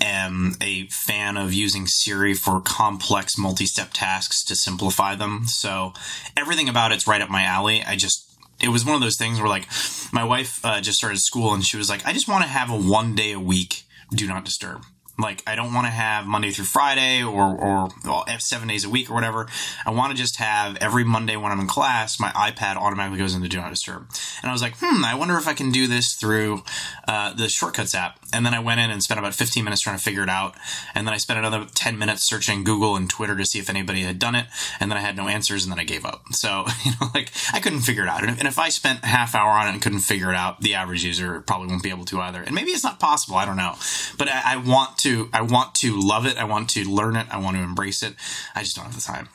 am 0.00 0.54
a 0.60 0.86
fan 0.86 1.36
of 1.36 1.52
using 1.52 1.86
Siri 1.86 2.34
for 2.34 2.60
complex 2.60 3.36
multi-step 3.36 3.90
tasks 3.92 4.44
to 4.44 4.56
simplify 4.56 5.14
them. 5.14 5.46
So 5.46 5.92
everything 6.36 6.68
about 6.68 6.92
it's 6.92 7.06
right 7.06 7.22
up 7.22 7.30
my 7.30 7.42
alley. 7.42 7.82
I 7.82 7.96
just 7.96 8.24
it 8.60 8.68
was 8.68 8.84
one 8.84 8.94
of 8.94 9.00
those 9.00 9.16
things 9.16 9.38
where 9.38 9.48
like 9.48 9.66
my 10.12 10.24
wife 10.24 10.64
uh, 10.64 10.80
just 10.80 10.98
started 10.98 11.18
school 11.18 11.54
and 11.54 11.64
she 11.64 11.76
was 11.76 11.88
like, 11.88 12.06
I 12.06 12.12
just 12.12 12.28
want 12.28 12.42
to 12.42 12.48
have 12.48 12.70
a 12.70 12.76
one 12.76 13.14
day 13.14 13.32
a 13.32 13.40
week 13.40 13.84
do 14.14 14.26
not 14.26 14.44
disturb. 14.44 14.84
Like, 15.20 15.42
I 15.48 15.56
don't 15.56 15.74
want 15.74 15.86
to 15.86 15.90
have 15.90 16.26
Monday 16.26 16.52
through 16.52 16.66
Friday 16.66 17.24
or, 17.24 17.56
or 17.56 17.88
well, 18.04 18.24
seven 18.38 18.68
days 18.68 18.84
a 18.84 18.88
week 18.88 19.10
or 19.10 19.14
whatever. 19.14 19.48
I 19.84 19.90
want 19.90 20.12
to 20.12 20.16
just 20.16 20.36
have 20.36 20.76
every 20.76 21.02
Monday 21.02 21.36
when 21.36 21.50
I'm 21.50 21.58
in 21.58 21.66
class, 21.66 22.20
my 22.20 22.30
iPad 22.30 22.76
automatically 22.76 23.18
goes 23.18 23.34
into 23.34 23.48
Do 23.48 23.56
Not 23.56 23.70
Disturb. 23.70 24.06
And 24.42 24.48
I 24.48 24.52
was 24.52 24.62
like, 24.62 24.74
hmm, 24.78 25.04
I 25.04 25.16
wonder 25.16 25.36
if 25.36 25.48
I 25.48 25.54
can 25.54 25.72
do 25.72 25.88
this 25.88 26.12
through 26.12 26.62
uh, 27.08 27.34
the 27.34 27.48
Shortcuts 27.48 27.96
app. 27.96 28.20
And 28.32 28.44
then 28.44 28.52
I 28.52 28.60
went 28.60 28.80
in 28.80 28.90
and 28.90 29.02
spent 29.02 29.18
about 29.18 29.34
15 29.34 29.64
minutes 29.64 29.80
trying 29.80 29.96
to 29.96 30.02
figure 30.02 30.22
it 30.22 30.28
out. 30.28 30.54
And 30.94 31.06
then 31.06 31.14
I 31.14 31.16
spent 31.16 31.38
another 31.38 31.66
10 31.74 31.98
minutes 31.98 32.24
searching 32.24 32.62
Google 32.62 32.94
and 32.94 33.08
Twitter 33.08 33.36
to 33.36 33.44
see 33.46 33.58
if 33.58 33.70
anybody 33.70 34.02
had 34.02 34.18
done 34.18 34.34
it. 34.34 34.46
And 34.78 34.90
then 34.90 34.98
I 34.98 35.00
had 35.00 35.16
no 35.16 35.28
answers 35.28 35.64
and 35.64 35.72
then 35.72 35.78
I 35.78 35.84
gave 35.84 36.04
up. 36.04 36.24
So, 36.38 36.66
you 36.84 36.92
know, 37.00 37.08
like, 37.14 37.32
I 37.52 37.58
couldn't 37.58 37.80
figure 37.80 38.04
it 38.04 38.08
out. 38.08 38.22
And 38.22 38.46
if, 38.46 38.60
I 38.60 38.68
spent 38.68 39.04
half 39.04 39.34
hour 39.34 39.50
on 39.50 39.66
it 39.66 39.72
and 39.72 39.82
couldn't 39.82 40.00
figure 40.00 40.30
it 40.30 40.36
out, 40.36 40.60
the 40.60 40.74
average 40.74 41.02
user 41.02 41.40
probably 41.40 41.66
won't 41.66 41.82
be 41.82 41.90
able 41.90 42.04
to 42.06 42.20
either. 42.20 42.40
And 42.40 42.54
maybe 42.54 42.70
it's 42.70 42.84
not 42.84 43.00
possible. 43.00 43.36
I 43.36 43.44
don't 43.44 43.56
know. 43.56 43.74
But 44.18 44.28
I, 44.28 44.54
I 44.54 44.56
want 44.56 44.98
to 44.98 45.28
I 45.32 45.42
want 45.42 45.74
to 45.76 45.98
love 45.98 46.26
it. 46.26 46.36
I 46.36 46.44
want 46.44 46.70
to 46.70 46.84
learn 46.84 47.16
it. 47.16 47.26
I 47.28 47.38
want 47.38 47.56
to 47.56 47.62
embrace 47.62 48.04
it. 48.04 48.14
I 48.54 48.62
just 48.62 48.76
don't 48.76 48.84
have 48.84 48.94
the 48.94 49.00
time. 49.00 49.28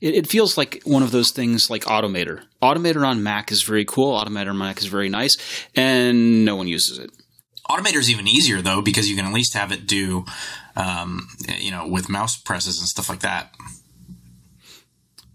It 0.00 0.26
feels 0.26 0.58
like 0.58 0.82
one 0.84 1.02
of 1.02 1.12
those 1.12 1.30
things 1.30 1.70
like 1.70 1.84
Automator. 1.84 2.42
Automator 2.60 3.06
on 3.06 3.22
Mac 3.22 3.50
is 3.50 3.62
very 3.62 3.84
cool. 3.86 4.18
Automator 4.18 4.50
on 4.50 4.58
Mac 4.58 4.78
is 4.78 4.86
very 4.86 5.08
nice, 5.08 5.38
and 5.74 6.44
no 6.44 6.56
one 6.56 6.68
uses 6.68 6.98
it. 6.98 7.10
Automator 7.68 7.96
is 7.96 8.10
even 8.10 8.28
easier 8.28 8.60
though 8.60 8.82
because 8.82 9.08
you 9.08 9.16
can 9.16 9.26
at 9.26 9.32
least 9.32 9.54
have 9.54 9.72
it 9.72 9.86
do, 9.86 10.24
um, 10.76 11.28
you 11.58 11.70
know, 11.70 11.86
with 11.86 12.08
mouse 12.08 12.36
presses 12.36 12.78
and 12.78 12.88
stuff 12.88 13.08
like 13.08 13.20
that. 13.20 13.54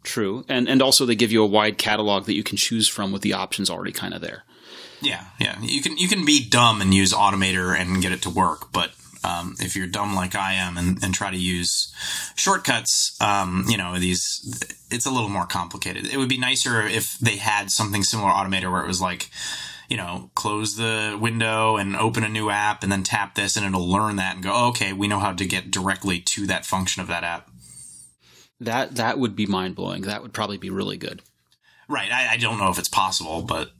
True, 0.03 0.45
and 0.47 0.67
and 0.67 0.81
also 0.81 1.05
they 1.05 1.15
give 1.15 1.31
you 1.31 1.43
a 1.43 1.47
wide 1.47 1.77
catalog 1.77 2.25
that 2.25 2.33
you 2.33 2.43
can 2.43 2.57
choose 2.57 2.87
from 2.87 3.11
with 3.11 3.21
the 3.21 3.33
options 3.33 3.69
already 3.69 3.91
kind 3.91 4.13
of 4.13 4.21
there. 4.21 4.43
Yeah, 5.01 5.25
yeah. 5.39 5.59
You 5.61 5.81
can 5.81 5.97
you 5.97 6.07
can 6.07 6.25
be 6.25 6.47
dumb 6.47 6.81
and 6.81 6.93
use 6.93 7.13
Automator 7.13 7.77
and 7.77 8.01
get 8.01 8.11
it 8.11 8.21
to 8.23 8.29
work, 8.29 8.71
but 8.71 8.91
um, 9.23 9.55
if 9.59 9.75
you're 9.75 9.87
dumb 9.87 10.15
like 10.15 10.35
I 10.35 10.53
am 10.53 10.77
and, 10.77 11.03
and 11.03 11.13
try 11.13 11.31
to 11.31 11.37
use 11.37 11.93
shortcuts, 12.35 13.17
um, 13.21 13.65
you 13.67 13.77
know, 13.77 13.99
these, 13.99 14.61
it's 14.89 15.05
a 15.05 15.11
little 15.11 15.29
more 15.29 15.45
complicated. 15.45 16.07
It 16.07 16.17
would 16.17 16.29
be 16.29 16.37
nicer 16.37 16.81
if 16.83 17.17
they 17.19 17.35
had 17.35 17.69
something 17.69 18.03
similar 18.03 18.29
to 18.29 18.35
Automator 18.35 18.71
where 18.71 18.81
it 18.81 18.87
was 18.87 19.01
like, 19.01 19.29
you 19.89 19.97
know, 19.97 20.29
close 20.35 20.75
the 20.75 21.17
window 21.19 21.75
and 21.75 21.95
open 21.95 22.23
a 22.23 22.29
new 22.29 22.49
app 22.49 22.83
and 22.83 22.91
then 22.91 23.03
tap 23.03 23.35
this 23.35 23.57
and 23.57 23.65
it'll 23.65 23.89
learn 23.89 24.17
that 24.17 24.35
and 24.35 24.43
go, 24.43 24.51
oh, 24.53 24.69
okay, 24.69 24.93
we 24.93 25.07
know 25.07 25.19
how 25.19 25.33
to 25.33 25.45
get 25.45 25.71
directly 25.71 26.19
to 26.19 26.45
that 26.47 26.65
function 26.65 27.01
of 27.01 27.07
that 27.07 27.23
app. 27.23 27.49
That, 28.59 28.95
that 28.95 29.17
would 29.17 29.35
be 29.35 29.45
mind 29.45 29.75
blowing. 29.75 30.03
That 30.03 30.21
would 30.21 30.33
probably 30.33 30.57
be 30.57 30.69
really 30.69 30.97
good. 30.97 31.21
Right. 31.87 32.11
I, 32.11 32.33
I 32.33 32.37
don't 32.37 32.59
know 32.59 32.69
if 32.69 32.77
it's 32.77 32.89
possible, 32.89 33.41
but 33.41 33.71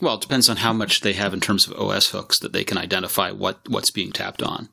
well, 0.00 0.14
it 0.14 0.20
depends 0.20 0.48
on 0.48 0.58
how 0.58 0.72
much 0.72 1.00
they 1.00 1.14
have 1.14 1.34
in 1.34 1.40
terms 1.40 1.66
of 1.66 1.78
OS 1.78 2.10
hooks 2.10 2.38
that 2.40 2.52
they 2.52 2.64
can 2.64 2.78
identify 2.78 3.30
what 3.32 3.60
what's 3.68 3.90
being 3.90 4.12
tapped 4.12 4.42
on. 4.42 4.68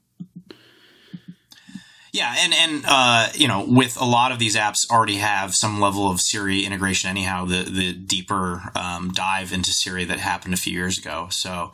Yeah, 2.13 2.31
and 2.37 2.53
and 2.53 2.83
uh, 2.87 3.29
you 3.33 3.47
know, 3.47 3.65
with 3.67 3.99
a 3.99 4.05
lot 4.05 4.31
of 4.31 4.37
these 4.37 4.55
apps 4.55 4.87
already 4.91 5.15
have 5.15 5.55
some 5.55 5.81
level 5.81 6.11
of 6.11 6.21
Siri 6.21 6.63
integration. 6.63 7.09
Anyhow, 7.09 7.45
the 7.45 7.63
the 7.63 7.91
deeper 7.91 8.61
um, 8.75 9.11
dive 9.11 9.51
into 9.51 9.71
Siri 9.71 10.05
that 10.05 10.19
happened 10.19 10.53
a 10.53 10.57
few 10.57 10.73
years 10.73 10.99
ago. 10.99 11.29
So, 11.31 11.71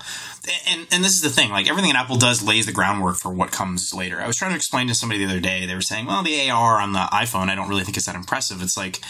and 0.66 0.88
and 0.94 1.04
this 1.04 1.12
is 1.12 1.22
the 1.22 1.30
thing. 1.30 1.50
Like 1.50 1.70
everything 1.70 1.92
that 1.92 2.00
Apple 2.00 2.16
does 2.16 2.42
lays 2.42 2.66
the 2.68 2.72
groundwork 2.72 3.18
for 3.18 3.34
what 3.34 3.52
comes 3.52 3.94
later. 3.94 4.22
I 4.22 4.28
was 4.28 4.38
trying 4.38 4.52
to 4.52 4.56
explain 4.56 4.88
to 4.88 4.94
somebody 4.94 5.26
the 5.26 5.30
other 5.30 5.42
day. 5.42 5.66
They 5.66 5.76
were 5.76 5.82
saying, 5.82 6.06
"Well, 6.06 6.24
the 6.24 6.50
AR 6.50 6.80
on 6.80 6.94
the 6.94 7.00
iPhone, 7.12 7.50
I 7.50 7.56
don't 7.56 7.68
really 7.68 7.84
think 7.84 7.98
it's 7.98 8.06
that 8.06 8.16
impressive." 8.16 8.62
It's 8.62 8.78
like, 8.78 9.02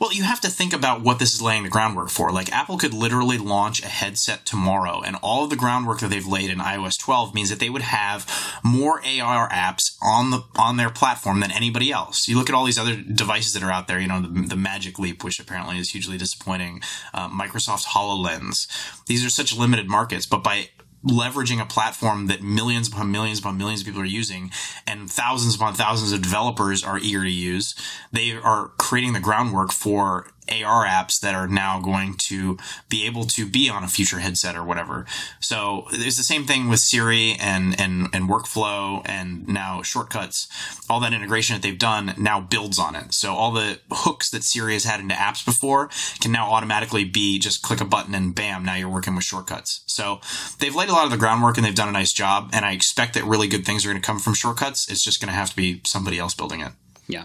well, 0.00 0.12
you 0.12 0.24
have 0.24 0.40
to 0.40 0.48
think 0.48 0.72
about 0.72 1.02
what 1.02 1.20
this 1.20 1.34
is 1.34 1.40
laying 1.40 1.62
the 1.62 1.68
groundwork 1.68 2.08
for. 2.08 2.32
Like 2.32 2.50
Apple 2.52 2.78
could 2.78 2.92
literally 2.92 3.38
launch 3.38 3.80
a 3.80 3.88
headset 3.88 4.44
tomorrow, 4.44 5.02
and 5.02 5.14
all 5.22 5.44
of 5.44 5.50
the 5.50 5.56
groundwork 5.56 6.00
that 6.00 6.10
they've 6.10 6.26
laid 6.26 6.50
in 6.50 6.58
iOS 6.58 6.98
12 6.98 7.32
means 7.32 7.50
that 7.50 7.60
they 7.60 7.70
would 7.70 7.82
have 7.82 8.26
more 8.64 8.98
AR 8.98 9.48
apps 9.50 9.96
on 10.02 10.32
the 10.32 10.42
on 10.64 10.76
their 10.76 10.90
platform 10.90 11.40
than 11.40 11.50
anybody 11.50 11.92
else. 11.92 12.28
You 12.28 12.36
look 12.36 12.48
at 12.48 12.54
all 12.54 12.64
these 12.64 12.78
other 12.78 12.96
devices 12.96 13.52
that 13.52 13.62
are 13.62 13.70
out 13.70 13.86
there. 13.86 14.00
You 14.00 14.08
know, 14.08 14.20
the, 14.20 14.48
the 14.48 14.56
Magic 14.56 14.98
Leap, 14.98 15.22
which 15.22 15.38
apparently 15.38 15.78
is 15.78 15.90
hugely 15.90 16.18
disappointing. 16.18 16.82
Uh, 17.12 17.28
Microsoft's 17.28 17.86
Hololens. 17.88 18.66
These 19.06 19.24
are 19.24 19.30
such 19.30 19.56
limited 19.56 19.88
markets, 19.88 20.26
but 20.26 20.42
by 20.42 20.70
leveraging 21.04 21.60
a 21.60 21.66
platform 21.66 22.28
that 22.28 22.42
millions 22.42 22.88
upon 22.88 23.10
millions 23.10 23.38
upon 23.38 23.58
millions 23.58 23.80
of 23.80 23.86
people 23.86 24.00
are 24.00 24.06
using 24.06 24.50
and 24.86 25.10
thousands 25.10 25.54
upon 25.54 25.74
thousands 25.74 26.12
of 26.12 26.22
developers 26.22 26.82
are 26.82 26.98
eager 26.98 27.22
to 27.22 27.30
use, 27.30 27.74
they 28.10 28.32
are 28.32 28.68
creating 28.78 29.12
the 29.12 29.20
groundwork 29.20 29.70
for 29.70 30.28
AR 30.48 30.86
apps 30.86 31.20
that 31.20 31.34
are 31.34 31.48
now 31.48 31.80
going 31.80 32.14
to 32.18 32.58
be 32.88 33.06
able 33.06 33.24
to 33.24 33.48
be 33.48 33.68
on 33.68 33.82
a 33.82 33.88
future 33.88 34.18
headset 34.18 34.56
or 34.56 34.64
whatever. 34.64 35.06
So 35.40 35.86
there's 35.90 36.16
the 36.16 36.22
same 36.22 36.44
thing 36.44 36.68
with 36.68 36.80
Siri 36.80 37.36
and, 37.40 37.78
and, 37.80 38.08
and 38.12 38.28
workflow 38.28 39.02
and 39.04 39.46
now 39.48 39.82
shortcuts. 39.82 40.48
All 40.88 41.00
that 41.00 41.12
integration 41.12 41.54
that 41.54 41.62
they've 41.62 41.78
done 41.78 42.14
now 42.18 42.40
builds 42.40 42.78
on 42.78 42.94
it. 42.94 43.14
So 43.14 43.34
all 43.34 43.52
the 43.52 43.80
hooks 43.90 44.30
that 44.30 44.44
Siri 44.44 44.74
has 44.74 44.84
had 44.84 45.00
into 45.00 45.14
apps 45.14 45.44
before 45.44 45.88
can 46.20 46.32
now 46.32 46.52
automatically 46.52 47.04
be 47.04 47.38
just 47.38 47.62
click 47.62 47.80
a 47.80 47.84
button 47.84 48.14
and 48.14 48.34
bam, 48.34 48.64
now 48.64 48.74
you're 48.74 48.88
working 48.88 49.14
with 49.14 49.24
shortcuts. 49.24 49.82
So 49.86 50.20
they've 50.58 50.74
laid 50.74 50.88
a 50.88 50.92
lot 50.92 51.04
of 51.04 51.10
the 51.10 51.16
groundwork 51.16 51.56
and 51.56 51.64
they've 51.64 51.74
done 51.74 51.88
a 51.88 51.92
nice 51.92 52.12
job. 52.12 52.50
And 52.52 52.64
I 52.64 52.72
expect 52.72 53.14
that 53.14 53.24
really 53.24 53.48
good 53.48 53.64
things 53.64 53.84
are 53.84 53.88
going 53.88 54.00
to 54.00 54.06
come 54.06 54.18
from 54.18 54.34
shortcuts. 54.34 54.90
It's 54.90 55.04
just 55.04 55.20
going 55.20 55.28
to 55.28 55.34
have 55.34 55.50
to 55.50 55.56
be 55.56 55.80
somebody 55.84 56.18
else 56.18 56.34
building 56.34 56.60
it. 56.60 56.72
Yeah. 57.06 57.24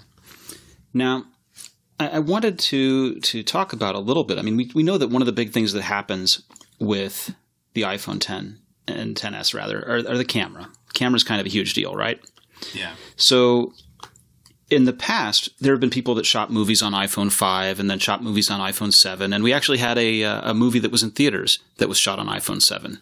Now, 0.93 1.25
I 1.99 2.19
wanted 2.19 2.57
to 2.59 3.19
to 3.19 3.43
talk 3.43 3.73
about 3.73 3.95
a 3.95 3.99
little 3.99 4.23
bit. 4.23 4.37
I 4.37 4.41
mean, 4.41 4.55
we 4.55 4.71
we 4.73 4.83
know 4.83 4.97
that 4.97 5.09
one 5.09 5.21
of 5.21 5.25
the 5.25 5.31
big 5.31 5.51
things 5.51 5.73
that 5.73 5.81
happens 5.81 6.41
with 6.79 7.35
the 7.73 7.81
iPhone 7.81 8.19
10 8.19 8.57
and 8.87 9.15
10s 9.15 9.53
rather 9.53 9.79
are, 9.87 9.97
are 9.97 10.17
the 10.17 10.25
camera. 10.25 10.69
Camera's 10.93 11.23
kind 11.23 11.39
of 11.39 11.45
a 11.45 11.49
huge 11.49 11.73
deal, 11.73 11.93
right? 11.93 12.19
Yeah. 12.73 12.93
So 13.15 13.73
in 14.69 14.85
the 14.85 14.93
past, 14.93 15.49
there 15.59 15.73
have 15.73 15.79
been 15.79 15.89
people 15.89 16.15
that 16.15 16.25
shot 16.25 16.51
movies 16.51 16.81
on 16.81 16.93
iPhone 16.93 17.31
5 17.31 17.79
and 17.79 17.89
then 17.89 17.99
shot 17.99 18.23
movies 18.23 18.49
on 18.49 18.59
iPhone 18.59 18.93
7, 18.93 19.33
and 19.33 19.43
we 19.43 19.53
actually 19.53 19.79
had 19.79 19.97
a 19.97 20.23
uh, 20.23 20.51
a 20.51 20.53
movie 20.53 20.79
that 20.79 20.91
was 20.91 21.03
in 21.03 21.11
theaters 21.11 21.59
that 21.77 21.89
was 21.89 21.97
shot 21.97 22.19
on 22.19 22.27
iPhone 22.27 22.61
7. 22.61 22.99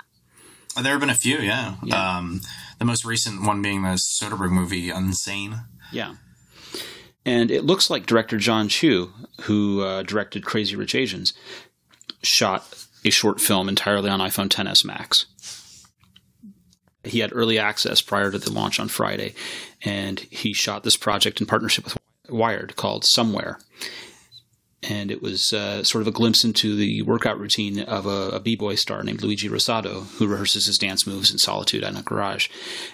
There 0.82 0.92
have 0.92 1.00
been 1.00 1.10
a 1.10 1.16
few, 1.16 1.40
yeah. 1.40 1.76
yeah. 1.84 2.18
Um, 2.18 2.42
the 2.78 2.86
most 2.86 3.04
recent 3.04 3.44
one 3.44 3.62
being 3.64 3.82
the 3.82 3.98
Soderbergh 3.98 4.52
movie 4.52 4.90
Unsane. 4.90 5.66
Yeah. 5.92 6.16
And 7.28 7.52
it 7.52 7.66
looks 7.66 7.90
like 7.90 8.06
director 8.06 8.38
Jon 8.38 8.70
Chu, 8.70 9.12
who 9.42 9.82
uh, 9.82 10.02
directed 10.04 10.46
Crazy 10.46 10.78
Rich 10.78 10.96
Asians, 10.96 11.34
shot 12.24 12.86
a 13.04 13.10
short 13.10 13.42
film 13.42 13.68
entirely 13.68 14.10
on 14.10 14.22
iPhone 14.22 14.48
10s 14.48 14.86
Max. 14.86 15.26
He 17.04 17.20
had 17.20 17.32
early 17.34 17.60
access 17.60 18.02
prior 18.02 18.32
to 18.32 18.38
the 18.38 18.52
launch 18.52 18.80
on 18.80 18.88
Friday, 18.88 19.36
and 19.84 20.22
he 20.22 20.54
shot 20.54 20.86
this 20.86 20.96
project 20.96 21.42
in 21.42 21.48
partnership 21.48 21.84
with 21.84 21.98
Wired 22.30 22.78
called 22.78 23.04
Somewhere. 23.04 23.60
And 24.90 25.12
it 25.12 25.22
was 25.22 25.52
uh, 25.52 25.84
sort 25.84 26.02
of 26.02 26.08
a 26.08 26.12
glimpse 26.12 26.44
into 26.44 26.76
the 26.76 27.02
workout 27.02 27.40
routine 27.40 27.80
of 27.80 28.06
a, 28.06 28.30
a 28.30 28.40
b-boy 28.40 28.76
star 28.76 29.04
named 29.04 29.22
Luigi 29.22 29.50
Rosado, 29.50 30.06
who 30.18 30.28
rehearses 30.28 30.68
his 30.68 30.78
dance 30.78 31.06
moves 31.06 31.32
in 31.32 31.40
solitude 31.40 31.84
in 31.84 31.98
a 31.98 32.02
garage. 32.02 32.48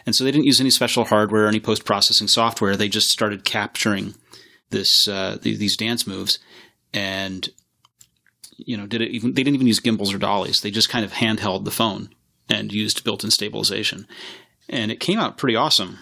And 0.05 0.15
so 0.15 0.23
they 0.23 0.31
didn't 0.31 0.45
use 0.45 0.59
any 0.59 0.71
special 0.71 1.05
hardware, 1.05 1.45
or 1.45 1.47
any 1.47 1.59
post-processing 1.59 2.29
software. 2.29 2.75
They 2.75 2.89
just 2.89 3.09
started 3.09 3.43
capturing 3.43 4.15
this 4.69 5.07
uh, 5.07 5.38
these 5.41 5.77
dance 5.77 6.07
moves, 6.07 6.39
and 6.93 7.50
you 8.57 8.75
know, 8.75 8.88
did 8.88 9.01
it 9.01 9.12
even? 9.12 9.33
They 9.33 9.43
didn't 9.43 9.55
even 9.55 9.67
use 9.67 9.79
gimbals 9.79 10.13
or 10.13 10.17
dollies. 10.17 10.62
They 10.62 10.71
just 10.71 10.89
kind 10.89 11.05
of 11.05 11.13
handheld 11.13 11.65
the 11.65 11.71
phone 11.71 12.09
and 12.50 12.73
used 12.73 13.03
built-in 13.03 13.29
stabilization, 13.31 14.07
and 14.67 14.91
it 14.91 15.00
came 15.00 15.19
out 15.19 15.38
pretty 15.38 15.55
awesome. 15.55 16.00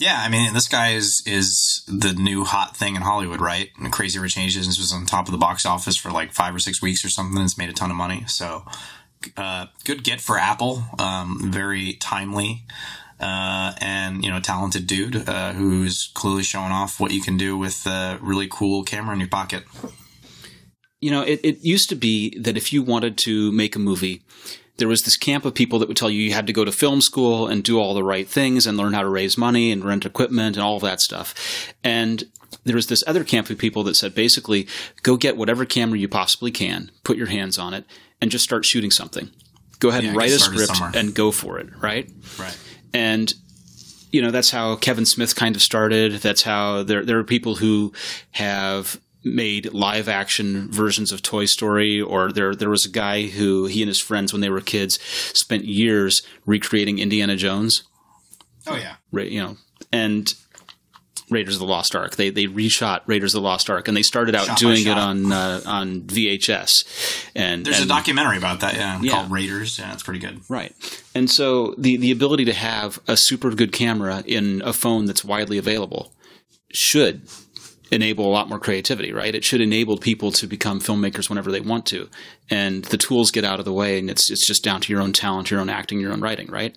Yeah, 0.00 0.18
I 0.18 0.30
mean, 0.30 0.54
this 0.54 0.66
guy 0.66 0.92
is 0.92 1.22
is 1.26 1.84
the 1.86 2.14
new 2.14 2.44
hot 2.44 2.74
thing 2.74 2.96
in 2.96 3.02
Hollywood, 3.02 3.42
right? 3.42 3.68
And 3.78 3.92
Crazy 3.92 4.18
Rich 4.18 4.38
Asians 4.38 4.78
was 4.78 4.94
on 4.94 5.04
top 5.04 5.26
of 5.26 5.32
the 5.32 5.38
box 5.38 5.66
office 5.66 5.96
for 5.98 6.10
like 6.10 6.32
five 6.32 6.54
or 6.54 6.58
six 6.58 6.80
weeks 6.80 7.04
or 7.04 7.10
something. 7.10 7.40
It's 7.42 7.58
made 7.58 7.68
a 7.68 7.74
ton 7.74 7.90
of 7.90 7.98
money, 7.98 8.24
so 8.26 8.64
uh, 9.36 9.66
good 9.84 10.02
get 10.02 10.22
for 10.22 10.38
Apple. 10.38 10.82
Um, 10.98 11.52
very 11.52 11.92
timely 11.92 12.64
uh, 13.20 13.74
and 13.78 14.24
you 14.24 14.30
know, 14.30 14.40
talented 14.40 14.86
dude 14.86 15.28
uh, 15.28 15.52
who's 15.52 16.10
clearly 16.14 16.42
showing 16.42 16.72
off 16.72 16.98
what 16.98 17.12
you 17.12 17.20
can 17.20 17.36
do 17.36 17.56
with 17.56 17.86
a 17.86 18.18
really 18.22 18.48
cool 18.50 18.82
camera 18.82 19.12
in 19.12 19.20
your 19.20 19.28
pocket. 19.28 19.64
You 21.00 21.10
know, 21.10 21.22
it, 21.22 21.40
it 21.44 21.58
used 21.60 21.90
to 21.90 21.94
be 21.94 22.38
that 22.38 22.56
if 22.56 22.72
you 22.72 22.82
wanted 22.82 23.18
to 23.18 23.52
make 23.52 23.76
a 23.76 23.78
movie, 23.78 24.22
there 24.80 24.88
was 24.88 25.02
this 25.02 25.16
camp 25.16 25.44
of 25.44 25.54
people 25.54 25.78
that 25.78 25.88
would 25.88 25.96
tell 25.96 26.10
you 26.10 26.22
you 26.22 26.32
had 26.32 26.46
to 26.46 26.52
go 26.52 26.64
to 26.64 26.72
film 26.72 27.00
school 27.00 27.46
and 27.46 27.62
do 27.62 27.78
all 27.78 27.94
the 27.94 28.02
right 28.02 28.26
things 28.26 28.66
and 28.66 28.76
learn 28.76 28.94
how 28.94 29.02
to 29.02 29.08
raise 29.08 29.38
money 29.38 29.70
and 29.70 29.84
rent 29.84 30.04
equipment 30.04 30.56
and 30.56 30.64
all 30.64 30.76
of 30.76 30.82
that 30.82 31.00
stuff. 31.00 31.72
And 31.84 32.24
there 32.64 32.74
was 32.74 32.88
this 32.88 33.04
other 33.06 33.22
camp 33.22 33.50
of 33.50 33.58
people 33.58 33.84
that 33.84 33.94
said 33.94 34.14
basically, 34.14 34.66
go 35.02 35.16
get 35.16 35.36
whatever 35.36 35.64
camera 35.64 35.98
you 35.98 36.08
possibly 36.08 36.50
can, 36.50 36.90
put 37.04 37.16
your 37.16 37.28
hands 37.28 37.58
on 37.58 37.74
it, 37.74 37.84
and 38.20 38.30
just 38.30 38.42
start 38.42 38.64
shooting 38.64 38.90
something. 38.90 39.30
Go 39.78 39.90
ahead 39.90 40.02
yeah, 40.02 40.10
and 40.10 40.18
write 40.18 40.32
a 40.32 40.38
script 40.38 40.74
somewhere. 40.74 40.92
and 40.94 41.14
go 41.14 41.30
for 41.30 41.58
it, 41.58 41.68
right? 41.80 42.10
Right. 42.38 42.58
And 42.92 43.32
you 44.10 44.22
know 44.22 44.30
that's 44.30 44.50
how 44.50 44.76
Kevin 44.76 45.06
Smith 45.06 45.36
kind 45.36 45.54
of 45.54 45.62
started. 45.62 46.14
That's 46.14 46.42
how 46.42 46.82
there 46.82 47.04
there 47.04 47.18
are 47.18 47.24
people 47.24 47.56
who 47.56 47.92
have 48.32 49.00
made 49.22 49.72
live 49.72 50.08
action 50.08 50.70
versions 50.70 51.12
of 51.12 51.22
Toy 51.22 51.44
Story, 51.44 52.00
or 52.00 52.32
there 52.32 52.54
there 52.54 52.70
was 52.70 52.84
a 52.84 52.90
guy 52.90 53.26
who 53.26 53.66
he 53.66 53.82
and 53.82 53.88
his 53.88 54.00
friends 54.00 54.32
when 54.32 54.40
they 54.40 54.50
were 54.50 54.60
kids 54.60 54.98
spent 55.02 55.64
years 55.64 56.22
recreating 56.46 56.98
Indiana 56.98 57.36
Jones. 57.36 57.84
Oh 58.66 58.76
yeah, 58.76 58.96
you 59.12 59.40
know, 59.40 59.56
and 59.92 60.34
Raiders 61.30 61.54
of 61.54 61.60
the 61.60 61.66
Lost 61.66 61.94
Ark. 61.94 62.16
They 62.16 62.30
they 62.30 62.46
reshot 62.46 63.02
Raiders 63.06 63.34
of 63.34 63.42
the 63.42 63.44
Lost 63.46 63.70
Ark, 63.70 63.88
and 63.88 63.96
they 63.96 64.02
started 64.02 64.34
out 64.34 64.46
shot 64.46 64.58
doing 64.58 64.86
it 64.86 64.98
on 64.98 65.32
uh, 65.32 65.60
on 65.64 66.02
VHS. 66.02 67.30
And 67.34 67.64
there's 67.64 67.80
and, 67.80 67.90
a 67.90 67.94
documentary 67.94 68.36
about 68.36 68.60
that, 68.60 68.74
yeah, 68.74 69.00
yeah, 69.00 69.12
called 69.12 69.30
Raiders. 69.30 69.78
Yeah, 69.78 69.92
it's 69.92 70.02
pretty 70.02 70.20
good. 70.20 70.40
Right, 70.48 70.74
and 71.14 71.30
so 71.30 71.74
the 71.78 71.96
the 71.96 72.10
ability 72.10 72.44
to 72.46 72.52
have 72.52 72.98
a 73.06 73.16
super 73.16 73.50
good 73.50 73.72
camera 73.72 74.22
in 74.26 74.60
a 74.64 74.72
phone 74.72 75.06
that's 75.06 75.24
widely 75.24 75.56
available 75.56 76.12
should 76.72 77.22
enable 77.90 78.26
a 78.26 78.30
lot 78.30 78.48
more 78.48 78.58
creativity, 78.58 79.12
right? 79.12 79.34
It 79.34 79.44
should 79.44 79.60
enable 79.60 79.98
people 79.98 80.32
to 80.32 80.46
become 80.46 80.80
filmmakers 80.80 81.28
whenever 81.28 81.50
they 81.50 81.60
want 81.60 81.86
to, 81.86 82.08
and 82.48 82.84
the 82.86 82.96
tools 82.96 83.30
get 83.30 83.44
out 83.44 83.58
of 83.58 83.64
the 83.64 83.72
way, 83.72 83.98
and 83.98 84.10
it's 84.10 84.30
it's 84.30 84.46
just 84.46 84.64
down 84.64 84.80
to 84.82 84.92
your 84.92 85.02
own 85.02 85.12
talent, 85.12 85.50
your 85.50 85.60
own 85.60 85.68
acting, 85.68 86.00
your 86.00 86.12
own 86.12 86.20
writing, 86.20 86.48
right? 86.48 86.76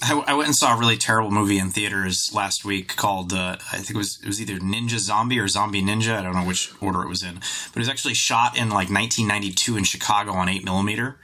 I, 0.00 0.12
I, 0.28 0.34
went 0.34 0.46
and 0.46 0.54
saw 0.54 0.76
a 0.76 0.78
really 0.78 0.96
terrible 0.96 1.32
movie 1.32 1.58
in 1.58 1.70
theaters 1.70 2.30
last 2.32 2.64
week 2.64 2.94
called 2.94 3.32
uh, 3.32 3.56
I 3.72 3.78
think 3.78 3.90
it 3.90 3.96
was 3.96 4.20
it 4.22 4.26
was 4.26 4.40
either 4.40 4.58
Ninja 4.58 4.98
Zombie 4.98 5.40
or 5.40 5.48
Zombie 5.48 5.82
Ninja. 5.82 6.16
I 6.16 6.22
don't 6.22 6.34
know 6.34 6.44
which 6.44 6.72
order 6.80 7.02
it 7.02 7.08
was 7.08 7.24
in, 7.24 7.34
but 7.34 7.76
it 7.76 7.80
was 7.80 7.88
actually 7.88 8.14
shot 8.14 8.56
in 8.56 8.68
like 8.68 8.90
1992 8.90 9.76
in 9.76 9.84
Chicago 9.84 10.32
on 10.32 10.48
eight 10.48 10.64
millimeter 10.64 11.18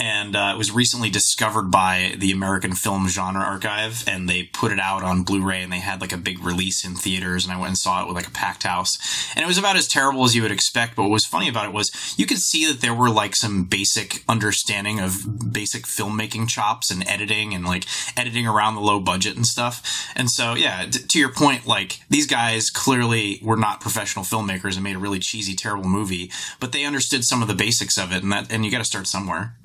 and 0.00 0.34
uh, 0.34 0.52
it 0.54 0.58
was 0.58 0.72
recently 0.72 1.10
discovered 1.10 1.70
by 1.70 2.14
the 2.16 2.32
American 2.32 2.72
Film 2.72 3.06
Genre 3.06 3.42
Archive, 3.42 4.02
and 4.08 4.28
they 4.28 4.44
put 4.44 4.72
it 4.72 4.80
out 4.80 5.02
on 5.02 5.22
Blu-ray, 5.22 5.62
and 5.62 5.70
they 5.70 5.80
had 5.80 6.00
like 6.00 6.12
a 6.12 6.16
big 6.16 6.42
release 6.42 6.84
in 6.84 6.94
theaters, 6.94 7.44
and 7.44 7.52
I 7.52 7.58
went 7.58 7.68
and 7.68 7.78
saw 7.78 8.02
it 8.02 8.06
with 8.06 8.16
like 8.16 8.26
a 8.26 8.32
packed 8.32 8.62
house, 8.62 8.98
and 9.36 9.42
it 9.42 9.46
was 9.46 9.58
about 9.58 9.76
as 9.76 9.86
terrible 9.86 10.24
as 10.24 10.34
you 10.34 10.40
would 10.40 10.50
expect. 10.50 10.96
But 10.96 11.02
what 11.02 11.10
was 11.10 11.26
funny 11.26 11.50
about 11.50 11.66
it 11.66 11.74
was 11.74 12.14
you 12.16 12.24
could 12.24 12.38
see 12.38 12.66
that 12.66 12.80
there 12.80 12.94
were 12.94 13.10
like 13.10 13.36
some 13.36 13.64
basic 13.64 14.24
understanding 14.26 15.00
of 15.00 15.52
basic 15.52 15.84
filmmaking 15.84 16.48
chops 16.48 16.90
and 16.90 17.06
editing, 17.06 17.54
and 17.54 17.66
like 17.66 17.84
editing 18.16 18.46
around 18.46 18.76
the 18.76 18.80
low 18.80 19.00
budget 19.00 19.36
and 19.36 19.46
stuff. 19.46 20.10
And 20.16 20.30
so, 20.30 20.54
yeah, 20.54 20.86
t- 20.90 21.00
to 21.06 21.18
your 21.18 21.32
point, 21.32 21.66
like 21.66 22.00
these 22.08 22.26
guys 22.26 22.70
clearly 22.70 23.38
were 23.42 23.56
not 23.56 23.82
professional 23.82 24.24
filmmakers 24.24 24.76
and 24.76 24.84
made 24.84 24.96
a 24.96 25.00
really 25.00 25.18
cheesy, 25.18 25.54
terrible 25.54 25.88
movie, 25.88 26.30
but 26.58 26.72
they 26.72 26.86
understood 26.86 27.24
some 27.24 27.42
of 27.42 27.48
the 27.48 27.54
basics 27.54 27.98
of 27.98 28.12
it, 28.12 28.22
and 28.22 28.32
that, 28.32 28.50
and 28.50 28.64
you 28.64 28.70
got 28.70 28.78
to 28.78 28.84
start 28.84 29.06
somewhere 29.06 29.56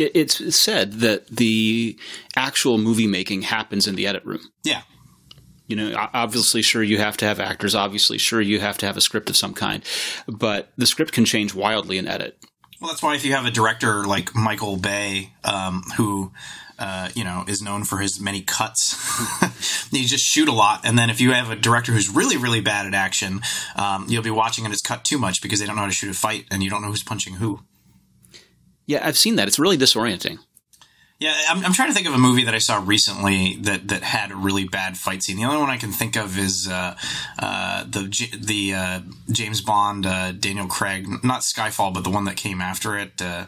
it's 0.00 0.56
said 0.56 0.94
that 0.94 1.26
the 1.28 1.96
actual 2.36 2.78
movie 2.78 3.06
making 3.06 3.42
happens 3.42 3.86
in 3.86 3.94
the 3.94 4.06
edit 4.06 4.24
room. 4.24 4.50
Yeah. 4.64 4.82
You 5.66 5.76
know, 5.76 6.08
obviously, 6.12 6.62
sure, 6.62 6.82
you 6.82 6.98
have 6.98 7.16
to 7.18 7.26
have 7.26 7.38
actors. 7.38 7.76
Obviously, 7.76 8.18
sure, 8.18 8.40
you 8.40 8.58
have 8.58 8.76
to 8.78 8.86
have 8.86 8.96
a 8.96 9.00
script 9.00 9.30
of 9.30 9.36
some 9.36 9.54
kind. 9.54 9.84
But 10.26 10.72
the 10.76 10.86
script 10.86 11.12
can 11.12 11.24
change 11.24 11.54
wildly 11.54 11.96
in 11.96 12.08
edit. 12.08 12.36
Well, 12.80 12.90
that's 12.90 13.02
why 13.02 13.14
if 13.14 13.24
you 13.24 13.34
have 13.34 13.44
a 13.44 13.50
director 13.50 14.04
like 14.04 14.34
Michael 14.34 14.78
Bay, 14.78 15.32
um, 15.44 15.82
who 15.96 16.32
uh, 16.78 17.10
you 17.14 17.22
know 17.22 17.44
is 17.46 17.60
known 17.60 17.84
for 17.84 17.98
his 17.98 18.18
many 18.18 18.40
cuts, 18.40 18.96
you 19.92 20.08
just 20.08 20.24
shoot 20.24 20.48
a 20.48 20.52
lot, 20.52 20.80
and 20.84 20.98
then 20.98 21.10
if 21.10 21.20
you 21.20 21.32
have 21.32 21.50
a 21.50 21.56
director 21.56 21.92
who's 21.92 22.08
really 22.08 22.38
really 22.38 22.62
bad 22.62 22.86
at 22.86 22.94
action, 22.94 23.40
um, 23.76 24.06
you'll 24.08 24.22
be 24.22 24.30
watching 24.30 24.64
and 24.64 24.72
it's 24.72 24.82
cut 24.82 25.04
too 25.04 25.18
much 25.18 25.42
because 25.42 25.60
they 25.60 25.66
don't 25.66 25.76
know 25.76 25.82
how 25.82 25.88
to 25.88 25.94
shoot 25.94 26.10
a 26.10 26.14
fight 26.14 26.46
and 26.50 26.62
you 26.62 26.70
don't 26.70 26.80
know 26.80 26.88
who's 26.88 27.04
punching 27.04 27.34
who. 27.34 27.60
Yeah, 28.90 29.06
I've 29.06 29.16
seen 29.16 29.36
that. 29.36 29.46
It's 29.46 29.60
really 29.60 29.78
disorienting. 29.78 30.40
Yeah, 31.20 31.32
I'm, 31.48 31.64
I'm, 31.64 31.72
trying 31.72 31.90
to 31.90 31.94
think 31.94 32.08
of 32.08 32.14
a 32.14 32.18
movie 32.18 32.42
that 32.42 32.56
I 32.56 32.58
saw 32.58 32.82
recently 32.84 33.54
that, 33.60 33.86
that 33.86 34.02
had 34.02 34.32
a 34.32 34.36
really 34.36 34.64
bad 34.64 34.96
fight 34.96 35.22
scene. 35.22 35.36
The 35.36 35.44
only 35.44 35.58
one 35.58 35.70
I 35.70 35.76
can 35.76 35.92
think 35.92 36.16
of 36.16 36.36
is 36.36 36.66
uh, 36.66 36.96
uh, 37.38 37.84
the 37.84 38.08
the 38.36 38.74
uh, 38.74 39.00
James 39.30 39.60
Bond 39.60 40.06
uh, 40.06 40.32
Daniel 40.32 40.66
Craig, 40.66 41.06
not 41.22 41.42
Skyfall, 41.42 41.94
but 41.94 42.02
the 42.02 42.10
one 42.10 42.24
that 42.24 42.36
came 42.36 42.60
after 42.60 42.98
it, 42.98 43.22
uh, 43.22 43.46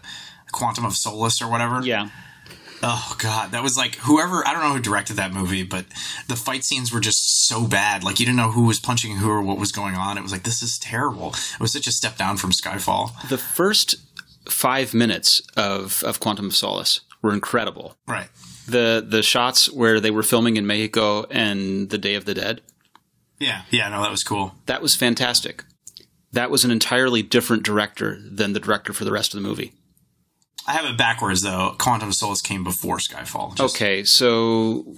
Quantum 0.53 0.85
of 0.85 0.93
Solace 0.93 1.43
or 1.43 1.51
whatever. 1.51 1.83
Yeah. 1.83 2.11
Oh 2.85 3.17
god, 3.19 3.51
that 3.51 3.65
was 3.65 3.77
like 3.77 3.97
whoever 3.97 4.47
I 4.47 4.53
don't 4.53 4.63
know 4.63 4.75
who 4.75 4.81
directed 4.81 5.17
that 5.17 5.33
movie, 5.33 5.65
but 5.65 5.87
the 6.29 6.37
fight 6.37 6.63
scenes 6.63 6.93
were 6.93 7.01
just 7.01 7.49
so 7.49 7.67
bad. 7.67 8.05
Like 8.05 8.21
you 8.21 8.27
didn't 8.27 8.39
know 8.39 8.53
who 8.53 8.67
was 8.67 8.79
punching 8.79 9.17
who 9.17 9.31
or 9.31 9.43
what 9.43 9.59
was 9.59 9.73
going 9.73 9.97
on. 9.97 10.19
It 10.19 10.23
was 10.23 10.31
like 10.31 10.45
this 10.45 10.63
is 10.63 10.79
terrible. 10.79 11.29
It 11.29 11.61
was 11.61 11.73
such 11.73 11.89
a 11.89 11.93
step 11.93 12.17
down 12.17 12.37
from 12.37 12.51
Skyfall. 12.51 13.29
The 13.29 13.39
first 13.39 13.97
five 14.49 14.95
minutes 14.95 15.41
of 15.57 16.03
of 16.05 16.21
Quantum 16.21 16.47
of 16.47 16.57
Solace 16.57 17.01
were 17.23 17.33
incredible. 17.33 17.97
Right. 18.07 18.29
The 18.67 19.05
the 19.07 19.23
shots 19.23 19.71
where 19.71 20.01
they 20.01 20.11
were 20.11 20.23
filming 20.23 20.57
in 20.57 20.67
Mexico 20.67 21.25
and 21.31 21.91
the 21.91 21.99
Day 21.99 22.15
of 22.15 22.25
the 22.25 22.35
Dead. 22.35 22.61
Yeah, 23.39 23.63
yeah, 23.71 23.89
no, 23.89 24.03
that 24.03 24.11
was 24.11 24.23
cool. 24.23 24.55
That 24.67 24.83
was 24.83 24.95
fantastic. 24.95 25.65
That 26.33 26.51
was 26.51 26.65
an 26.65 26.71
entirely 26.71 27.23
different 27.23 27.65
director 27.65 28.19
than 28.23 28.53
the 28.53 28.61
director 28.61 28.93
for 28.93 29.05
the 29.05 29.13
rest 29.13 29.35
of 29.35 29.43
the 29.43 29.49
movie. 29.49 29.73
I 30.67 30.73
have 30.73 30.85
it 30.85 30.97
backwards 30.97 31.43
though. 31.43 31.75
Quantum 31.79 32.09
of 32.09 32.15
Solace 32.15 32.41
came 32.41 32.63
before 32.63 32.99
Skyfall. 32.99 33.57
Just, 33.57 33.75
okay, 33.75 34.05
so 34.05 34.97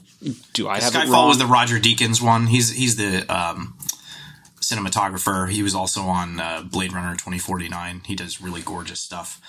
do 0.52 0.68
I 0.68 0.80
have 0.80 0.92
Skyfall 0.92 1.28
was 1.28 1.38
the 1.38 1.46
Roger 1.46 1.78
Deakins 1.78 2.22
one. 2.22 2.46
He's 2.46 2.70
he's 2.70 2.96
the 2.96 3.24
um, 3.34 3.78
cinematographer. 4.70 5.50
He 5.50 5.62
was 5.62 5.74
also 5.74 6.02
on 6.02 6.40
uh, 6.40 6.62
Blade 6.62 6.92
Runner 6.92 7.12
2049. 7.12 8.02
He 8.06 8.14
does 8.14 8.40
really 8.40 8.62
gorgeous 8.62 9.00
stuff. 9.00 9.40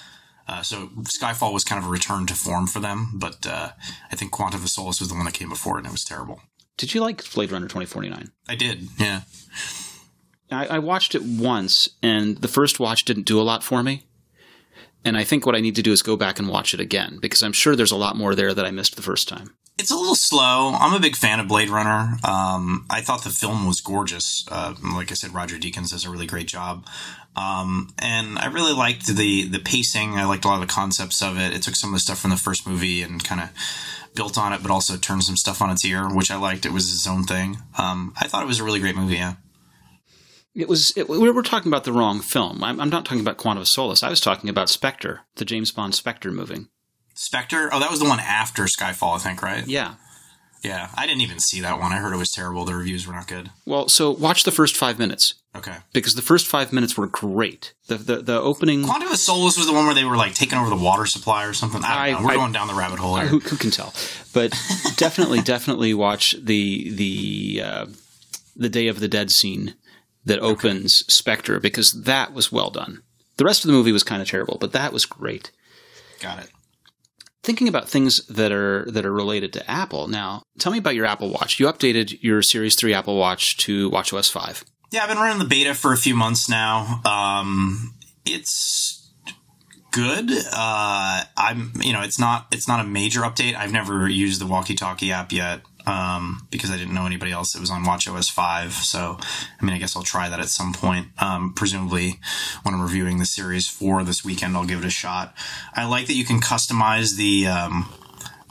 Uh, 0.48 0.62
so 0.62 0.90
Skyfall 1.04 1.54
was 1.54 1.64
kind 1.64 1.82
of 1.82 1.88
a 1.88 1.92
return 1.92 2.28
to 2.28 2.36
form 2.36 2.68
for 2.68 2.80
them, 2.80 3.14
but 3.16 3.48
uh, 3.48 3.70
I 4.12 4.16
think 4.16 4.32
Quantum 4.32 4.62
of 4.62 4.70
Solace 4.70 5.00
was 5.00 5.10
the 5.10 5.16
one 5.16 5.26
that 5.26 5.34
came 5.34 5.50
before, 5.50 5.78
and 5.78 5.88
it 5.88 5.92
was 5.92 6.04
terrible. 6.04 6.42
Did 6.78 6.94
you 6.94 7.02
like 7.02 7.34
Blade 7.34 7.52
Runner 7.52 7.66
2049? 7.66 8.32
I 8.48 8.56
did, 8.56 8.90
yeah. 9.00 9.22
I, 10.52 10.68
I 10.68 10.80
watched 10.80 11.16
it 11.16 11.24
once, 11.24 11.90
and 12.04 12.38
the 12.38 12.48
first 12.48 12.80
watch 12.80 13.06
didn't 13.06 13.24
do 13.26 13.40
a 13.40 13.44
lot 13.44 13.64
for 13.64 13.82
me. 13.82 14.06
And 15.04 15.18
I 15.18 15.24
think 15.24 15.46
what 15.46 15.56
I 15.56 15.62
need 15.62 15.76
to 15.76 15.84
do 15.84 15.92
is 15.92 16.02
go 16.02 16.16
back 16.16 16.40
and 16.40 16.50
watch 16.50 16.74
it 16.74 16.80
again 16.80 17.20
because 17.22 17.44
I'm 17.44 17.54
sure 17.54 17.76
there's 17.76 17.92
a 17.92 17.96
lot 17.96 18.16
more 18.16 18.34
there 18.34 18.54
that 18.54 18.66
I 18.66 18.72
missed 18.72 18.96
the 18.96 19.04
first 19.04 19.28
time. 19.28 19.56
It's 19.78 19.92
a 19.92 19.96
little 19.96 20.16
slow. 20.16 20.74
I'm 20.74 20.94
a 20.94 21.00
big 21.00 21.18
fan 21.18 21.40
of 21.40 21.50
Blade 21.50 21.70
Runner. 21.70 22.18
Um, 22.24 22.86
I 22.90 23.02
thought 23.02 23.24
the 23.24 23.30
film 23.30 23.68
was 23.68 23.82
gorgeous. 23.82 24.46
Uh, 24.50 24.74
like 24.96 25.12
I 25.12 25.16
said, 25.16 25.34
Roger 25.34 25.58
Deakins 25.58 25.92
does 25.92 26.06
a 26.06 26.10
really 26.10 26.28
great 26.28 26.48
job. 26.48 26.86
Um, 27.36 27.94
and 28.00 28.40
I 28.40 28.48
really 28.48 28.74
liked 28.74 29.08
the 29.08 29.48
the 29.48 29.60
pacing. 29.60 30.16
I 30.16 30.24
liked 30.24 30.46
a 30.46 30.48
lot 30.48 30.62
of 30.62 30.68
the 30.68 30.74
concepts 30.74 31.22
of 31.22 31.38
it. 31.38 31.54
It 31.54 31.62
took 31.62 31.76
some 31.76 31.90
of 31.90 31.96
the 31.96 32.00
stuff 32.00 32.20
from 32.20 32.32
the 32.32 32.38
first 32.38 32.66
movie 32.66 33.02
and 33.02 33.22
kind 33.22 33.42
of 33.42 33.50
built 34.16 34.38
on 34.38 34.54
it, 34.54 34.62
but 34.62 34.72
also 34.72 34.96
turned 34.96 35.24
some 35.24 35.36
stuff 35.36 35.62
on 35.62 35.70
its 35.70 35.84
ear, 35.84 36.08
which 36.08 36.32
I 36.32 36.38
liked. 36.38 36.66
It 36.66 36.72
was 36.72 36.92
its 36.94 37.06
own 37.06 37.26
thing. 37.26 37.58
Um, 37.78 38.14
I 38.16 38.28
thought 38.28 38.44
it 38.44 38.48
was 38.48 38.62
a 38.62 38.64
really 38.64 38.80
great 38.80 38.96
movie. 38.96 39.16
Yeah. 39.16 39.36
It 40.56 40.70
was. 40.70 40.94
It, 40.96 41.10
we 41.10 41.30
were 41.30 41.44
talking 41.44 41.70
about 41.70 41.84
the 41.84 41.92
wrong 41.92 42.22
film. 42.22 42.64
I'm, 42.64 42.80
I'm, 42.80 42.90
not 42.90 43.04
talking 43.04 43.20
about 43.20 43.36
Quantum 43.36 43.62
of 43.62 43.68
Solace. 43.68 44.04
I 44.04 44.10
was 44.10 44.22
talking 44.22 44.50
about 44.50 44.70
Spectre, 44.70 45.22
the 45.36 45.44
James 45.44 45.72
Bond 45.72 45.94
Spectre 45.94 46.32
movie. 46.32 46.68
Spectre. 47.16 47.70
Oh, 47.72 47.80
that 47.80 47.90
was 47.90 48.00
the 48.00 48.08
one 48.08 48.20
after 48.20 48.64
Skyfall, 48.64 49.16
I 49.16 49.20
think, 49.20 49.42
right? 49.42 49.66
Yeah. 49.68 49.96
Yeah, 50.64 50.90
I 50.96 51.06
didn't 51.06 51.22
even 51.22 51.40
see 51.40 51.62
that 51.62 51.80
one. 51.80 51.92
I 51.92 51.98
heard 51.98 52.14
it 52.14 52.18
was 52.18 52.32
terrible. 52.32 52.66
The 52.66 52.74
reviews 52.74 53.06
were 53.06 53.14
not 53.14 53.28
good. 53.28 53.52
Well, 53.68 53.88
so 53.88 54.10
watch 54.10 54.44
the 54.44 54.52
first 54.52 54.76
five 54.76 54.98
minutes. 54.98 55.36
Okay. 55.56 55.76
Because 55.94 56.16
the 56.16 56.24
first 56.24 56.48
five 56.48 56.74
minutes 56.74 56.98
were 56.98 57.06
great. 57.06 57.74
The 57.88 57.98
the, 57.98 58.16
the 58.18 58.42
opening. 58.42 58.84
Quantum 58.84 59.12
of 59.12 59.18
Solace 59.18 59.58
was 59.58 59.68
the 59.68 59.74
one 59.74 59.86
where 59.86 59.94
they 59.94 60.06
were 60.06 60.18
like 60.18 60.34
taking 60.34 60.58
over 60.58 60.70
the 60.70 60.76
water 60.76 61.06
supply 61.06 61.46
or 61.46 61.54
something. 61.54 61.84
I 61.84 61.88
don't 61.88 61.98
I, 61.98 62.20
know. 62.20 62.26
We're 62.26 62.32
I, 62.34 62.36
going 62.36 62.52
down 62.52 62.68
the 62.68 62.74
rabbit 62.74 62.98
hole 62.98 63.16
here. 63.16 63.28
Who, 63.28 63.40
who, 63.40 63.58
can 63.58 63.70
tell? 63.70 63.94
But 64.34 64.52
definitely, 64.96 65.42
definitely 65.42 65.94
watch 65.94 66.36
the 66.42 66.90
the 66.90 67.62
uh, 67.64 67.86
the 68.56 68.70
Day 68.70 68.88
of 68.88 69.00
the 69.00 69.08
Dead 69.08 69.30
scene 69.30 69.76
that 70.26 70.40
opens 70.40 71.04
okay. 71.04 71.12
Spectre 71.12 71.60
because 71.60 71.92
that 71.92 72.34
was 72.34 72.52
well 72.52 72.72
done. 72.72 73.04
The 73.38 73.46
rest 73.46 73.64
of 73.64 73.68
the 73.68 73.74
movie 73.74 73.92
was 73.92 74.04
kind 74.04 74.22
of 74.22 74.28
terrible, 74.28 74.58
but 74.60 74.72
that 74.72 74.92
was 74.92 75.06
great. 75.06 75.52
Got 76.20 76.40
it. 76.40 76.50
Thinking 77.46 77.68
about 77.68 77.88
things 77.88 78.26
that 78.26 78.52
are 78.52 78.86
that 78.90 79.06
are 79.06 79.14
related 79.14 79.54
to 79.54 79.70
Apple. 79.70 80.08
Now, 80.08 80.42
tell 80.58 80.72
me 80.72 80.80
about 80.80 80.96
your 80.96 81.06
Apple 81.06 81.30
Watch. 81.30 81.60
You 81.60 81.68
updated 81.68 82.18
your 82.24 82.42
Series 82.42 82.74
3 82.74 82.92
Apple 82.92 83.18
Watch 83.18 83.58
to 83.58 83.92
WatchOS 83.92 84.32
5. 84.32 84.66
Yeah, 84.92 85.04
I've 85.04 85.10
been 85.10 85.20
running 85.20 85.38
the 85.38 85.46
beta 85.46 85.76
for 85.76 85.94
a 85.94 85.98
few 85.98 86.16
months 86.16 86.50
now. 86.50 87.02
Um, 87.06 87.94
it's 88.26 89.12
good. 89.92 90.32
Uh, 90.32 91.24
I'm, 91.38 91.74
you 91.82 91.94
know, 91.94 92.02
it's 92.02 92.20
not 92.20 92.48
it's 92.52 92.68
not 92.68 92.80
a 92.80 92.84
major 92.84 93.22
update. 93.22 93.56
I've 93.56 93.72
never 93.72 94.10
used 94.10 94.42
the 94.42 94.48
Walkie 94.48 94.74
Talkie 94.74 95.12
app 95.12 95.32
yet 95.32 95.62
um, 95.86 96.48
because 96.52 96.72
I 96.72 96.78
didn't 96.78 96.94
know 96.94 97.06
anybody 97.06 97.32
else 97.32 97.54
that 97.54 97.60
was 97.60 97.70
on 97.70 97.84
WatchOS 97.84 98.32
5. 98.32 98.74
So, 98.74 99.18
I 99.20 99.66
mean, 99.66 99.76
I 99.76 99.78
guess 99.78 99.96
I'll 99.96 100.04
try 100.04 100.30
that 100.30 100.40
at 100.40 100.50
some 100.50 100.74
point. 100.74 101.08
Um, 101.22 101.54
presumably, 101.54 102.20
when 102.64 102.74
I'm 102.74 102.82
reviewing 102.82 103.20
the 103.20 103.26
Series 103.26 103.68
4 103.68 104.04
this 104.04 104.26
weekend, 104.26 104.56
I'll 104.56 104.66
give 104.66 104.80
it 104.80 104.86
a 104.86 104.90
shot. 104.92 105.36
I 105.74 105.86
like 105.86 106.08
that 106.08 106.16
you 106.16 106.26
can 106.26 106.40
customize 106.40 107.16
the 107.16 107.48
um, 107.48 107.94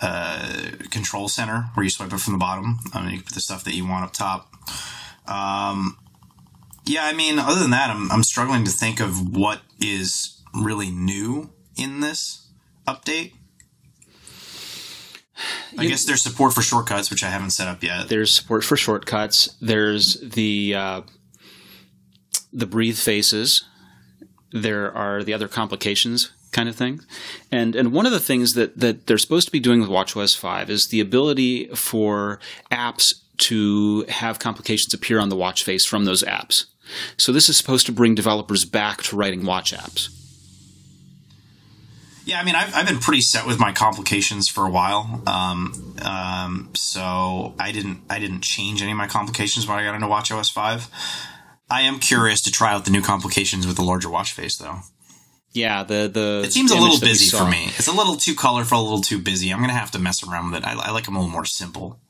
uh, 0.01 0.71
control 0.91 1.29
center 1.29 1.71
where 1.75 1.85
you 1.85 1.91
swipe 1.91 2.13
it 2.13 2.21
from 2.21 2.35
the 2.35 2.39
bottom. 2.39 2.79
I 2.93 3.01
mean, 3.01 3.11
you 3.11 3.17
can 3.19 3.27
put 3.27 3.35
the 3.35 3.41
stuff 3.41 3.65
that 3.65 3.75
you 3.75 3.87
want 3.87 4.05
up 4.05 4.13
top. 4.13 4.53
Um, 5.27 5.99
yeah, 6.87 7.05
I 7.05 7.15
mean, 7.15 7.39
other 7.39 7.61
than 7.61 7.71
that, 7.71 7.91
I'm, 7.91 8.11
I'm 8.13 8.23
struggling 8.23 8.65
to 8.65 8.71
think 8.71 9.01
of 9.01 9.35
what 9.35 9.63
is 9.81 10.43
really 10.55 10.91
new 10.91 11.51
in 11.77 12.01
this 12.01 12.47
update. 12.87 13.33
I 15.77 15.87
guess 15.87 16.05
there's 16.05 16.23
support 16.23 16.53
for 16.53 16.63
shortcuts, 16.63 17.11
which 17.11 17.25
I 17.25 17.29
haven't 17.29 17.51
set 17.51 17.69
up 17.69 17.83
yet. 17.83 18.09
There's 18.09 18.35
support 18.35 18.65
for 18.65 18.77
shortcuts. 18.77 19.57
There's 19.61 20.17
the 20.21 20.75
uh, 20.75 21.01
the 22.53 22.67
breathe 22.67 22.99
faces. 22.99 23.65
There 24.53 24.97
are 24.97 25.25
the 25.25 25.35
other 25.35 25.49
complications 25.49 26.33
kind 26.53 26.69
of 26.69 26.77
thing. 26.77 27.01
And 27.53 27.75
and 27.77 27.93
one 27.93 28.07
of 28.07 28.13
the 28.13 28.21
things 28.21 28.55
that 28.55 28.79
that 28.79 29.07
they're 29.07 29.19
supposed 29.19 29.47
to 29.47 29.53
be 29.53 29.61
doing 29.61 29.81
with 29.81 29.91
WatchOS 29.91 30.37
5 30.37 30.71
is 30.71 30.89
the 30.89 31.01
ability 31.01 31.67
for 31.75 32.39
apps 32.71 33.13
to 33.37 34.05
have 34.09 34.39
complications 34.39 34.95
appear 34.95 35.19
on 35.19 35.29
the 35.29 35.37
watch 35.37 35.65
face 35.65 35.85
from 35.85 36.05
those 36.05 36.23
apps. 36.23 36.67
So 37.17 37.33
this 37.33 37.49
is 37.49 37.57
supposed 37.57 37.87
to 37.87 37.93
bring 37.93 38.15
developers 38.15 38.65
back 38.65 39.03
to 39.05 39.17
writing 39.17 39.45
watch 39.45 39.75
apps. 39.75 40.09
Yeah, 42.25 42.41
I 42.41 42.45
mean, 42.45 42.55
I've, 42.55 42.75
I've 42.75 42.87
been 42.87 43.01
pretty 43.01 43.21
set 43.21 43.47
with 43.47 43.59
my 43.59 43.73
complications 43.73 44.49
for 44.49 44.65
a 44.65 44.71
while. 44.71 45.23
Um, 45.27 45.97
um, 46.03 46.71
so 46.75 47.55
I 47.59 47.71
didn't 47.73 48.01
I 48.09 48.19
didn't 48.19 48.41
change 48.41 48.83
any 48.83 48.93
of 48.93 48.97
my 48.97 49.07
complications 49.07 49.67
when 49.69 49.79
I 49.79 49.85
got 49.85 49.95
into 49.95 50.07
WatchOS 50.07 50.51
five. 50.51 50.89
I 51.71 51.83
am 51.83 51.99
curious 51.99 52.43
to 52.43 52.51
try 52.51 52.73
out 52.73 52.85
the 52.85 52.91
new 52.91 53.03
complications 53.03 53.67
with 53.67 53.77
the 53.77 53.83
larger 53.83 54.09
watch 54.09 54.33
face, 54.33 54.57
though. 54.57 54.81
Yeah, 55.53 55.85
the 55.85 56.11
the 56.13 56.43
it 56.45 56.53
seems 56.53 56.71
a 56.71 56.77
little 56.77 56.99
busy 56.99 57.35
for 57.37 57.49
me. 57.49 57.67
It's 57.77 57.87
a 57.87 57.93
little 57.93 58.17
too 58.17 58.35
colorful, 58.35 58.81
a 58.81 58.83
little 58.83 59.01
too 59.01 59.19
busy. 59.19 59.51
I'm 59.51 59.61
gonna 59.61 59.73
have 59.73 59.93
to 59.93 59.99
mess 59.99 60.27
around 60.27 60.51
with 60.51 60.63
it. 60.63 60.67
I, 60.67 60.73
I 60.73 60.91
like 60.91 61.05
them 61.05 61.17
a 61.17 61.21
little 61.21 61.33
more 61.33 61.45
simple. 61.45 62.01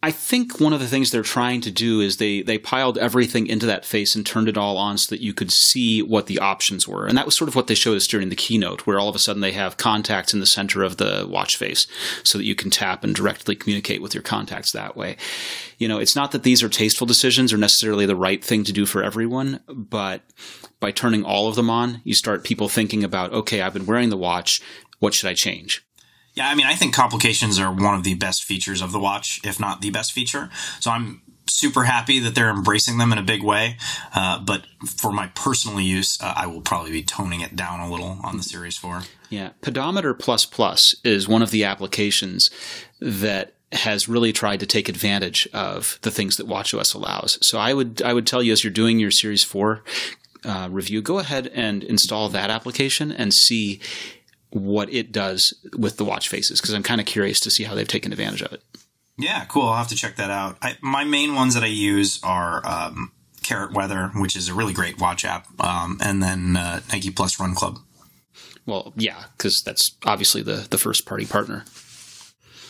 I 0.00 0.12
think 0.12 0.60
one 0.60 0.72
of 0.72 0.78
the 0.78 0.86
things 0.86 1.10
they're 1.10 1.22
trying 1.22 1.60
to 1.62 1.72
do 1.72 2.00
is 2.00 2.18
they 2.18 2.42
they 2.42 2.56
piled 2.56 2.98
everything 2.98 3.48
into 3.48 3.66
that 3.66 3.84
face 3.84 4.14
and 4.14 4.24
turned 4.24 4.48
it 4.48 4.56
all 4.56 4.76
on 4.76 4.96
so 4.96 5.12
that 5.12 5.20
you 5.20 5.34
could 5.34 5.50
see 5.50 6.02
what 6.02 6.26
the 6.26 6.38
options 6.38 6.86
were. 6.86 7.06
And 7.06 7.18
that 7.18 7.26
was 7.26 7.36
sort 7.36 7.48
of 7.48 7.56
what 7.56 7.66
they 7.66 7.74
showed 7.74 7.96
us 7.96 8.06
during 8.06 8.28
the 8.28 8.36
keynote, 8.36 8.86
where 8.86 9.00
all 9.00 9.08
of 9.08 9.16
a 9.16 9.18
sudden 9.18 9.42
they 9.42 9.50
have 9.52 9.76
contacts 9.76 10.32
in 10.32 10.38
the 10.38 10.46
center 10.46 10.84
of 10.84 10.98
the 10.98 11.26
watch 11.28 11.56
face 11.56 11.88
so 12.22 12.38
that 12.38 12.44
you 12.44 12.54
can 12.54 12.70
tap 12.70 13.02
and 13.02 13.12
directly 13.12 13.56
communicate 13.56 14.00
with 14.00 14.14
your 14.14 14.22
contacts 14.22 14.70
that 14.70 14.96
way. 14.96 15.16
You 15.78 15.88
know, 15.88 15.98
it's 15.98 16.14
not 16.14 16.30
that 16.30 16.44
these 16.44 16.62
are 16.62 16.68
tasteful 16.68 17.06
decisions 17.06 17.52
or 17.52 17.56
necessarily 17.56 18.06
the 18.06 18.14
right 18.14 18.44
thing 18.44 18.62
to 18.64 18.72
do 18.72 18.86
for 18.86 19.02
everyone, 19.02 19.60
but 19.66 20.22
by 20.78 20.92
turning 20.92 21.24
all 21.24 21.48
of 21.48 21.56
them 21.56 21.70
on, 21.70 22.02
you 22.04 22.14
start 22.14 22.44
people 22.44 22.68
thinking 22.68 23.02
about, 23.02 23.32
okay, 23.32 23.62
I've 23.62 23.74
been 23.74 23.86
wearing 23.86 24.10
the 24.10 24.16
watch. 24.16 24.62
What 25.00 25.12
should 25.12 25.28
I 25.28 25.34
change? 25.34 25.84
Yeah, 26.38 26.48
I 26.48 26.54
mean, 26.54 26.66
I 26.66 26.76
think 26.76 26.94
complications 26.94 27.58
are 27.58 27.72
one 27.72 27.96
of 27.96 28.04
the 28.04 28.14
best 28.14 28.44
features 28.44 28.80
of 28.80 28.92
the 28.92 29.00
watch, 29.00 29.40
if 29.42 29.58
not 29.58 29.80
the 29.80 29.90
best 29.90 30.12
feature. 30.12 30.50
So 30.78 30.92
I'm 30.92 31.20
super 31.48 31.82
happy 31.82 32.20
that 32.20 32.36
they're 32.36 32.50
embracing 32.50 32.98
them 32.98 33.10
in 33.10 33.18
a 33.18 33.24
big 33.24 33.42
way. 33.42 33.76
Uh, 34.14 34.38
but 34.38 34.64
for 34.86 35.10
my 35.10 35.26
personal 35.34 35.80
use, 35.80 36.16
uh, 36.22 36.34
I 36.36 36.46
will 36.46 36.60
probably 36.60 36.92
be 36.92 37.02
toning 37.02 37.40
it 37.40 37.56
down 37.56 37.80
a 37.80 37.90
little 37.90 38.20
on 38.22 38.36
the 38.36 38.44
Series 38.44 38.76
4. 38.76 39.02
Yeah. 39.30 39.50
Pedometer 39.62 40.14
Plus 40.14 40.44
Plus 40.44 40.94
is 41.02 41.26
one 41.26 41.42
of 41.42 41.50
the 41.50 41.64
applications 41.64 42.50
that 43.00 43.54
has 43.72 44.08
really 44.08 44.32
tried 44.32 44.60
to 44.60 44.66
take 44.66 44.88
advantage 44.88 45.48
of 45.52 45.98
the 46.02 46.12
things 46.12 46.36
that 46.36 46.46
WatchOS 46.46 46.94
allows. 46.94 47.36
So 47.42 47.58
I 47.58 47.74
would 47.74 48.00
I 48.00 48.12
would 48.12 48.28
tell 48.28 48.44
you 48.44 48.52
as 48.52 48.62
you're 48.62 48.72
doing 48.72 49.00
your 49.00 49.10
Series 49.10 49.42
4 49.42 49.82
uh, 50.44 50.68
review, 50.70 51.02
go 51.02 51.18
ahead 51.18 51.48
and 51.48 51.82
install 51.82 52.28
that 52.28 52.48
application 52.48 53.10
and 53.10 53.34
see 53.34 53.80
what 54.50 54.92
it 54.92 55.12
does 55.12 55.54
with 55.76 55.96
the 55.96 56.04
watch 56.04 56.28
faces 56.28 56.60
because 56.60 56.74
I'm 56.74 56.82
kind 56.82 57.00
of 57.00 57.06
curious 57.06 57.40
to 57.40 57.50
see 57.50 57.64
how 57.64 57.74
they've 57.74 57.88
taken 57.88 58.12
advantage 58.12 58.42
of 58.42 58.52
it. 58.52 58.62
Yeah, 59.18 59.44
cool. 59.46 59.64
I'll 59.64 59.76
have 59.76 59.88
to 59.88 59.96
check 59.96 60.16
that 60.16 60.30
out. 60.30 60.56
I, 60.62 60.76
my 60.80 61.04
main 61.04 61.34
ones 61.34 61.54
that 61.54 61.64
I 61.64 61.68
use 61.68 62.20
are 62.22 62.64
um, 62.66 63.12
Carrot 63.42 63.72
Weather, 63.72 64.12
which 64.14 64.36
is 64.36 64.48
a 64.48 64.54
really 64.54 64.72
great 64.72 65.00
watch 65.00 65.24
app, 65.24 65.46
um, 65.60 65.98
and 66.00 66.22
then 66.22 66.56
uh, 66.56 66.80
Nike 66.92 67.10
Plus 67.10 67.40
Run 67.40 67.54
Club. 67.54 67.80
Well, 68.64 68.92
yeah, 68.96 69.24
because 69.36 69.62
that's 69.62 69.96
obviously 70.04 70.42
the 70.42 70.66
the 70.70 70.78
first 70.78 71.06
party 71.06 71.26
partner. 71.26 71.64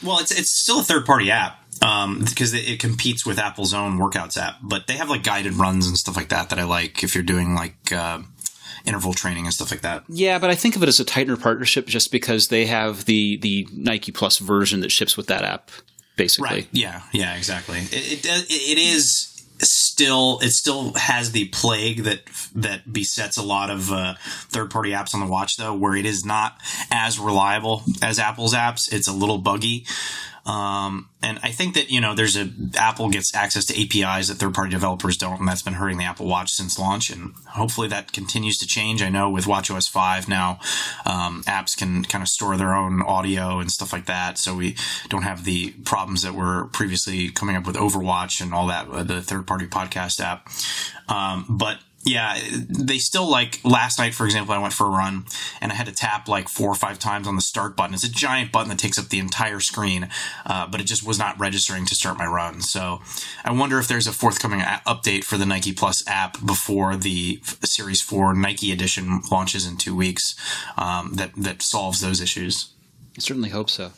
Well, 0.03 0.21
it's 0.21 0.31
it's 0.31 0.53
still 0.63 0.81
a 0.81 0.85
third 0.85 1.05
party 1.05 1.31
app 1.31 1.59
um, 1.83 2.21
because 2.21 2.55
it, 2.55 2.69
it, 2.69 2.81
competes 2.81 3.27
with 3.27 3.39
Apple's 3.39 3.75
own 3.75 3.99
workouts 3.99 4.39
app, 4.39 4.57
but 4.63 4.87
they 4.87 4.95
have 4.95 5.11
like 5.11 5.25
guided 5.25 5.55
runs 5.55 5.87
and 5.87 5.99
stuff 5.99 6.17
like 6.17 6.29
that 6.29 6.51
that 6.51 6.59
I 6.59 6.65
like 6.65 7.03
if 7.03 7.15
you're 7.15 7.25
doing 7.25 7.55
like. 7.55 7.93
Uh, 7.93 8.21
interval 8.89 9.13
training 9.13 9.45
and 9.45 9.55
stuff 9.55 9.71
like 9.71 9.83
that. 9.83 10.05
Yeah, 10.09 10.39
but 10.39 10.51
I 10.51 10.55
think 10.55 10.75
of 10.75 10.83
it 10.83 10.89
as 10.89 10.99
a 10.99 11.05
tighter 11.05 11.37
partnership 11.37 11.87
just 11.87 12.11
because 12.11 12.49
they 12.49 12.67
have 12.67 13.05
the 13.05 13.37
the 13.37 13.69
Nike 13.73 14.13
Plus 14.13 14.39
version 14.39 14.81
that 14.81 14.91
ships 14.91 15.17
with 15.17 15.27
that 15.27 15.45
app, 15.45 15.71
basically. 16.17 16.49
Right. 16.49 16.69
Yeah. 16.73 17.03
Yeah. 17.13 17.37
Exactly. 17.37 17.79
It 17.79 18.25
it, 18.25 18.47
it 18.51 18.79
is 18.79 19.35
still 19.61 20.39
it 20.41 20.51
still 20.51 20.93
has 20.95 21.33
the 21.33 21.47
plague 21.47 22.05
that 22.05 22.21
that 22.55 22.93
besets 22.93 23.37
a 23.37 23.43
lot 23.43 23.71
of 23.71 23.91
uh, 23.93 24.15
third 24.49 24.71
party 24.71 24.91
apps 24.91 25.15
on 25.15 25.21
the 25.21 25.27
watch 25.27 25.57
though, 25.57 25.75
where 25.75 25.95
it 25.95 26.07
is 26.07 26.25
not 26.25 26.57
as 26.91 27.19
reliable 27.19 27.83
as 28.03 28.19
Apple's 28.19 28.55
apps. 28.55 28.93
It's 28.93 29.09
a 29.09 29.13
little 29.13 29.39
buggy. 29.39 29.87
Um, 30.49 31.11
and 31.23 31.39
I 31.43 31.51
think 31.51 31.75
that, 31.75 31.91
you 31.91 32.01
know, 32.01 32.15
there's 32.15 32.35
a, 32.35 32.49
Apple 32.77 33.11
gets 33.11 33.35
access 33.35 33.67
to 33.67 33.75
APIs 33.79 34.29
that 34.29 34.37
third 34.37 34.55
party 34.55 34.71
developers 34.71 35.19
don't, 35.19 35.41
and 35.41 35.47
that's 35.47 35.61
been 35.61 35.75
hurting 35.75 35.99
the 35.99 36.05
Apple 36.05 36.27
Watch 36.27 36.53
since 36.53 36.79
launch. 36.79 37.11
And 37.11 37.35
hopefully 37.51 37.87
that 37.89 38.13
continues 38.13 38.57
to 38.59 38.67
change. 38.67 39.03
I 39.03 39.11
know 39.11 39.29
with 39.29 39.45
WatchOS 39.45 39.91
5 39.91 40.27
now, 40.27 40.59
um, 41.05 41.43
apps 41.45 41.77
can 41.77 42.03
kind 42.05 42.23
of 42.23 42.29
store 42.29 42.57
their 42.57 42.75
own 42.75 43.03
audio 43.03 43.59
and 43.59 43.71
stuff 43.71 43.93
like 43.93 44.07
that. 44.07 44.39
So 44.39 44.55
we 44.55 44.75
don't 45.11 45.23
have 45.23 45.45
the 45.45 45.73
problems 45.85 46.23
that 46.23 46.35
were 46.35 46.65
previously 46.73 47.29
coming 47.29 47.55
up 47.55 47.67
with 47.67 47.77
Overcast 47.77 48.41
and 48.41 48.55
all 48.55 48.69
that, 48.69 48.89
uh, 48.89 49.03
the 49.03 49.21
third 49.21 49.47
party 49.47 49.67
podcast 49.67 50.19
app. 50.19 50.49
Um, 51.11 51.45
but 51.47 51.79
yeah, 52.09 52.39
they 52.69 52.97
still 52.99 53.29
like 53.31 53.61
last 53.65 53.99
night, 53.99 54.15
for 54.15 54.25
example, 54.25 54.55
I 54.55 54.59
went 54.59 54.73
for 54.73 54.87
a 54.87 54.91
run 54.91 55.27
and 55.61 55.71
I 55.71 55.75
had 55.75 55.87
to 55.87 55.93
tap 55.93 56.27
like 56.27 56.49
four 56.49 56.71
or 56.71 56.75
five 56.75 56.99
times 56.99 57.29
on 57.29 57.37
the 57.37 57.43
start 57.43 57.77
button. 57.77 57.93
It's 57.93 58.05
a 58.05 58.11
giant 58.11 58.51
button 58.51 58.71
that 58.71 58.79
takes 58.79 58.99
up 58.99 59.11
the 59.11 59.19
entire 59.19 59.61
screen, 59.61 60.09
uh, 60.47 60.67
but 60.67 60.81
it 60.81 60.85
just 60.85 61.07
was 61.07 61.19
not 61.19 61.39
registering 61.39 61.85
to 61.85 61.95
start 61.95 62.17
my 62.17 62.27
run. 62.27 62.63
So 62.63 63.03
I 63.45 63.53
wonder 63.53 63.79
if 63.79 63.89
there's 63.89 64.07
a 64.07 64.13
forthcoming 64.13 64.63
a- 64.63 64.81
update 64.87 65.25
for 65.25 65.37
the 65.37 65.45
Nike 65.45 65.73
Plus 65.73 66.03
app 66.09 66.45
before 66.45 66.97
the 66.97 67.41
Series 67.63 68.01
4 68.01 68.35
Nike 68.35 68.73
edition 68.73 69.21
launches 69.31 69.67
in 69.67 69.77
two 69.77 69.95
weeks 69.95 70.35
um, 70.79 71.13
that, 71.15 71.33
that 71.37 71.61
solves 71.61 72.01
those 72.01 72.23
issues. 72.23 72.71
I 73.19 73.21
certainly 73.21 73.51
hope 73.51 73.69
so. 73.69 73.93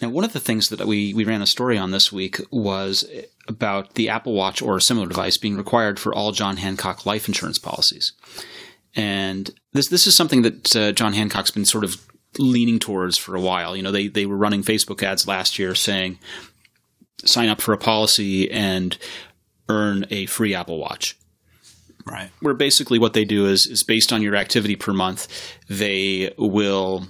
Now, 0.00 0.10
one 0.10 0.24
of 0.24 0.32
the 0.32 0.40
things 0.40 0.68
that 0.68 0.86
we, 0.86 1.12
we 1.12 1.24
ran 1.24 1.42
a 1.42 1.46
story 1.46 1.76
on 1.76 1.90
this 1.90 2.12
week 2.12 2.40
was 2.50 3.04
about 3.48 3.94
the 3.94 4.08
Apple 4.08 4.34
Watch 4.34 4.62
or 4.62 4.76
a 4.76 4.80
similar 4.82 5.06
device 5.06 5.36
being 5.36 5.56
required 5.56 5.98
for 5.98 6.14
all 6.14 6.32
John 6.32 6.58
Hancock 6.58 7.04
life 7.06 7.26
insurance 7.26 7.58
policies. 7.58 8.12
And 8.94 9.50
this 9.72 9.88
this 9.88 10.06
is 10.06 10.16
something 10.16 10.42
that 10.42 10.76
uh, 10.76 10.92
John 10.92 11.12
Hancock's 11.12 11.50
been 11.50 11.64
sort 11.64 11.84
of 11.84 12.00
leaning 12.38 12.78
towards 12.78 13.16
for 13.16 13.34
a 13.34 13.40
while. 13.40 13.76
You 13.76 13.82
know, 13.82 13.92
they 13.92 14.08
they 14.08 14.26
were 14.26 14.36
running 14.36 14.62
Facebook 14.62 15.02
ads 15.02 15.26
last 15.26 15.58
year 15.58 15.74
saying 15.74 16.18
sign 17.24 17.48
up 17.48 17.60
for 17.60 17.72
a 17.72 17.78
policy 17.78 18.50
and 18.50 18.96
earn 19.68 20.06
a 20.10 20.26
free 20.26 20.54
Apple 20.54 20.78
Watch. 20.78 21.16
Right. 22.06 22.30
Where 22.40 22.54
basically 22.54 22.98
what 22.98 23.12
they 23.12 23.24
do 23.24 23.46
is 23.46 23.66
is 23.66 23.82
based 23.82 24.12
on 24.12 24.22
your 24.22 24.36
activity 24.36 24.76
per 24.76 24.92
month, 24.92 25.28
they 25.68 26.34
will 26.38 27.06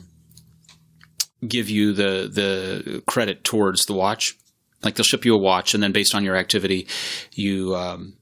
give 1.46 1.70
you 1.70 1.92
the 1.92 2.28
the 2.32 3.02
credit 3.06 3.44
towards 3.44 3.86
the 3.86 3.94
watch. 3.94 4.36
Like 4.82 4.94
they'll 4.94 5.04
ship 5.04 5.24
you 5.24 5.34
a 5.34 5.38
watch, 5.38 5.74
and 5.74 5.82
then 5.82 5.92
based 5.92 6.14
on 6.14 6.24
your 6.24 6.36
activity, 6.36 6.86
you 7.32 7.74
um, 7.74 8.14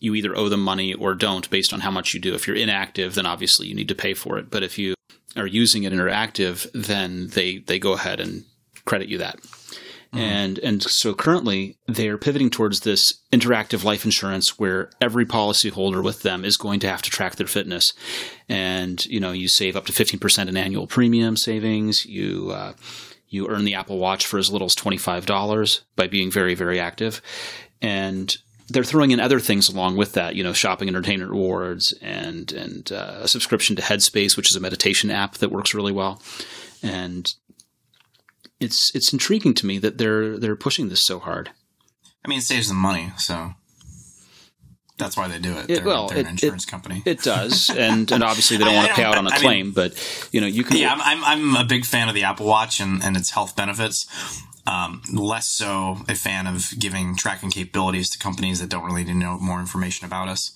you 0.00 0.14
either 0.14 0.36
owe 0.36 0.48
them 0.48 0.62
money 0.62 0.94
or 0.94 1.14
don't 1.14 1.48
based 1.50 1.72
on 1.72 1.80
how 1.80 1.90
much 1.90 2.14
you 2.14 2.20
do. 2.20 2.34
If 2.34 2.46
you're 2.46 2.56
inactive, 2.56 3.14
then 3.14 3.26
obviously 3.26 3.68
you 3.68 3.74
need 3.74 3.88
to 3.88 3.94
pay 3.94 4.14
for 4.14 4.38
it. 4.38 4.50
But 4.50 4.62
if 4.62 4.78
you 4.78 4.94
are 5.36 5.46
using 5.46 5.84
it 5.84 5.92
and 5.92 6.00
are 6.00 6.08
active, 6.08 6.66
then 6.74 7.28
they 7.28 7.58
they 7.58 7.78
go 7.78 7.92
ahead 7.92 8.20
and 8.20 8.44
credit 8.84 9.08
you 9.08 9.18
that. 9.18 9.38
Mm-hmm. 10.12 10.24
And 10.24 10.58
and 10.58 10.82
so 10.82 11.14
currently 11.14 11.78
they're 11.88 12.18
pivoting 12.18 12.50
towards 12.50 12.80
this 12.80 13.14
interactive 13.32 13.82
life 13.82 14.04
insurance 14.04 14.58
where 14.58 14.90
every 15.00 15.24
policyholder 15.24 16.04
with 16.04 16.20
them 16.20 16.44
is 16.44 16.58
going 16.58 16.80
to 16.80 16.88
have 16.88 17.00
to 17.02 17.10
track 17.10 17.36
their 17.36 17.46
fitness, 17.46 17.94
and 18.46 19.04
you 19.06 19.20
know 19.20 19.32
you 19.32 19.48
save 19.48 19.74
up 19.74 19.86
to 19.86 19.92
fifteen 19.92 20.20
percent 20.20 20.50
in 20.50 20.56
annual 20.56 20.86
premium 20.86 21.34
savings. 21.36 22.04
You 22.04 22.50
uh, 22.50 22.74
you 23.28 23.48
earn 23.48 23.64
the 23.64 23.74
Apple 23.74 23.98
Watch 23.98 24.26
for 24.26 24.38
as 24.38 24.52
little 24.52 24.66
as 24.66 24.74
twenty 24.74 24.98
five 24.98 25.24
dollars 25.24 25.80
by 25.96 26.08
being 26.08 26.30
very 26.30 26.54
very 26.54 26.78
active, 26.78 27.22
and 27.80 28.36
they're 28.68 28.84
throwing 28.84 29.12
in 29.12 29.20
other 29.20 29.40
things 29.40 29.68
along 29.68 29.96
with 29.96 30.12
that, 30.12 30.34
you 30.34 30.42
know, 30.42 30.52
shopping 30.52 30.88
entertainment 30.88 31.30
rewards 31.30 31.94
and 32.02 32.52
and 32.52 32.92
uh, 32.92 33.20
a 33.22 33.28
subscription 33.28 33.76
to 33.76 33.82
Headspace, 33.82 34.36
which 34.36 34.50
is 34.50 34.56
a 34.56 34.60
meditation 34.60 35.10
app 35.10 35.38
that 35.38 35.50
works 35.50 35.74
really 35.74 35.92
well, 35.92 36.20
and 36.82 37.32
it's 38.62 38.94
it's 38.94 39.12
intriguing 39.12 39.54
to 39.54 39.66
me 39.66 39.78
that 39.78 39.98
they're 39.98 40.38
they're 40.38 40.56
pushing 40.56 40.88
this 40.88 41.04
so 41.04 41.18
hard. 41.18 41.50
I 42.24 42.28
mean, 42.28 42.38
it 42.38 42.42
saves 42.42 42.68
them 42.68 42.76
money, 42.76 43.12
so 43.18 43.54
that's 44.98 45.16
why 45.16 45.26
they 45.26 45.38
do 45.38 45.56
it. 45.56 45.66
They're, 45.66 45.84
well, 45.84 46.08
they're 46.08 46.18
it, 46.18 46.26
an 46.26 46.32
insurance 46.32 46.64
it, 46.64 46.70
company. 46.70 47.02
It 47.04 47.22
does, 47.22 47.70
and 47.70 48.10
and 48.12 48.22
obviously 48.22 48.56
they 48.56 48.64
don't 48.64 48.74
want 48.76 48.88
to 48.88 48.94
pay 48.94 49.04
out 49.04 49.18
on 49.18 49.26
a 49.26 49.30
I 49.30 49.38
claim, 49.38 49.66
mean, 49.66 49.74
but 49.74 50.28
you 50.32 50.40
know 50.40 50.46
you 50.46 50.64
can. 50.64 50.76
Yeah, 50.76 50.92
I'm, 50.92 51.00
I'm 51.00 51.24
I'm 51.24 51.56
a 51.56 51.64
big 51.64 51.84
fan 51.84 52.08
of 52.08 52.14
the 52.14 52.24
Apple 52.24 52.46
Watch 52.46 52.80
and 52.80 53.02
and 53.02 53.16
its 53.16 53.30
health 53.30 53.56
benefits. 53.56 54.06
Um, 54.64 55.02
less 55.12 55.48
so 55.48 55.98
a 56.08 56.14
fan 56.14 56.46
of 56.46 56.70
giving 56.78 57.16
tracking 57.16 57.50
capabilities 57.50 58.08
to 58.10 58.18
companies 58.18 58.60
that 58.60 58.70
don't 58.70 58.84
really 58.84 59.02
need 59.02 59.12
to 59.12 59.18
know 59.18 59.36
more 59.38 59.58
information 59.58 60.06
about 60.06 60.28
us. 60.28 60.52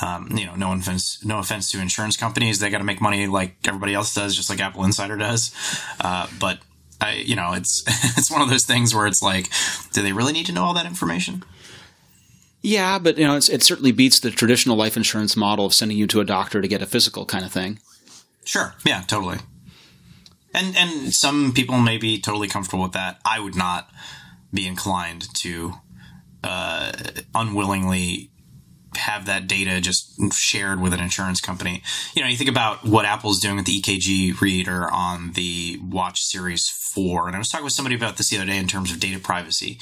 Um, 0.00 0.30
you 0.36 0.46
know, 0.46 0.54
no 0.54 0.72
offense, 0.72 1.22
no 1.24 1.40
offense 1.40 1.68
to 1.72 1.80
insurance 1.80 2.16
companies. 2.16 2.60
They 2.60 2.70
got 2.70 2.78
to 2.78 2.84
make 2.84 3.00
money 3.00 3.26
like 3.26 3.56
everybody 3.66 3.92
else 3.92 4.14
does, 4.14 4.36
just 4.36 4.48
like 4.48 4.60
AppleInsider 4.60 5.18
does. 5.18 5.52
Uh, 6.00 6.28
but 6.38 6.60
I, 7.00 7.14
you 7.14 7.36
know, 7.36 7.52
it's 7.52 7.82
it's 8.18 8.30
one 8.30 8.42
of 8.42 8.50
those 8.50 8.64
things 8.64 8.94
where 8.94 9.06
it's 9.06 9.22
like, 9.22 9.48
do 9.92 10.02
they 10.02 10.12
really 10.12 10.32
need 10.32 10.46
to 10.46 10.52
know 10.52 10.64
all 10.64 10.74
that 10.74 10.86
information? 10.86 11.42
Yeah, 12.62 12.98
but 12.98 13.16
you 13.16 13.26
know, 13.26 13.36
it 13.36 13.62
certainly 13.62 13.92
beats 13.92 14.20
the 14.20 14.30
traditional 14.30 14.76
life 14.76 14.96
insurance 14.96 15.36
model 15.36 15.64
of 15.64 15.72
sending 15.72 15.96
you 15.96 16.06
to 16.08 16.20
a 16.20 16.24
doctor 16.24 16.60
to 16.60 16.68
get 16.68 16.82
a 16.82 16.86
physical 16.86 17.24
kind 17.24 17.44
of 17.44 17.52
thing. 17.52 17.78
Sure. 18.44 18.74
Yeah. 18.84 19.02
Totally. 19.06 19.38
And 20.52 20.76
and 20.76 21.14
some 21.14 21.52
people 21.52 21.78
may 21.78 21.96
be 21.96 22.20
totally 22.20 22.48
comfortable 22.48 22.82
with 22.82 22.92
that. 22.92 23.20
I 23.24 23.40
would 23.40 23.54
not 23.56 23.90
be 24.52 24.66
inclined 24.66 25.32
to 25.36 25.74
uh, 26.42 26.92
unwillingly 27.34 28.30
have 28.96 29.26
that 29.26 29.46
data 29.46 29.80
just 29.80 30.32
shared 30.32 30.80
with 30.80 30.92
an 30.92 31.00
insurance 31.00 31.40
company. 31.40 31.82
You 32.14 32.22
know, 32.22 32.28
you 32.28 32.36
think 32.36 32.50
about 32.50 32.84
what 32.84 33.04
Apple's 33.04 33.40
doing 33.40 33.56
with 33.56 33.66
the 33.66 33.80
EKG 33.80 34.40
reader 34.40 34.90
on 34.90 35.32
the 35.32 35.78
Watch 35.82 36.20
Series 36.20 36.68
4. 36.68 37.26
And 37.26 37.36
I 37.36 37.38
was 37.38 37.48
talking 37.48 37.64
with 37.64 37.72
somebody 37.72 37.94
about 37.94 38.16
this 38.16 38.30
the 38.30 38.36
other 38.36 38.46
day 38.46 38.58
in 38.58 38.66
terms 38.66 38.92
of 38.92 39.00
data 39.00 39.18
privacy. 39.18 39.78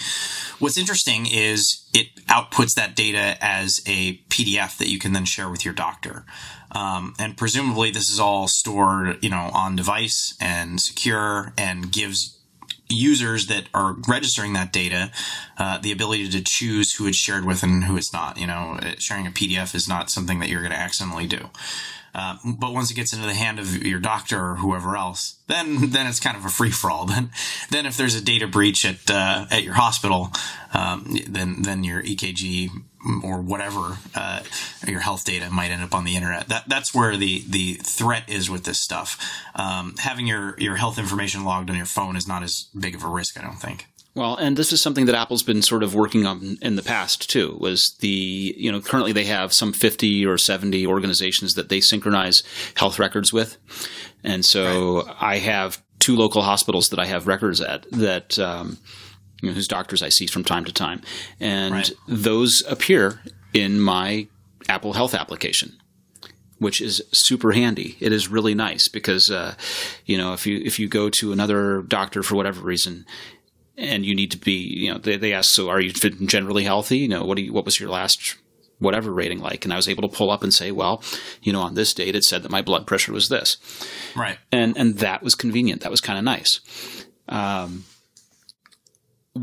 What's 0.58 0.78
interesting 0.78 1.26
is 1.26 1.84
it 1.92 2.08
outputs 2.26 2.74
that 2.74 2.94
data 2.94 3.36
as 3.40 3.80
a 3.86 4.18
PDF 4.28 4.76
that 4.78 4.88
you 4.88 4.98
can 4.98 5.12
then 5.12 5.24
share 5.24 5.48
with 5.48 5.64
your 5.64 5.74
doctor. 5.74 6.24
Um, 6.70 7.14
and 7.18 7.36
presumably 7.36 7.90
this 7.90 8.10
is 8.10 8.20
all 8.20 8.46
stored, 8.46 9.22
you 9.22 9.30
know, 9.30 9.50
on 9.54 9.76
device 9.76 10.36
and 10.40 10.80
secure 10.80 11.52
and 11.56 11.90
gives 11.90 12.37
users 12.88 13.46
that 13.46 13.64
are 13.74 13.96
registering 14.08 14.52
that 14.54 14.72
data 14.72 15.10
uh, 15.58 15.78
the 15.78 15.92
ability 15.92 16.28
to 16.28 16.42
choose 16.42 16.94
who 16.94 17.06
it's 17.06 17.16
shared 17.16 17.44
with 17.44 17.62
and 17.62 17.84
who 17.84 17.96
it's 17.96 18.12
not. 18.12 18.38
You 18.38 18.46
know, 18.46 18.78
sharing 18.98 19.26
a 19.26 19.30
PDF 19.30 19.74
is 19.74 19.88
not 19.88 20.10
something 20.10 20.38
that 20.40 20.48
you're 20.48 20.60
going 20.60 20.72
to 20.72 20.78
accidentally 20.78 21.26
do. 21.26 21.50
Uh, 22.14 22.36
but 22.44 22.72
once 22.72 22.90
it 22.90 22.94
gets 22.94 23.12
into 23.12 23.26
the 23.26 23.34
hand 23.34 23.58
of 23.58 23.84
your 23.84 24.00
doctor 24.00 24.50
or 24.50 24.56
whoever 24.56 24.96
else, 24.96 25.36
then 25.46 25.90
then 25.90 26.06
it's 26.06 26.20
kind 26.20 26.36
of 26.36 26.44
a 26.44 26.48
free 26.48 26.70
for 26.70 26.90
all. 26.90 27.06
Then 27.18 27.30
then 27.70 27.86
if 27.86 27.96
there's 27.96 28.14
a 28.14 28.20
data 28.20 28.46
breach 28.46 28.84
at 28.84 29.10
uh, 29.10 29.46
at 29.50 29.62
your 29.62 29.74
hospital, 29.74 30.32
um, 30.72 31.16
then 31.28 31.62
then 31.62 31.84
your 31.84 32.02
EKG 32.02 32.70
or 33.22 33.40
whatever 33.40 33.98
uh, 34.14 34.42
your 34.86 35.00
health 35.00 35.24
data 35.24 35.50
might 35.50 35.70
end 35.70 35.82
up 35.82 35.94
on 35.94 36.04
the 36.04 36.16
internet. 36.16 36.48
That 36.48 36.68
that's 36.68 36.94
where 36.94 37.16
the 37.16 37.42
the 37.48 37.74
threat 37.74 38.28
is 38.28 38.50
with 38.50 38.64
this 38.64 38.80
stuff. 38.80 39.18
Um, 39.54 39.94
having 39.98 40.26
your 40.26 40.54
your 40.58 40.76
health 40.76 40.98
information 40.98 41.44
logged 41.44 41.70
on 41.70 41.76
your 41.76 41.86
phone 41.86 42.16
is 42.16 42.26
not 42.26 42.42
as 42.42 42.68
big 42.78 42.94
of 42.94 43.04
a 43.04 43.08
risk, 43.08 43.38
I 43.38 43.42
don't 43.42 43.60
think. 43.60 43.86
Well, 44.14 44.34
and 44.34 44.56
this 44.56 44.72
is 44.72 44.82
something 44.82 45.06
that 45.06 45.14
Apple's 45.14 45.44
been 45.44 45.62
sort 45.62 45.84
of 45.84 45.94
working 45.94 46.26
on 46.26 46.58
in 46.60 46.74
the 46.74 46.82
past 46.82 47.30
too. 47.30 47.56
Was 47.60 47.94
the 48.00 48.54
you 48.56 48.72
know 48.72 48.80
currently 48.80 49.12
they 49.12 49.26
have 49.26 49.52
some 49.52 49.72
fifty 49.72 50.26
or 50.26 50.36
seventy 50.38 50.86
organizations 50.86 51.54
that 51.54 51.68
they 51.68 51.80
synchronize 51.80 52.42
health 52.74 52.98
records 52.98 53.32
with, 53.32 53.58
and 54.24 54.44
so 54.44 55.04
right. 55.04 55.16
I 55.20 55.38
have 55.38 55.82
two 56.00 56.16
local 56.16 56.42
hospitals 56.42 56.88
that 56.88 56.98
I 56.98 57.06
have 57.06 57.28
records 57.28 57.60
at 57.60 57.88
that. 57.92 58.38
Um, 58.38 58.78
you 59.42 59.48
know, 59.48 59.54
whose 59.54 59.68
doctors 59.68 60.02
I 60.02 60.08
see 60.08 60.26
from 60.26 60.44
time 60.44 60.64
to 60.64 60.72
time, 60.72 61.02
and 61.40 61.74
right. 61.74 61.90
those 62.06 62.62
appear 62.68 63.20
in 63.52 63.80
my 63.80 64.28
Apple 64.68 64.92
Health 64.92 65.14
application. 65.14 65.78
which 66.58 66.80
is 66.80 67.02
super 67.12 67.52
handy. 67.52 67.96
It 68.00 68.12
is 68.12 68.28
really 68.28 68.54
nice 68.54 68.88
because, 68.88 69.30
uh, 69.30 69.54
you 70.04 70.18
know, 70.18 70.32
if 70.32 70.46
you 70.46 70.60
if 70.64 70.78
you 70.78 70.88
go 70.88 71.08
to 71.10 71.32
another 71.32 71.82
doctor 71.82 72.22
for 72.22 72.34
whatever 72.34 72.60
reason, 72.60 73.06
and 73.76 74.04
you 74.04 74.14
need 74.14 74.30
to 74.32 74.38
be, 74.38 74.52
you 74.52 74.92
know, 74.92 74.98
they, 74.98 75.16
they 75.16 75.32
ask, 75.32 75.50
so 75.50 75.68
are 75.68 75.80
you 75.80 75.92
generally 75.92 76.64
healthy? 76.64 76.98
You 76.98 77.08
know, 77.08 77.24
what 77.24 77.36
do 77.36 77.42
you, 77.42 77.52
what 77.52 77.64
was 77.64 77.78
your 77.78 77.90
last 77.90 78.36
whatever 78.80 79.12
rating 79.12 79.40
like? 79.40 79.64
And 79.64 79.72
I 79.72 79.76
was 79.76 79.88
able 79.88 80.02
to 80.02 80.16
pull 80.16 80.30
up 80.30 80.42
and 80.42 80.52
say, 80.52 80.72
well, 80.72 81.02
you 81.42 81.52
know, 81.52 81.60
on 81.60 81.74
this 81.74 81.94
date 81.94 82.16
it 82.16 82.24
said 82.24 82.42
that 82.42 82.50
my 82.50 82.62
blood 82.62 82.86
pressure 82.86 83.12
was 83.12 83.28
this, 83.28 83.56
right? 84.16 84.38
And 84.50 84.76
and 84.76 84.98
that 84.98 85.22
was 85.22 85.34
convenient. 85.34 85.82
That 85.82 85.90
was 85.90 86.00
kind 86.00 86.18
of 86.18 86.24
nice. 86.24 86.60
Um, 87.28 87.84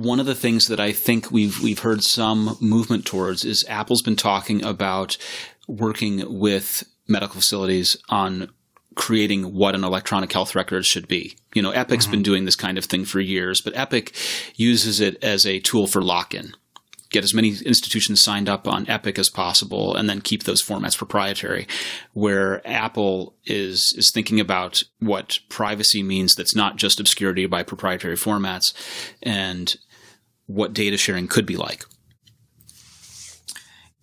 one 0.01 0.19
of 0.19 0.25
the 0.25 0.35
things 0.35 0.67
that 0.67 0.79
I 0.79 0.91
think 0.91 1.31
we've 1.31 1.61
we've 1.61 1.79
heard 1.79 2.03
some 2.03 2.57
movement 2.59 3.05
towards 3.05 3.45
is 3.45 3.65
Apple's 3.67 4.01
been 4.01 4.15
talking 4.15 4.63
about 4.63 5.17
working 5.67 6.39
with 6.39 6.83
medical 7.07 7.35
facilities 7.35 7.97
on 8.09 8.49
creating 8.95 9.53
what 9.53 9.75
an 9.75 9.83
electronic 9.83 10.31
health 10.31 10.55
record 10.55 10.85
should 10.85 11.07
be. 11.07 11.37
You 11.53 11.61
know, 11.61 11.71
Epic's 11.71 12.05
mm-hmm. 12.05 12.11
been 12.11 12.23
doing 12.23 12.45
this 12.45 12.55
kind 12.55 12.77
of 12.77 12.85
thing 12.85 13.05
for 13.05 13.19
years, 13.19 13.61
but 13.61 13.75
Epic 13.75 14.15
uses 14.55 14.99
it 15.01 15.21
as 15.23 15.45
a 15.45 15.59
tool 15.59 15.87
for 15.87 16.01
lock-in. 16.01 16.53
Get 17.09 17.23
as 17.23 17.33
many 17.33 17.49
institutions 17.49 18.23
signed 18.23 18.49
up 18.49 18.67
on 18.67 18.89
Epic 18.89 19.19
as 19.19 19.29
possible, 19.29 19.95
and 19.95 20.09
then 20.09 20.21
keep 20.21 20.43
those 20.43 20.63
formats 20.63 20.97
proprietary. 20.97 21.67
Where 22.13 22.65
Apple 22.67 23.35
is 23.45 23.93
is 23.95 24.11
thinking 24.11 24.39
about 24.39 24.81
what 24.99 25.39
privacy 25.47 26.01
means. 26.01 26.33
That's 26.33 26.55
not 26.55 26.77
just 26.77 26.99
obscurity 26.99 27.45
by 27.45 27.63
proprietary 27.63 28.15
formats, 28.15 28.73
and 29.21 29.75
what 30.47 30.73
data 30.73 30.97
sharing 30.97 31.27
could 31.27 31.45
be 31.45 31.57
like. 31.57 31.85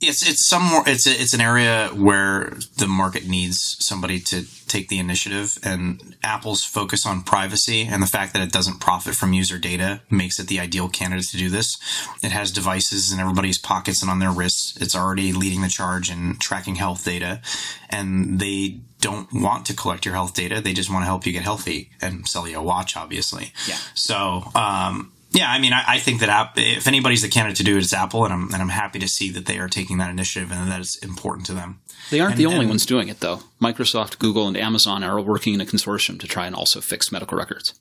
It's 0.01 0.29
it's 0.29 0.49
some 0.49 0.65
more 0.65 0.83
it's 0.85 1.07
a, 1.07 1.11
it's 1.11 1.33
an 1.33 1.41
area 1.41 1.89
where 1.95 2.55
the 2.77 2.89
market 2.89 3.29
needs 3.29 3.77
somebody 3.79 4.19
to 4.19 4.45
take 4.67 4.89
the 4.89 4.99
initiative 4.99 5.59
and 5.63 6.17
Apple's 6.25 6.65
focus 6.65 7.07
on 7.07 7.23
privacy 7.23 7.83
and 7.83 8.03
the 8.03 8.09
fact 8.09 8.33
that 8.33 8.43
it 8.43 8.51
doesn't 8.51 8.81
profit 8.81 9.15
from 9.15 9.33
user 9.33 9.59
data 9.59 10.01
makes 10.11 10.41
it 10.41 10.49
the 10.49 10.59
ideal 10.59 10.89
candidate 10.89 11.29
to 11.29 11.37
do 11.37 11.49
this. 11.51 11.77
It 12.23 12.33
has 12.33 12.51
devices 12.51 13.13
in 13.13 13.21
everybody's 13.21 13.59
pockets 13.59 14.03
and 14.03 14.11
on 14.11 14.19
their 14.19 14.33
wrists. 14.33 14.77
It's 14.81 14.97
already 14.97 15.33
leading 15.33 15.61
the 15.61 15.69
charge 15.69 16.11
in 16.11 16.37
tracking 16.41 16.77
health 16.77 17.05
data 17.05 17.43
and 17.91 18.41
they 18.41 18.81
don't 19.01 19.33
want 19.33 19.67
to 19.67 19.75
collect 19.75 20.05
your 20.05 20.15
health 20.15 20.35
data. 20.35 20.61
They 20.61 20.73
just 20.73 20.91
want 20.91 21.03
to 21.03 21.07
help 21.07 21.27
you 21.27 21.33
get 21.33 21.43
healthy 21.43 21.91
and 22.01 22.27
sell 22.27 22.49
you 22.49 22.59
a 22.59 22.63
watch, 22.63 22.97
obviously. 22.97 23.53
Yeah. 23.69 23.77
So, 23.95 24.51
um, 24.55 25.13
yeah, 25.35 25.51
I 25.51 25.59
mean, 25.59 25.73
I, 25.73 25.83
I, 25.87 25.99
think 25.99 26.21
that 26.21 26.29
app, 26.29 26.53
if 26.57 26.87
anybody's 26.87 27.23
the 27.23 27.29
candidate 27.29 27.57
to 27.59 27.65
do 27.65 27.77
it, 27.77 27.83
it's 27.83 27.95
Apple, 27.95 28.25
and 28.25 28.33
I'm 28.35 28.53
and 28.53 28.57
I'm 28.57 28.69
happy 28.69 28.99
to 28.99 29.09
see 29.09 29.31
that 29.31 29.47
they 29.47 29.59
are 29.59 29.69
taking 29.69 29.99
that 29.99 30.11
initiative 30.11 30.53
and 30.53 30.71
that 30.71 30.81
it's 30.81 30.97
important 30.97 31.47
to 31.47 31.55
them. 31.55 31.81
They 32.11 32.21
aren't 32.21 32.33
and, 32.33 32.41
the 32.41 32.47
only 32.47 32.61
and, 32.61 32.69
ones 32.69 32.85
doing 32.85 33.09
it, 33.09 33.21
though. 33.21 33.41
Microsoft, 33.61 34.19
Google, 34.19 34.47
and 34.47 34.57
Amazon 34.57 35.03
are 35.03 35.19
all 35.19 35.25
working 35.25 35.55
in 35.55 35.61
a 35.61 35.65
consortium 35.65 36.21
to 36.21 36.27
try 36.27 36.47
and 36.47 36.55
also 36.55 36.81
fix 36.81 37.11
medical 37.11 37.39
records. 37.39 37.79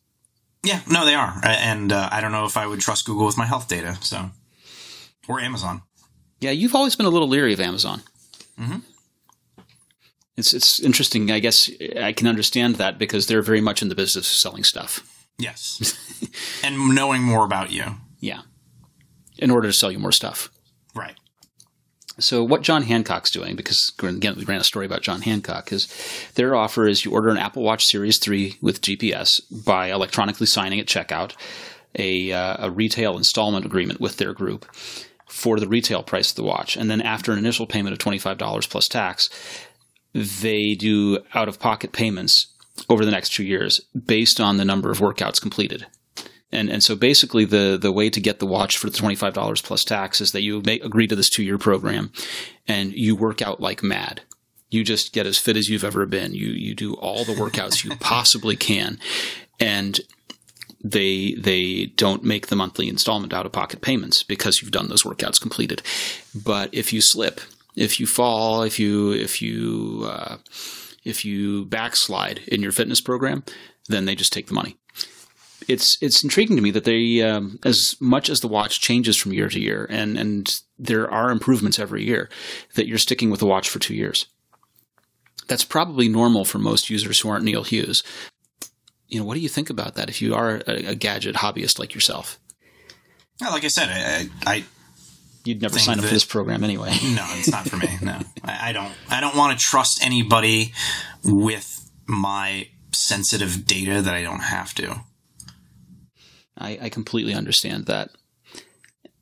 Yeah, 0.63 0.81
no, 0.89 1.05
they 1.05 1.15
are, 1.15 1.41
and 1.43 1.91
uh, 1.91 2.07
I 2.11 2.21
don't 2.21 2.31
know 2.31 2.45
if 2.45 2.55
I 2.55 2.67
would 2.67 2.79
trust 2.79 3.05
Google 3.05 3.25
with 3.25 3.37
my 3.37 3.45
health 3.45 3.67
data, 3.67 3.97
so 4.01 4.29
or 5.27 5.41
Amazon. 5.41 5.81
Yeah, 6.39 6.51
you've 6.51 6.75
always 6.75 6.95
been 6.95 7.05
a 7.05 7.09
little 7.09 7.27
leery 7.27 7.53
of 7.53 7.59
Amazon. 7.59 8.01
Mm-hmm. 8.59 8.79
It's 10.37 10.53
it's 10.53 10.79
interesting. 10.79 11.31
I 11.31 11.39
guess 11.39 11.69
I 11.99 12.13
can 12.13 12.27
understand 12.27 12.75
that 12.75 12.97
because 12.97 13.27
they're 13.27 13.41
very 13.41 13.61
much 13.61 13.81
in 13.81 13.89
the 13.89 13.95
business 13.95 14.25
of 14.25 14.25
selling 14.25 14.63
stuff. 14.63 15.05
Yes. 15.41 15.97
and 16.63 16.95
knowing 16.95 17.23
more 17.23 17.45
about 17.45 17.71
you. 17.71 17.83
Yeah. 18.19 18.41
In 19.37 19.51
order 19.51 19.67
to 19.67 19.73
sell 19.73 19.91
you 19.91 19.99
more 19.99 20.11
stuff. 20.11 20.49
Right. 20.95 21.15
So 22.19 22.43
what 22.43 22.61
John 22.61 22.83
Hancock's 22.83 23.31
doing, 23.31 23.55
because 23.55 23.91
again 24.03 24.35
we 24.37 24.43
ran 24.43 24.61
a 24.61 24.63
story 24.63 24.85
about 24.85 25.01
John 25.01 25.21
Hancock, 25.21 25.71
is 25.71 25.87
their 26.35 26.55
offer 26.55 26.87
is 26.87 27.03
you 27.05 27.11
order 27.11 27.29
an 27.29 27.37
Apple 27.37 27.63
Watch 27.63 27.85
Series 27.85 28.19
3 28.19 28.57
with 28.61 28.81
GPS 28.81 29.29
by 29.65 29.91
electronically 29.91 30.45
signing 30.45 30.79
at 30.79 30.85
checkout, 30.85 31.33
a, 31.97 32.31
uh, 32.31 32.67
a 32.67 32.71
retail 32.71 33.17
installment 33.17 33.65
agreement 33.65 33.99
with 33.99 34.17
their 34.17 34.33
group 34.33 34.65
for 35.31 35.59
the 35.59 35.67
retail 35.67 36.03
price 36.03 36.31
of 36.31 36.35
the 36.35 36.43
watch, 36.43 36.75
and 36.75 36.91
then 36.91 37.01
after 37.01 37.31
an 37.31 37.37
initial 37.37 37.65
payment 37.65 37.93
of 37.93 37.99
twenty 37.99 38.19
five 38.19 38.37
dollars 38.37 38.67
plus 38.67 38.87
tax, 38.87 39.29
they 40.13 40.75
do 40.75 41.19
out 41.33 41.47
of 41.47 41.59
pocket 41.59 41.93
payments 41.93 42.47
over 42.89 43.05
the 43.05 43.11
next 43.11 43.33
two 43.33 43.43
years 43.43 43.81
based 44.05 44.39
on 44.39 44.57
the 44.57 44.65
number 44.65 44.91
of 44.91 44.99
workouts 44.99 45.41
completed. 45.41 45.85
And 46.51 46.69
and 46.69 46.83
so 46.83 46.95
basically 46.95 47.45
the 47.45 47.77
the 47.81 47.91
way 47.91 48.09
to 48.09 48.19
get 48.19 48.39
the 48.39 48.45
watch 48.45 48.77
for 48.77 48.89
the 48.89 48.97
twenty 48.97 49.15
five 49.15 49.33
dollars 49.33 49.61
plus 49.61 49.83
tax 49.83 50.19
is 50.19 50.31
that 50.31 50.41
you 50.41 50.61
make, 50.65 50.83
agree 50.83 51.07
to 51.07 51.15
this 51.15 51.29
two 51.29 51.43
year 51.43 51.57
program, 51.57 52.11
and 52.67 52.93
you 52.93 53.15
work 53.15 53.41
out 53.41 53.61
like 53.61 53.81
mad. 53.81 54.21
You 54.69 54.83
just 54.83 55.13
get 55.13 55.25
as 55.25 55.37
fit 55.37 55.57
as 55.57 55.69
you've 55.69 55.83
ever 55.83 56.05
been. 56.05 56.33
You 56.33 56.47
you 56.47 56.75
do 56.75 56.93
all 56.95 57.23
the 57.23 57.33
workouts 57.33 57.83
you 57.83 57.95
possibly 57.99 58.57
can, 58.57 58.99
and 59.59 59.99
they 60.83 61.35
they 61.35 61.85
don't 61.95 62.23
make 62.23 62.47
the 62.47 62.55
monthly 62.55 62.89
installment 62.89 63.33
out 63.33 63.45
of 63.45 63.51
pocket 63.51 63.81
payments 63.81 64.23
because 64.23 64.61
you've 64.61 64.71
done 64.71 64.89
those 64.89 65.03
workouts 65.03 65.39
completed. 65.39 65.81
But 66.35 66.73
if 66.73 66.91
you 66.91 66.99
slip, 66.99 67.39
if 67.75 67.99
you 67.99 68.07
fall, 68.07 68.63
if 68.63 68.79
you 68.79 69.13
if 69.13 69.41
you 69.41 70.03
uh, 70.05 70.37
if 71.03 71.25
you 71.25 71.65
backslide 71.65 72.39
in 72.47 72.61
your 72.61 72.71
fitness 72.71 73.01
program, 73.01 73.43
then 73.87 74.05
they 74.05 74.15
just 74.15 74.33
take 74.33 74.47
the 74.47 74.53
money. 74.53 74.77
It's 75.67 75.97
it's 76.01 76.23
intriguing 76.23 76.55
to 76.55 76.61
me 76.61 76.71
that 76.71 76.85
they, 76.85 77.21
um, 77.21 77.59
as 77.63 77.95
much 77.99 78.29
as 78.29 78.39
the 78.39 78.47
watch 78.47 78.81
changes 78.81 79.15
from 79.15 79.33
year 79.33 79.47
to 79.47 79.59
year, 79.59 79.85
and 79.89 80.17
and 80.17 80.59
there 80.77 81.09
are 81.09 81.29
improvements 81.29 81.77
every 81.77 82.03
year, 82.03 82.29
that 82.75 82.87
you're 82.87 82.97
sticking 82.97 83.29
with 83.29 83.39
the 83.39 83.45
watch 83.45 83.69
for 83.69 83.79
two 83.79 83.95
years. 83.95 84.25
That's 85.47 85.63
probably 85.63 86.09
normal 86.09 86.45
for 86.45 86.57
most 86.57 86.89
users 86.89 87.19
who 87.19 87.29
aren't 87.29 87.45
Neil 87.45 87.63
Hughes. 87.63 88.03
You 89.07 89.19
know, 89.19 89.25
what 89.25 89.35
do 89.35 89.41
you 89.41 89.49
think 89.49 89.69
about 89.69 89.95
that? 89.95 90.09
If 90.09 90.21
you 90.21 90.33
are 90.33 90.61
a, 90.67 90.89
a 90.89 90.95
gadget 90.95 91.35
hobbyist 91.35 91.77
like 91.77 91.93
yourself, 91.93 92.39
well, 93.39 93.51
like 93.51 93.65
I 93.65 93.69
said, 93.69 93.89
I, 93.89 94.29
I 94.51 94.63
you'd 95.45 95.61
never 95.61 95.79
sign 95.79 95.99
up 95.99 96.05
for 96.05 96.13
this 96.13 96.25
program 96.25 96.63
anyway. 96.63 96.89
no, 97.03 97.25
it's 97.37 97.51
not 97.51 97.67
for 97.67 97.77
me. 97.77 97.89
No, 98.01 98.19
I, 98.43 98.69
I 98.69 98.71
don't. 98.73 98.93
I 99.09 99.21
don't 99.21 99.35
want 99.35 99.57
to 99.57 99.65
trust 99.65 100.03
anybody 100.03 100.73
with 101.23 101.89
my 102.07 102.67
sensitive 102.93 103.65
data 103.65 104.01
that 104.01 104.13
I 104.13 104.21
don't 104.21 104.41
have 104.41 104.73
to. 104.75 105.01
I, 106.57 106.77
I 106.83 106.89
completely 106.89 107.33
understand 107.33 107.85
that. 107.87 108.09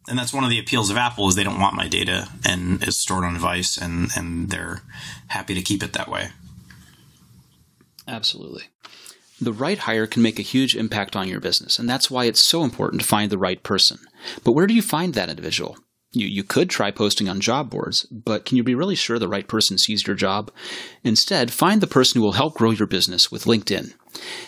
And 0.07 0.17
that's 0.17 0.33
one 0.33 0.43
of 0.43 0.49
the 0.49 0.59
appeals 0.59 0.89
of 0.89 0.97
Apple 0.97 1.27
is 1.27 1.35
they 1.35 1.43
don't 1.43 1.59
want 1.59 1.75
my 1.75 1.87
data 1.87 2.27
and 2.43 2.81
it's 2.81 2.97
stored 2.97 3.23
on 3.23 3.33
device 3.33 3.77
and, 3.77 4.09
and 4.15 4.49
they're 4.49 4.81
happy 5.27 5.53
to 5.53 5.61
keep 5.61 5.83
it 5.83 5.93
that 5.93 6.09
way. 6.09 6.29
Absolutely. 8.07 8.63
The 9.39 9.53
right 9.53 9.77
hire 9.77 10.07
can 10.07 10.23
make 10.23 10.39
a 10.39 10.43
huge 10.43 10.75
impact 10.75 11.15
on 11.15 11.29
your 11.29 11.39
business, 11.39 11.79
and 11.79 11.87
that's 11.87 12.11
why 12.11 12.25
it's 12.25 12.45
so 12.45 12.63
important 12.63 13.01
to 13.01 13.07
find 13.07 13.31
the 13.31 13.37
right 13.37 13.61
person. 13.63 13.99
But 14.43 14.51
where 14.51 14.67
do 14.67 14.73
you 14.73 14.81
find 14.81 15.13
that 15.13 15.29
individual? 15.29 15.77
You, 16.11 16.25
you 16.25 16.43
could 16.43 16.71
try 16.71 16.89
posting 16.89 17.29
on 17.29 17.39
job 17.39 17.69
boards, 17.69 18.03
but 18.05 18.43
can 18.43 18.57
you 18.57 18.63
be 18.63 18.73
really 18.73 18.95
sure 18.95 19.19
the 19.19 19.27
right 19.27 19.47
person 19.47 19.77
sees 19.77 20.07
your 20.07 20.15
job? 20.15 20.51
Instead, 21.03 21.51
find 21.51 21.81
the 21.81 21.87
person 21.87 22.19
who 22.19 22.25
will 22.25 22.31
help 22.31 22.55
grow 22.55 22.71
your 22.71 22.87
business 22.87 23.31
with 23.31 23.45
LinkedIn. 23.45 23.93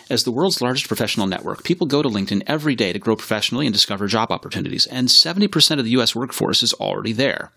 As 0.09 0.23
the 0.23 0.31
world's 0.31 0.59
largest 0.59 0.87
professional 0.87 1.27
network, 1.27 1.63
people 1.63 1.85
go 1.85 2.01
to 2.01 2.09
LinkedIn 2.09 2.41
every 2.47 2.73
day 2.73 2.91
to 2.91 2.99
grow 2.99 3.15
professionally 3.15 3.67
and 3.67 3.73
discover 3.73 4.07
job 4.07 4.31
opportunities, 4.31 4.87
and 4.87 5.07
70% 5.07 5.77
of 5.77 5.85
the 5.85 5.91
US 5.91 6.15
workforce 6.15 6.63
is 6.63 6.73
already 6.73 7.13
there. 7.13 7.51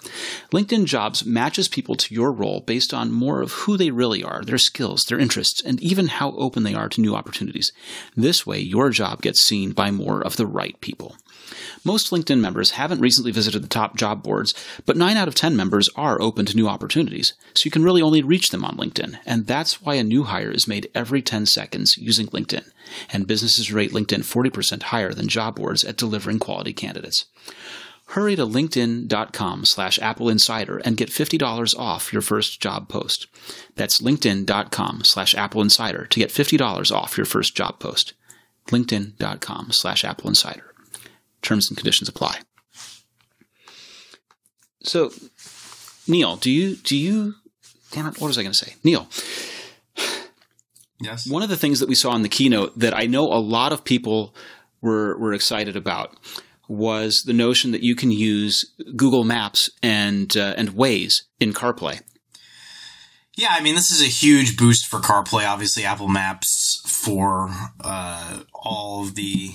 LinkedIn 0.53 0.85
Jobs 0.85 1.25
matches 1.25 1.67
people 1.67 1.95
to 1.97 2.15
your 2.15 2.31
role 2.31 2.61
based 2.61 2.93
on 2.93 3.11
more 3.11 3.41
of 3.41 3.53
who 3.53 3.79
they 3.79 3.91
really 3.91 4.23
are, 4.23 4.43
their 4.43 4.59
skills, 4.59 5.05
their 5.05 5.19
interests, 5.19 5.63
and 5.63 5.81
even 5.81 6.09
how 6.09 6.33
open 6.33 6.63
they 6.63 6.75
are 6.75 6.91
to 6.91 7.01
new 7.01 7.15
opportunities. 7.15 7.73
This 8.15 8.47
way, 8.47 8.59
your 8.59 8.91
job 8.91 9.23
gets 9.23 9.41
seen 9.41 9.73
by 9.73 9.91
more 9.91 10.21
of 10.21 10.37
the 10.37 10.47
right 10.47 10.79
people. 10.83 11.17
Most 11.85 12.11
LinkedIn 12.11 12.41
members 12.41 12.73
haven't 12.73 13.01
recently 13.01 13.31
visited 13.31 13.63
the 13.63 13.69
top 13.69 13.97
job 13.97 14.23
boards, 14.23 14.55
but 14.87 14.97
9 14.97 15.17
out 15.17 15.29
of 15.29 15.35
10 15.35 15.57
members 15.57 15.89
are 15.97 16.21
open 16.21 16.47
to 16.47 16.57
new 16.57 16.69
opportunities, 16.69 17.35
so 17.55 17.67
you 17.67 17.71
can 17.71 17.83
really 17.83 18.03
only 18.03 18.23
reach 18.23 18.51
them 18.51 18.65
on 18.65 18.77
LinkedIn, 18.77 19.19
and 19.27 19.47
that's 19.47 19.83
why 19.83 19.95
a 19.95 20.05
new 20.05 20.25
hire 20.25 20.51
is 20.51 20.69
made 20.69 20.91
every 20.95 21.23
10 21.23 21.47
seconds 21.47 21.97
using 21.97 22.27
LinkedIn, 22.29 22.71
and 23.13 23.27
businesses 23.27 23.73
rate 23.73 23.93
LinkedIn 23.93 24.21
40% 24.21 24.83
higher 24.85 25.13
than 25.13 25.29
job 25.29 25.57
boards 25.57 25.85
at 25.85 25.97
delivering 25.97 26.39
quality 26.39 26.73
candidates. 26.73 27.27
Hurry 28.09 28.37
to 28.37 28.47
linkedin.com 28.47 29.65
slash 29.65 29.99
AppleInsider 29.99 30.81
and 30.85 30.97
get 30.97 31.09
$50 31.09 31.79
off 31.79 32.13
your 32.13 32.23
first 32.23 32.61
job 32.61 32.89
post. 32.89 33.27
That's 33.77 34.01
linkedin.com 34.01 35.03
slash 35.05 35.35
AppleInsider 35.35 36.09
to 36.09 36.21
get 36.21 36.31
$50 36.31 36.93
off 36.95 37.17
your 37.17 37.25
first 37.25 37.57
job 37.57 37.81
post. 37.81 38.13
linkedin.com 38.69 39.73
slash 39.73 40.05
AppleInsider. 40.05 40.74
Terms 41.45 41.69
and 41.69 41.77
conditions 41.77 42.09
apply. 42.09 42.41
So, 44.83 45.13
Neil, 46.09 46.37
do 46.37 46.51
you 46.51 46.77
do 46.77 46.97
you? 46.97 47.35
Damn 47.93 48.07
it! 48.07 48.21
What 48.21 48.29
was 48.29 48.39
I 48.39 48.43
going 48.43 48.53
to 48.53 48.59
say, 48.59 48.75
Neil? 48.83 49.07
Yes. 51.01 51.29
One 51.29 51.43
of 51.43 51.51
the 51.51 51.57
things 51.57 51.81
that 51.81 51.89
we 51.89 51.95
saw 51.95 52.17
in 52.17 52.23
the 52.23 52.29
keynote 52.29 52.79
that 52.79 52.97
I 52.97 53.05
know 53.07 53.25
a 53.25 53.39
lot 53.39 53.73
of 53.73 53.85
people 53.85 54.35
were 54.81 55.19
were 55.19 55.35
excited 55.35 55.77
about 55.77 56.17
was 56.67 57.25
the 57.27 57.35
notion 57.35 57.73
that 57.73 57.83
you 57.83 57.95
can 57.95 58.11
use 58.11 58.73
Google 58.97 59.25
Maps 59.25 59.71
and 59.83 60.35
uh, 60.37 60.55
and 60.57 60.71
Waze 60.71 61.23
in 61.41 61.53
CarPlay. 61.53 62.01
Yeah, 63.37 63.49
I 63.51 63.61
mean, 63.61 63.75
this 63.75 63.91
is 63.91 64.01
a 64.01 64.07
huge 64.07 64.57
boost 64.57 64.87
for 64.87 65.01
CarPlay. 65.01 65.47
Obviously, 65.47 65.85
Apple 65.85 66.09
Maps 66.09 66.81
for 66.87 67.51
uh, 67.81 68.41
all 68.55 69.03
of 69.03 69.15
the 69.15 69.51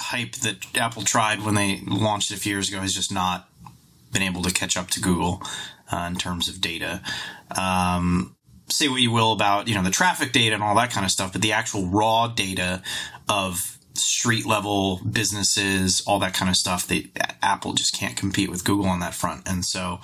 hype 0.00 0.32
that 0.36 0.76
Apple 0.76 1.02
tried 1.02 1.42
when 1.42 1.54
they 1.54 1.80
launched 1.86 2.30
a 2.32 2.36
few 2.36 2.54
years 2.54 2.68
ago 2.68 2.80
has 2.80 2.94
just 2.94 3.12
not 3.12 3.48
been 4.12 4.22
able 4.22 4.42
to 4.42 4.52
catch 4.52 4.76
up 4.76 4.88
to 4.90 5.00
Google 5.00 5.42
uh, 5.92 6.08
in 6.10 6.16
terms 6.16 6.48
of 6.48 6.60
data. 6.60 7.02
Um, 7.56 8.36
say 8.68 8.88
what 8.88 9.00
you 9.00 9.10
will 9.10 9.32
about 9.32 9.68
you 9.68 9.74
know 9.74 9.82
the 9.82 9.90
traffic 9.90 10.32
data 10.32 10.54
and 10.54 10.62
all 10.62 10.74
that 10.76 10.90
kind 10.90 11.04
of 11.04 11.12
stuff, 11.12 11.32
but 11.32 11.42
the 11.42 11.52
actual 11.52 11.86
raw 11.86 12.28
data 12.28 12.82
of 13.28 13.78
street 13.94 14.46
level 14.46 15.00
businesses, 15.10 16.02
all 16.06 16.18
that 16.20 16.34
kind 16.34 16.48
of 16.48 16.56
stuff, 16.56 16.86
they 16.86 17.10
Apple 17.42 17.74
just 17.74 17.94
can't 17.94 18.16
compete 18.16 18.50
with 18.50 18.64
Google 18.64 18.86
on 18.86 19.00
that 19.00 19.14
front, 19.14 19.48
and 19.48 19.64
so 19.64 20.00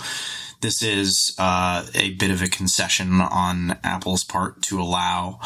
this 0.60 0.82
is 0.82 1.34
uh, 1.38 1.86
a 1.94 2.14
bit 2.14 2.30
of 2.30 2.42
a 2.42 2.48
concession 2.48 3.20
on 3.20 3.78
Apple's 3.82 4.24
part 4.24 4.62
to 4.62 4.80
allow 4.80 5.40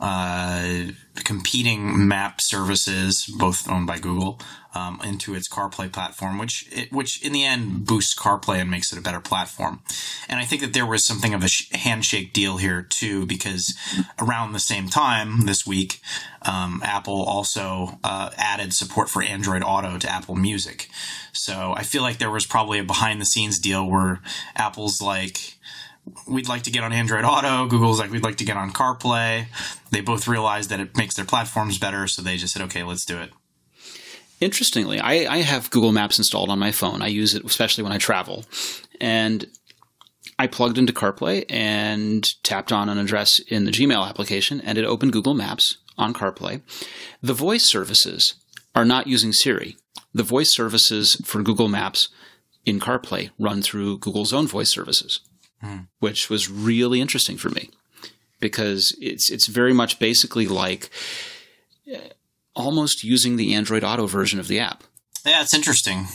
uh, 0.00 0.86
competing 1.16 2.08
map 2.08 2.40
services, 2.40 3.24
both 3.38 3.68
owned 3.68 3.86
by 3.86 3.98
Google, 3.98 4.40
um, 4.74 5.00
into 5.04 5.34
its 5.34 5.48
CarPlay 5.48 5.92
platform, 5.92 6.38
which 6.38 6.66
it, 6.70 6.92
which 6.92 7.22
in 7.24 7.32
the 7.32 7.44
end 7.44 7.86
boosts 7.86 8.18
CarPlay 8.18 8.60
and 8.60 8.70
makes 8.70 8.92
it 8.92 8.98
a 8.98 9.02
better 9.02 9.20
platform. 9.20 9.80
And 10.28 10.40
I 10.40 10.44
think 10.44 10.62
that 10.62 10.72
there 10.72 10.86
was 10.86 11.06
something 11.06 11.34
of 11.34 11.42
a 11.42 11.48
sh- 11.48 11.70
handshake 11.72 12.32
deal 12.32 12.56
here 12.56 12.82
too, 12.82 13.26
because 13.26 13.74
around 14.20 14.52
the 14.52 14.58
same 14.58 14.88
time 14.88 15.46
this 15.46 15.66
week, 15.66 16.00
um, 16.42 16.82
Apple 16.84 17.22
also 17.22 17.98
uh, 18.04 18.30
added 18.36 18.72
support 18.72 19.08
for 19.08 19.22
Android 19.22 19.62
Auto 19.62 19.98
to 19.98 20.10
Apple 20.10 20.34
Music. 20.34 20.88
So 21.32 21.74
I 21.76 21.82
feel 21.82 22.02
like 22.02 22.18
there 22.18 22.30
was 22.30 22.46
probably 22.46 22.78
a 22.78 22.84
behind 22.84 23.20
the 23.20 23.26
scenes 23.26 23.58
deal 23.58 23.88
where 23.88 24.20
Apple's 24.56 25.00
like, 25.00 25.56
we'd 26.28 26.48
like 26.48 26.62
to 26.62 26.70
get 26.70 26.84
on 26.84 26.92
Android 26.92 27.24
Auto. 27.24 27.66
Google's 27.66 27.98
like, 27.98 28.10
we'd 28.10 28.22
like 28.22 28.36
to 28.36 28.44
get 28.44 28.56
on 28.56 28.72
CarPlay. 28.72 29.46
They 29.90 30.00
both 30.00 30.28
realized 30.28 30.70
that 30.70 30.80
it 30.80 30.96
makes 30.96 31.14
their 31.14 31.24
platforms 31.24 31.78
better, 31.78 32.06
so 32.06 32.22
they 32.22 32.36
just 32.36 32.52
said, 32.52 32.62
okay, 32.62 32.82
let's 32.82 33.04
do 33.04 33.18
it. 33.18 33.32
Interestingly, 34.40 34.98
I, 35.00 35.32
I 35.32 35.38
have 35.38 35.70
Google 35.70 35.92
Maps 35.92 36.18
installed 36.18 36.50
on 36.50 36.58
my 36.58 36.72
phone. 36.72 37.02
I 37.02 37.06
use 37.08 37.34
it 37.34 37.44
especially 37.44 37.84
when 37.84 37.92
I 37.92 37.98
travel. 37.98 38.44
And 39.00 39.46
I 40.38 40.46
plugged 40.46 40.78
into 40.78 40.92
CarPlay 40.92 41.44
and 41.48 42.26
tapped 42.42 42.72
on 42.72 42.88
an 42.88 42.98
address 42.98 43.38
in 43.38 43.64
the 43.64 43.70
Gmail 43.70 44.08
application, 44.08 44.60
and 44.60 44.76
it 44.76 44.84
opened 44.84 45.12
Google 45.12 45.34
Maps 45.34 45.78
on 45.96 46.12
CarPlay. 46.12 46.62
The 47.22 47.34
voice 47.34 47.64
services 47.64 48.34
are 48.74 48.84
not 48.84 49.06
using 49.06 49.32
Siri. 49.32 49.76
The 50.12 50.24
voice 50.24 50.52
services 50.52 51.20
for 51.24 51.42
Google 51.42 51.68
Maps 51.68 52.08
in 52.66 52.80
CarPlay 52.80 53.30
run 53.38 53.62
through 53.62 53.98
Google's 53.98 54.32
own 54.32 54.46
voice 54.46 54.70
services, 54.70 55.20
hmm. 55.60 55.78
which 56.00 56.28
was 56.28 56.50
really 56.50 57.00
interesting 57.00 57.36
for 57.36 57.50
me 57.50 57.70
because 58.40 58.96
it's 59.00 59.30
it's 59.30 59.46
very 59.46 59.72
much 59.72 59.98
basically 59.98 60.46
like 60.46 60.90
almost 62.54 63.02
using 63.04 63.36
the 63.36 63.54
Android 63.54 63.84
Auto 63.84 64.06
version 64.06 64.38
of 64.40 64.48
the 64.48 64.58
app 64.60 64.84
Yeah, 65.24 65.42
it's 65.42 65.54
interesting. 65.54 66.06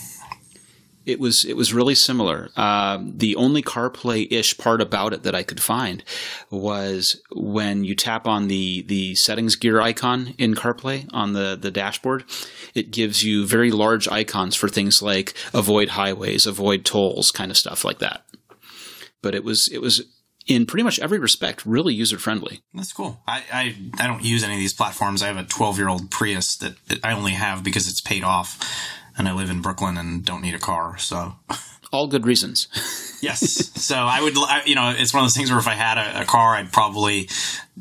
it 1.06 1.20
was 1.20 1.44
it 1.44 1.56
was 1.58 1.74
really 1.74 1.96
similar. 1.96 2.50
Um, 2.56 3.18
the 3.18 3.36
only 3.36 3.64
CarPlay 3.64 4.32
ish 4.32 4.58
part 4.58 4.80
about 4.82 5.12
it 5.14 5.24
that 5.24 5.34
I 5.34 5.44
could 5.44 5.62
find 5.62 6.04
was 6.52 7.20
when 7.32 7.84
you 7.84 7.96
tap 7.96 8.28
on 8.28 8.48
the 8.48 8.84
the 8.84 9.16
settings 9.16 9.56
gear 9.56 9.82
icon 9.82 10.36
in 10.38 10.54
CarPlay 10.54 11.08
on 11.12 11.34
the 11.34 11.58
the 11.60 11.72
dashboard, 11.72 12.26
it 12.76 12.92
gives 12.92 13.24
you 13.24 13.46
very 13.48 13.72
large 13.72 14.08
icons 14.08 14.56
for 14.56 14.70
things 14.70 15.02
like 15.02 15.34
avoid 15.54 15.90
highways, 15.90 16.46
avoid 16.46 16.86
tolls, 16.86 17.32
kind 17.32 17.50
of 17.50 17.58
stuff 17.58 17.84
like 17.84 18.00
that. 18.00 18.24
But 19.22 19.34
it 19.36 19.44
was 19.44 19.68
it 19.72 19.82
was 19.82 20.04
in 20.50 20.66
pretty 20.66 20.84
much 20.84 21.00
every 21.00 21.20
respect 21.20 21.66
really 21.66 21.93
user 21.93 22.18
friendly. 22.18 22.62
That's 22.74 22.91
cool. 22.91 23.22
I, 23.28 23.43
I, 23.54 23.76
I 24.00 24.08
don't 24.08 24.24
use 24.24 24.43
any 24.43 24.56
of 24.56 24.60
these 24.60 24.74
platforms. 24.74 25.22
I 25.22 25.28
have 25.28 25.38
a 25.38 25.43
12 25.43 25.78
year 25.78 25.88
old 25.88 26.10
Prius 26.10 26.58
that, 26.58 26.74
that 26.88 27.06
I 27.06 27.14
only 27.14 27.34
have 27.34 27.64
because 27.64 27.88
it's 27.88 28.02
paid 28.02 28.24
off. 28.24 28.60
And 29.18 29.28
I 29.28 29.34
live 29.34 29.50
in 29.50 29.62
Brooklyn 29.62 29.97
and 29.97 30.26
don't 30.26 30.41
need 30.41 30.56
a 30.56 30.60
car. 30.60 30.97
So, 30.97 31.36
All 31.91 32.08
good 32.08 32.26
reasons. 32.26 32.68
yes. 33.22 33.41
so 33.82 33.95
I 33.95 34.22
would, 34.22 34.34
I, 34.38 34.62
you 34.66 34.76
know, 34.76 34.93
it's 34.95 35.14
one 35.14 35.24
of 35.24 35.26
those 35.26 35.36
things 35.36 35.50
where 35.50 35.60
if 35.60 35.68
I 35.68 35.74
had 35.74 35.97
a, 35.97 36.22
a 36.22 36.26
car, 36.26 36.56
I'd 36.56 36.72
probably, 36.72 37.28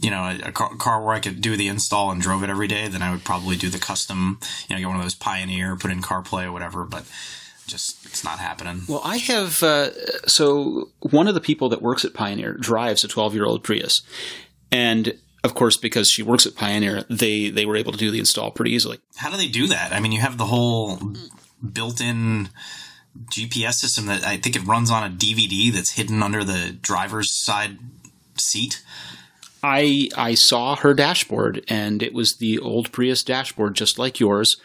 you 0.01 0.11
know, 0.11 0.23
a, 0.23 0.49
a 0.49 0.53
car, 0.53 0.75
car 0.77 1.03
where 1.05 1.15
I 1.15 1.21
could 1.21 1.41
do 1.41 1.57
the 1.57 1.69
install 1.69 2.11
and 2.11 2.21
drove 2.21 2.43
it 2.43 2.51
every 2.51 2.69
day. 2.69 2.89
Then 2.89 3.03
I 3.03 3.13
would 3.13 3.25
probably 3.25 3.57
do 3.57 3.69
the 3.69 3.79
custom, 3.79 4.41
you 4.69 4.75
know, 4.75 4.81
get 4.81 4.87
one 4.89 4.97
of 4.97 5.03
those 5.03 5.15
Pioneer, 5.15 5.77
put 5.77 5.91
in 5.91 6.03
CarPlay 6.03 6.45
or 6.45 6.53
whatever. 6.53 6.85
But 6.85 7.05
just, 7.69 8.05
it's 8.07 8.25
not 8.25 8.39
happening. 8.39 8.83
Well, 8.89 9.03
I 9.05 9.19
have. 9.19 9.63
Uh, 9.63 9.91
so 10.27 10.91
one 11.01 11.29
of 11.29 11.35
the 11.35 11.41
people 11.41 11.69
that 11.69 11.83
works 11.83 12.05
at 12.05 12.15
Pioneer 12.15 12.55
drives 12.55 13.05
a 13.05 13.09
12 13.09 13.35
year 13.35 13.45
old 13.45 13.63
Prius, 13.63 14.03
and 14.73 15.15
of 15.45 15.55
course, 15.55 15.77
because 15.77 16.09
she 16.09 16.23
works 16.23 16.47
at 16.47 16.57
Pioneer, 16.57 17.05
they 17.09 17.51
they 17.51 17.67
were 17.67 17.77
able 17.77 17.93
to 17.93 17.99
do 17.99 18.11
the 18.11 18.19
install 18.19 18.51
pretty 18.51 18.73
easily. 18.73 18.99
How 19.17 19.31
do 19.31 19.37
they 19.37 19.49
do 19.49 19.67
that? 19.69 19.93
I 19.93 20.01
mean, 20.01 20.13
you 20.13 20.21
have 20.21 20.39
the 20.39 20.47
whole 20.47 20.99
built-in 21.73 22.49
GPS 23.27 23.75
system 23.75 24.07
that 24.07 24.25
I 24.25 24.37
think 24.37 24.57
it 24.57 24.67
runs 24.67 24.91
on 24.91 25.05
a 25.05 25.15
DVD 25.15 25.73
that's 25.73 25.93
hidden 25.93 26.23
under 26.23 26.45
the 26.45 26.77
driver's 26.81 27.33
side 27.33 27.79
seat. 28.37 28.83
I 29.63 30.09
I 30.17 30.35
saw 30.35 30.77
her 30.77 30.95
dashboard, 30.95 31.65
and 31.69 32.03
it 32.03 32.15
was 32.15 32.37
the 32.37 32.59
old 32.59 32.93
Prius 32.93 33.23
dashboard, 33.23 33.75
just 33.75 33.99
like 33.99 34.21
yours, 34.21 34.57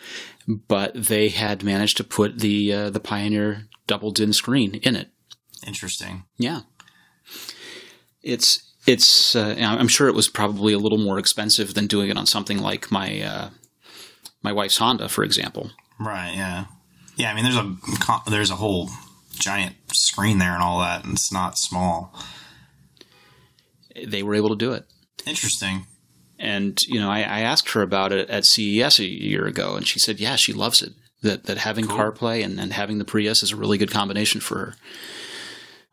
but 0.48 0.92
they 0.94 1.30
had 1.30 1.64
managed 1.64 1.98
to 1.98 2.04
put 2.04 2.40
the 2.40 2.74
uh, 2.74 2.90
the 2.90 3.00
Pioneer 3.00 3.68
double 3.88 4.12
din 4.12 4.34
screen 4.34 4.76
in 4.76 4.96
it. 4.96 5.10
Interesting. 5.66 6.24
Yeah, 6.38 6.62
it's 8.22 8.72
it's. 8.86 9.36
Uh, 9.36 9.56
I'm 9.60 9.88
sure 9.88 10.08
it 10.08 10.16
was 10.16 10.28
probably 10.28 10.74
a 10.74 10.80
little 10.80 10.98
more 10.98 11.20
expensive 11.20 11.74
than 11.74 11.88
doing 11.88 12.10
it 12.10 12.18
on 12.18 12.26
something 12.26 12.60
like 12.60 12.92
my 12.92 13.22
uh, 13.22 13.50
my 14.42 14.52
wife's 14.52 14.78
Honda, 14.78 15.10
for 15.10 15.24
example. 15.24 15.72
Right. 16.00 16.34
Yeah. 16.36 16.66
Yeah. 17.16 17.32
I 17.32 17.34
mean, 17.34 17.44
there's 17.44 17.56
a 17.56 17.76
there's 18.30 18.52
a 18.52 18.56
whole 18.56 18.90
giant 19.32 19.76
screen 19.94 20.38
there 20.38 20.54
and 20.54 20.62
all 20.62 20.80
that, 20.80 21.04
and 21.04 21.14
it's 21.14 21.32
not 21.32 21.58
small. 21.58 22.14
They 24.06 24.24
were 24.24 24.36
able 24.36 24.50
to 24.50 24.56
do 24.56 24.74
it. 24.74 24.86
Interesting. 25.26 25.86
And 26.44 26.78
you 26.88 27.00
know, 27.00 27.10
I, 27.10 27.20
I 27.20 27.40
asked 27.40 27.72
her 27.72 27.82
about 27.82 28.12
it 28.12 28.30
at 28.30 28.46
CES 28.46 29.00
a 29.00 29.06
year 29.06 29.46
ago, 29.46 29.76
and 29.78 29.88
she 29.88 29.98
said, 29.98 30.20
"Yeah, 30.20 30.36
she 30.36 30.52
loves 30.52 30.82
it. 30.82 30.92
That 31.22 31.46
that 31.46 31.60
having 31.60 31.86
CarPlay 31.86 32.44
and, 32.44 32.60
and 32.60 32.74
having 32.74 32.98
the 32.98 33.06
Prius 33.06 33.42
is 33.42 33.54
a 33.54 33.56
really 33.56 33.78
good 33.78 33.92
combination 33.92 34.42
for 34.42 34.58
her." 34.58 34.76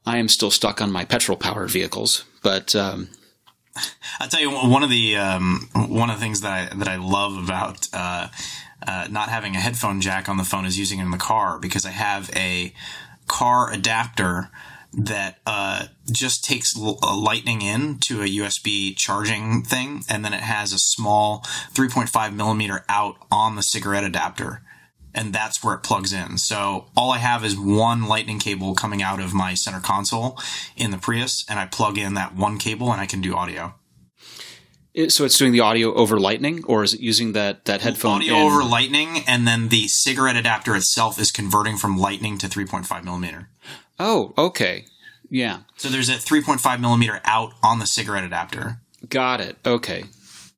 I 0.04 0.16
am 0.18 0.28
still 0.28 0.50
stuck 0.50 0.80
on 0.80 0.90
my 0.90 1.04
petrol 1.04 1.38
powered 1.38 1.70
vehicles, 1.70 2.24
but 2.42 2.74
um, 2.74 3.10
I'll 4.18 4.28
tell 4.28 4.40
you 4.40 4.50
one 4.50 4.82
of 4.82 4.90
the 4.90 5.16
um, 5.16 5.68
one 5.72 6.10
of 6.10 6.16
the 6.18 6.20
things 6.20 6.40
that 6.40 6.52
I 6.52 6.74
that 6.74 6.88
I 6.88 6.96
love 6.96 7.36
about 7.36 7.86
uh, 7.92 8.28
uh, 8.84 9.06
not 9.08 9.28
having 9.28 9.54
a 9.54 9.60
headphone 9.60 10.00
jack 10.00 10.28
on 10.28 10.36
the 10.36 10.44
phone 10.44 10.64
is 10.64 10.76
using 10.76 10.98
it 10.98 11.02
in 11.02 11.12
the 11.12 11.16
car 11.16 11.60
because 11.60 11.86
I 11.86 11.90
have 11.90 12.28
a 12.34 12.74
car 13.28 13.72
adapter 13.72 14.50
that 14.92 15.38
uh, 15.46 15.86
just 16.10 16.44
takes 16.44 16.74
a 16.76 16.80
lightning 17.14 17.62
in 17.62 17.98
to 18.00 18.22
a 18.22 18.26
USB 18.26 18.96
charging 18.96 19.62
thing, 19.62 20.02
and 20.08 20.24
then 20.24 20.32
it 20.32 20.40
has 20.40 20.72
a 20.72 20.78
small 20.78 21.40
3.5 21.74 22.34
millimeter 22.34 22.84
out 22.88 23.16
on 23.30 23.56
the 23.56 23.62
cigarette 23.62 24.04
adapter. 24.04 24.62
And 25.12 25.32
that's 25.32 25.62
where 25.62 25.74
it 25.74 25.82
plugs 25.82 26.12
in. 26.12 26.38
So 26.38 26.86
all 26.96 27.10
I 27.10 27.18
have 27.18 27.44
is 27.44 27.58
one 27.58 28.06
lightning 28.06 28.38
cable 28.38 28.74
coming 28.76 29.02
out 29.02 29.20
of 29.20 29.34
my 29.34 29.54
center 29.54 29.80
console 29.80 30.38
in 30.76 30.92
the 30.92 30.98
Prius, 30.98 31.44
and 31.48 31.58
I 31.58 31.66
plug 31.66 31.98
in 31.98 32.14
that 32.14 32.36
one 32.36 32.58
cable 32.58 32.92
and 32.92 33.00
I 33.00 33.06
can 33.06 33.20
do 33.20 33.34
audio. 33.34 33.74
so 35.08 35.24
it's 35.24 35.36
doing 35.38 35.50
the 35.52 35.60
audio 35.60 35.92
over 35.94 36.18
Lightning, 36.20 36.62
or 36.64 36.84
is 36.84 36.94
it 36.94 37.00
using 37.00 37.32
that 37.32 37.64
that 37.64 37.80
headphone? 37.80 38.16
audio 38.22 38.34
in- 38.34 38.42
over 38.42 38.62
lightning 38.62 39.24
and 39.26 39.46
then 39.48 39.68
the 39.68 39.88
cigarette 39.88 40.36
adapter 40.36 40.76
itself 40.76 41.18
is 41.20 41.32
converting 41.32 41.76
from 41.76 41.96
lightning 41.98 42.38
to 42.38 42.46
3.5 42.48 43.02
millimeter 43.04 43.48
Oh, 44.00 44.32
okay, 44.36 44.86
yeah, 45.28 45.60
so 45.76 45.88
there's 45.88 46.08
a 46.08 46.14
3.5 46.14 46.80
millimeter 46.80 47.20
out 47.24 47.52
on 47.62 47.78
the 47.78 47.86
cigarette 47.86 48.24
adapter 48.24 48.80
got 49.08 49.40
it. 49.40 49.56
Okay, 49.64 50.04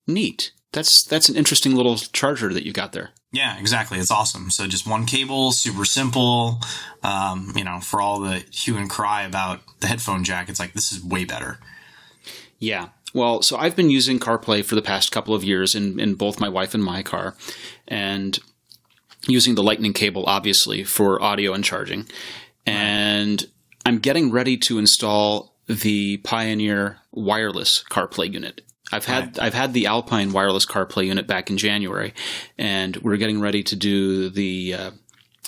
neat. 0.07 0.53
That's 0.73 1.05
that's 1.05 1.29
an 1.29 1.37
interesting 1.37 1.75
little 1.75 1.97
charger 1.97 2.53
that 2.55 2.65
you 2.65 2.73
got 2.73 2.93
there. 2.93 3.11
yeah 3.31 3.59
exactly 3.59 3.99
it's 3.99 4.11
awesome 4.11 4.51
so 4.51 4.67
just 4.67 4.87
one 4.87 5.05
cable 5.05 5.53
super 5.53 5.85
simple 5.85 6.61
um, 7.03 7.53
you 7.55 7.63
know 7.65 7.79
for 7.81 8.01
all 8.01 8.21
the 8.21 8.43
hue 8.51 8.79
and 8.79 8.89
cry 8.89 9.23
about 9.25 9.61
the 9.81 9.87
headphone 9.87 10.25
jack 10.25 10.49
it's 10.49 10.59
like 10.61 10.73
this 10.73 10.91
is 10.93 11.05
way 11.05 11.25
better 11.27 11.59
Yeah. 12.59 12.89
Well, 13.15 13.43
so 13.43 13.59
I've 13.59 13.77
been 13.77 13.91
using 13.91 14.19
CarPlay 14.19 14.65
for 14.65 14.75
the 14.77 14.83
past 14.83 15.13
couple 15.13 15.35
of 15.35 15.45
years 15.45 15.75
in, 15.75 16.01
in 16.01 16.15
both 16.15 16.41
my 16.41 16.49
wife 16.49 16.73
and 16.75 16.83
my 16.83 17.03
car, 17.03 17.35
and 17.87 18.39
using 19.29 19.55
the 19.55 19.63
Lightning 19.63 19.93
cable, 19.93 20.25
obviously, 20.27 20.83
for 20.85 21.21
audio 21.21 21.53
and 21.53 21.63
charging. 21.65 22.07
And 22.67 23.45
I'm 23.85 23.99
getting 23.99 24.31
ready 24.31 24.57
to 24.59 24.79
install 24.79 25.57
the 25.67 26.19
Pioneer 26.19 26.99
wireless 27.11 27.85
CarPlay 27.91 28.33
unit. 28.33 28.63
I've 28.93 29.07
had 29.07 29.39
I've 29.39 29.55
had 29.55 29.73
the 29.73 29.87
Alpine 29.87 30.33
wireless 30.33 30.67
CarPlay 30.67 31.07
unit 31.07 31.27
back 31.27 31.49
in 31.49 31.57
January, 31.57 32.13
and 32.59 32.97
we're 32.99 33.17
getting 33.17 33.41
ready 33.41 33.63
to 33.63 33.77
do 33.77 34.29
the 34.29 34.75
uh, 34.75 34.91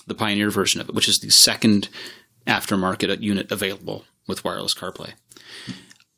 the 0.06 0.14
Pioneer 0.14 0.50
version 0.50 0.80
of 0.80 0.88
it, 0.88 0.94
which 0.94 1.08
is 1.08 1.18
the 1.18 1.30
second 1.30 1.88
aftermarket 2.46 3.20
unit 3.20 3.50
available 3.52 4.04
with 4.26 4.44
wireless 4.44 4.74
CarPlay. 4.74 5.12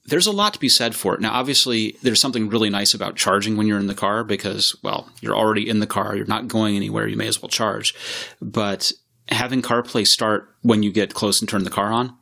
there's 0.07 0.27
a 0.27 0.33
lot 0.33 0.55
to 0.55 0.61
be 0.61 0.69
said 0.69 0.95
for 0.95 1.15
it. 1.15 1.21
Now, 1.21 1.33
obviously, 1.33 1.97
there's 2.03 2.21
something 2.21 2.49
really 2.49 2.71
nice 2.71 2.95
about 2.95 3.17
charging 3.17 3.57
when 3.57 3.67
you're 3.67 3.81
in 3.81 3.89
the 3.89 3.95
car 3.95 4.23
because, 4.23 4.77
well, 4.83 5.11
you're 5.21 5.37
already 5.37 5.69
in 5.69 5.81
the 5.81 5.87
car, 5.87 6.15
you're 6.15 6.27
not 6.27 6.47
going 6.47 6.77
anywhere, 6.77 7.09
you 7.09 7.17
may 7.17 7.27
as 7.27 7.43
well 7.43 7.49
charge. 7.49 7.93
But 8.41 8.93
having 9.29 9.63
CarPlay 9.63 10.07
start 10.07 10.49
when 10.63 10.83
you 10.83 10.93
get 10.93 11.15
close 11.15 11.41
and 11.41 11.49
turn 11.49 11.65
the 11.65 11.71
car 11.71 11.93
on 11.93 12.17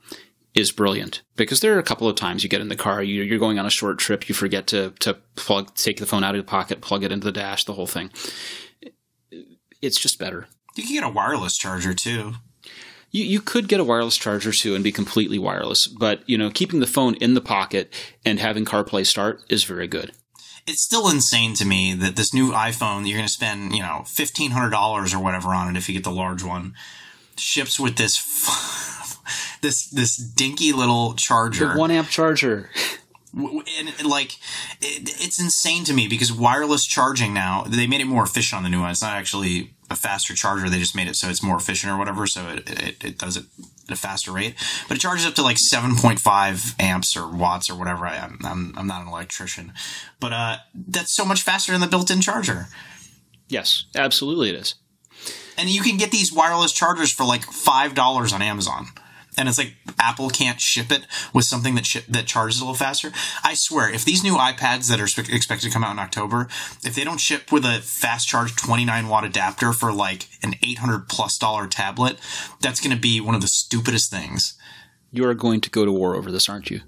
is 0.54 0.70
brilliant 0.70 1.22
because 1.36 1.60
there 1.60 1.74
are 1.74 1.80
a 1.80 1.84
couple 1.84 2.08
of 2.08 2.16
times 2.16 2.42
you 2.42 2.48
get 2.48 2.60
in 2.60 2.68
the 2.68 2.76
car, 2.76 3.02
you're 3.02 3.38
going 3.38 3.58
on 3.58 3.66
a 3.66 3.70
short 3.70 3.98
trip, 3.98 4.28
you 4.28 4.34
forget 4.34 4.66
to 4.68 4.90
to 5.00 5.14
plug, 5.36 5.74
take 5.74 5.98
the 5.98 6.06
phone 6.06 6.24
out 6.24 6.34
of 6.34 6.44
the 6.44 6.48
pocket, 6.48 6.80
plug 6.80 7.02
it 7.02 7.12
into 7.12 7.24
the 7.24 7.32
dash, 7.32 7.64
the 7.64 7.72
whole 7.72 7.86
thing. 7.86 8.10
It's 9.82 10.00
just 10.00 10.18
better. 10.18 10.46
You 10.76 10.84
can 10.84 10.94
get 10.94 11.04
a 11.04 11.08
wireless 11.08 11.56
charger 11.56 11.92
too. 11.92 12.34
You, 13.10 13.24
you 13.24 13.40
could 13.40 13.68
get 13.68 13.80
a 13.80 13.84
wireless 13.84 14.16
charger 14.16 14.52
too 14.52 14.74
and 14.74 14.82
be 14.82 14.92
completely 14.92 15.38
wireless, 15.38 15.86
but 15.86 16.28
you 16.28 16.38
know, 16.38 16.50
keeping 16.50 16.80
the 16.80 16.86
phone 16.86 17.14
in 17.16 17.34
the 17.34 17.40
pocket 17.40 17.92
and 18.24 18.38
having 18.38 18.64
CarPlay 18.64 19.06
start 19.06 19.44
is 19.48 19.64
very 19.64 19.88
good. 19.88 20.12
It's 20.66 20.82
still 20.82 21.08
insane 21.10 21.54
to 21.54 21.64
me 21.64 21.94
that 21.94 22.16
this 22.16 22.32
new 22.32 22.52
iPhone 22.52 23.06
you're 23.06 23.18
going 23.18 23.26
to 23.26 23.32
spend, 23.32 23.74
you 23.74 23.82
know, 23.82 24.04
fifteen 24.06 24.52
hundred 24.52 24.70
dollars 24.70 25.12
or 25.12 25.22
whatever 25.22 25.50
on 25.50 25.68
it 25.68 25.78
if 25.78 25.88
you 25.88 25.94
get 25.94 26.04
the 26.04 26.10
large 26.10 26.42
one, 26.42 26.74
ships 27.36 27.78
with 27.78 27.96
this 27.96 28.16
this 29.60 29.88
this 29.88 30.16
dinky 30.16 30.72
little 30.72 31.14
charger, 31.14 31.74
the 31.74 31.78
one 31.78 31.90
amp 31.90 32.08
charger. 32.08 32.70
and 33.36 34.06
like 34.06 34.38
it, 34.80 35.10
it's 35.20 35.40
insane 35.40 35.84
to 35.84 35.92
me 35.92 36.08
because 36.08 36.32
wireless 36.32 36.84
charging 36.86 37.34
now 37.34 37.64
they 37.64 37.86
made 37.86 38.00
it 38.00 38.06
more 38.06 38.22
efficient 38.24 38.58
on 38.58 38.62
the 38.62 38.70
new 38.70 38.80
one. 38.80 38.90
It's 38.90 39.02
not 39.02 39.14
actually 39.14 39.74
a 39.90 39.96
faster 39.96 40.34
charger; 40.34 40.70
they 40.70 40.78
just 40.78 40.96
made 40.96 41.08
it 41.08 41.16
so 41.16 41.28
it's 41.28 41.42
more 41.42 41.56
efficient 41.56 41.92
or 41.92 41.98
whatever. 41.98 42.26
So 42.26 42.48
it 42.48 42.70
it, 42.70 43.04
it 43.04 43.18
does 43.18 43.36
it 43.36 43.44
at 43.88 43.94
a 43.94 44.00
faster 44.00 44.32
rate, 44.32 44.54
but 44.88 44.96
it 44.96 45.00
charges 45.00 45.26
up 45.26 45.34
to 45.34 45.42
like 45.42 45.58
seven 45.58 45.96
point 45.96 46.20
five 46.20 46.74
amps 46.78 47.16
or 47.16 47.28
watts 47.28 47.70
or 47.70 47.74
whatever. 47.74 48.06
I, 48.06 48.16
am 48.16 48.38
I'm 48.44 48.74
I'm 48.76 48.86
not 48.86 49.02
an 49.02 49.08
electrician, 49.08 49.72
but 50.20 50.32
uh, 50.32 50.56
that's 50.74 51.14
so 51.14 51.24
much 51.24 51.42
faster 51.42 51.72
than 51.72 51.80
the 51.80 51.86
built-in 51.86 52.20
charger. 52.20 52.66
Yes, 53.48 53.84
absolutely, 53.94 54.50
it 54.50 54.56
is. 54.56 54.74
And 55.56 55.68
you 55.68 55.82
can 55.82 55.96
get 55.96 56.10
these 56.10 56.32
wireless 56.32 56.72
chargers 56.72 57.12
for 57.12 57.24
like 57.24 57.42
five 57.44 57.94
dollars 57.94 58.32
on 58.32 58.42
Amazon 58.42 58.88
and 59.36 59.48
it's 59.48 59.58
like 59.58 59.74
Apple 59.98 60.30
can't 60.30 60.60
ship 60.60 60.90
it 60.90 61.06
with 61.32 61.44
something 61.44 61.74
that 61.74 61.86
sh- 61.86 62.06
that 62.08 62.26
charges 62.26 62.60
a 62.60 62.64
little 62.64 62.74
faster. 62.74 63.12
I 63.42 63.54
swear, 63.54 63.92
if 63.92 64.04
these 64.04 64.22
new 64.22 64.34
iPads 64.34 64.88
that 64.88 65.00
are 65.00 65.06
spe- 65.06 65.32
expected 65.32 65.66
to 65.66 65.72
come 65.72 65.84
out 65.84 65.92
in 65.92 65.98
October, 65.98 66.48
if 66.84 66.94
they 66.94 67.04
don't 67.04 67.20
ship 67.20 67.52
with 67.52 67.64
a 67.64 67.80
fast 67.80 68.28
charge 68.28 68.54
29 68.56 69.08
watt 69.08 69.24
adapter 69.24 69.72
for 69.72 69.92
like 69.92 70.28
an 70.42 70.54
800 70.62 71.08
plus 71.08 71.38
dollar 71.38 71.66
tablet, 71.66 72.18
that's 72.60 72.80
going 72.80 72.94
to 72.94 73.00
be 73.00 73.20
one 73.20 73.34
of 73.34 73.40
the 73.40 73.48
stupidest 73.48 74.10
things. 74.10 74.56
You 75.10 75.26
are 75.26 75.34
going 75.34 75.60
to 75.60 75.70
go 75.70 75.84
to 75.84 75.92
war 75.92 76.16
over 76.16 76.30
this, 76.30 76.48
aren't 76.48 76.70
you? 76.70 76.80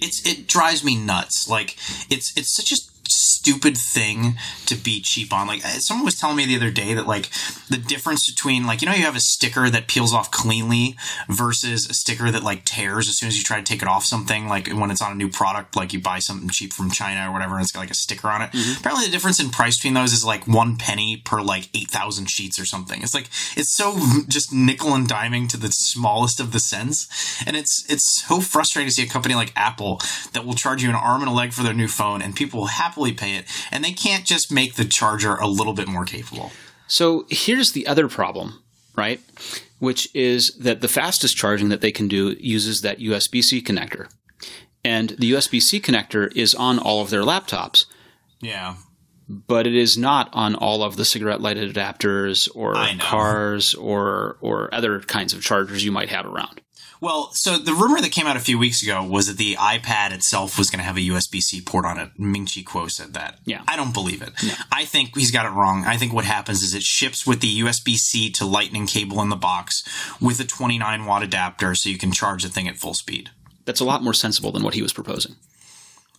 It's 0.00 0.26
it 0.26 0.48
drives 0.48 0.82
me 0.84 0.96
nuts. 0.96 1.48
Like 1.48 1.76
it's 2.10 2.36
it's 2.36 2.54
such 2.54 2.72
a 2.72 2.91
stupid 3.12 3.76
thing 3.76 4.34
to 4.66 4.74
be 4.74 5.00
cheap 5.00 5.32
on. 5.32 5.46
Like 5.46 5.62
someone 5.62 6.04
was 6.04 6.18
telling 6.18 6.36
me 6.36 6.46
the 6.46 6.56
other 6.56 6.70
day 6.70 6.94
that 6.94 7.06
like 7.06 7.28
the 7.68 7.76
difference 7.76 8.30
between 8.30 8.66
like 8.66 8.82
you 8.82 8.86
know 8.86 8.94
you 8.94 9.04
have 9.04 9.16
a 9.16 9.20
sticker 9.20 9.68
that 9.70 9.88
peels 9.88 10.14
off 10.14 10.30
cleanly 10.30 10.96
versus 11.28 11.88
a 11.88 11.94
sticker 11.94 12.30
that 12.30 12.42
like 12.42 12.64
tears 12.64 13.08
as 13.08 13.18
soon 13.18 13.28
as 13.28 13.36
you 13.36 13.42
try 13.42 13.58
to 13.58 13.64
take 13.64 13.82
it 13.82 13.88
off 13.88 14.04
something. 14.04 14.48
Like 14.48 14.68
when 14.68 14.90
it's 14.90 15.02
on 15.02 15.12
a 15.12 15.16
new 15.16 15.28
product, 15.28 15.76
like 15.76 15.92
you 15.92 16.00
buy 16.00 16.18
something 16.18 16.48
cheap 16.48 16.72
from 16.72 16.90
China 16.90 17.28
or 17.28 17.32
whatever, 17.32 17.54
and 17.54 17.62
it's 17.62 17.72
got 17.72 17.80
like 17.80 17.90
a 17.90 17.94
sticker 17.94 18.28
on 18.28 18.42
it. 18.42 18.52
Mm-hmm. 18.52 18.80
Apparently, 18.80 19.06
the 19.06 19.12
difference 19.12 19.40
in 19.40 19.50
price 19.50 19.76
between 19.76 19.94
those 19.94 20.12
is 20.12 20.24
like 20.24 20.46
one 20.46 20.76
penny 20.76 21.16
per 21.16 21.42
like 21.42 21.68
eight 21.74 21.90
thousand 21.90 22.30
sheets 22.30 22.58
or 22.58 22.64
something. 22.64 23.02
It's 23.02 23.14
like 23.14 23.28
it's 23.56 23.74
so 23.74 23.98
just 24.28 24.52
nickel 24.52 24.94
and 24.94 25.08
diming 25.08 25.48
to 25.50 25.56
the 25.56 25.72
smallest 25.72 26.40
of 26.40 26.52
the 26.52 26.60
cents, 26.60 27.08
and 27.46 27.56
it's 27.56 27.84
it's 27.88 28.22
so 28.26 28.40
frustrating 28.40 28.88
to 28.88 28.94
see 28.94 29.02
a 29.02 29.08
company 29.08 29.34
like 29.34 29.52
Apple 29.56 30.00
that 30.32 30.44
will 30.46 30.54
charge 30.54 30.82
you 30.82 30.88
an 30.88 30.94
arm 30.94 31.22
and 31.22 31.30
a 31.30 31.34
leg 31.34 31.52
for 31.52 31.62
their 31.62 31.74
new 31.74 31.88
phone, 31.88 32.22
and 32.22 32.36
people 32.36 32.60
will 32.60 32.66
happily 32.66 33.01
pay 33.10 33.34
it, 33.34 33.46
and 33.72 33.82
they 33.82 33.92
can't 33.92 34.24
just 34.24 34.52
make 34.52 34.74
the 34.74 34.84
charger 34.84 35.34
a 35.34 35.48
little 35.48 35.72
bit 35.72 35.88
more 35.88 36.04
capable. 36.04 36.52
So 36.86 37.26
here's 37.30 37.72
the 37.72 37.86
other 37.86 38.06
problem, 38.06 38.62
right? 38.94 39.20
Which 39.78 40.14
is 40.14 40.54
that 40.60 40.82
the 40.82 40.88
fastest 40.88 41.36
charging 41.36 41.70
that 41.70 41.80
they 41.80 41.90
can 41.90 42.06
do 42.06 42.36
uses 42.38 42.82
that 42.82 43.00
USB 43.00 43.42
C 43.42 43.60
connector. 43.60 44.08
And 44.84 45.10
the 45.10 45.32
USB 45.32 45.60
C 45.60 45.80
connector 45.80 46.30
is 46.36 46.54
on 46.54 46.78
all 46.78 47.00
of 47.00 47.10
their 47.10 47.22
laptops. 47.22 47.86
Yeah. 48.40 48.74
But 49.28 49.66
it 49.66 49.74
is 49.74 49.96
not 49.96 50.28
on 50.32 50.54
all 50.54 50.82
of 50.82 50.96
the 50.96 51.04
cigarette 51.04 51.40
lighted 51.40 51.74
adapters 51.74 52.48
or 52.54 52.74
cars 52.98 53.74
or 53.74 54.36
or 54.40 54.72
other 54.74 55.00
kinds 55.00 55.32
of 55.32 55.42
chargers 55.42 55.84
you 55.84 55.92
might 55.92 56.10
have 56.10 56.26
around. 56.26 56.60
Well, 57.02 57.32
so 57.32 57.58
the 57.58 57.74
rumor 57.74 58.00
that 58.00 58.12
came 58.12 58.28
out 58.28 58.36
a 58.36 58.40
few 58.40 58.56
weeks 58.56 58.80
ago 58.80 59.02
was 59.02 59.26
that 59.26 59.36
the 59.36 59.56
iPad 59.56 60.12
itself 60.12 60.56
was 60.56 60.70
going 60.70 60.78
to 60.78 60.84
have 60.84 60.96
a 60.96 61.00
USB 61.00 61.40
C 61.40 61.60
port 61.60 61.84
on 61.84 61.98
it. 61.98 62.10
Ming 62.16 62.46
Chi 62.46 62.60
Kuo 62.60 62.88
said 62.88 63.12
that. 63.14 63.40
Yeah. 63.44 63.64
I 63.66 63.74
don't 63.74 63.92
believe 63.92 64.22
it. 64.22 64.32
No. 64.40 64.54
I 64.70 64.84
think 64.84 65.16
he's 65.16 65.32
got 65.32 65.44
it 65.44 65.48
wrong. 65.48 65.84
I 65.84 65.96
think 65.96 66.12
what 66.12 66.24
happens 66.24 66.62
is 66.62 66.74
it 66.74 66.84
ships 66.84 67.26
with 67.26 67.40
the 67.40 67.60
USB 67.60 67.96
C 67.96 68.30
to 68.30 68.46
Lightning 68.46 68.86
cable 68.86 69.20
in 69.20 69.30
the 69.30 69.36
box 69.36 69.82
with 70.20 70.38
a 70.38 70.44
29 70.44 71.04
watt 71.04 71.24
adapter 71.24 71.74
so 71.74 71.90
you 71.90 71.98
can 71.98 72.12
charge 72.12 72.44
the 72.44 72.48
thing 72.48 72.68
at 72.68 72.76
full 72.76 72.94
speed. 72.94 73.30
That's 73.64 73.80
a 73.80 73.84
lot 73.84 74.04
more 74.04 74.14
sensible 74.14 74.52
than 74.52 74.62
what 74.62 74.74
he 74.74 74.82
was 74.82 74.92
proposing. 74.92 75.34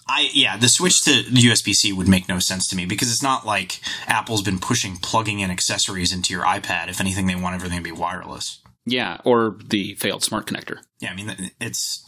I 0.05 0.31
yeah, 0.34 0.57
the 0.57 0.67
switch 0.67 1.01
to 1.03 1.11
USB 1.11 1.73
C 1.73 1.93
would 1.93 2.09
make 2.09 2.27
no 2.27 2.39
sense 2.39 2.67
to 2.67 2.75
me 2.75 2.86
because 2.86 3.09
it's 3.09 3.23
not 3.23 3.45
like 3.45 3.79
Apple's 4.05 4.41
been 4.41 4.59
pushing 4.59 4.97
plugging 4.97 5.39
in 5.39 5.49
accessories 5.49 6.11
into 6.11 6.34
your 6.34 6.43
iPad. 6.43 6.89
If 6.89 6.99
anything, 6.99 7.27
they 7.27 7.36
want 7.36 7.55
everything 7.55 7.77
to 7.77 7.84
be 7.84 7.93
wireless. 7.93 8.59
Yeah, 8.86 9.19
or 9.23 9.57
the 9.65 9.95
failed 9.95 10.23
smart 10.23 10.45
connector. 10.45 10.79
Yeah, 10.99 11.11
I 11.11 11.15
mean 11.15 11.51
it's 11.59 12.03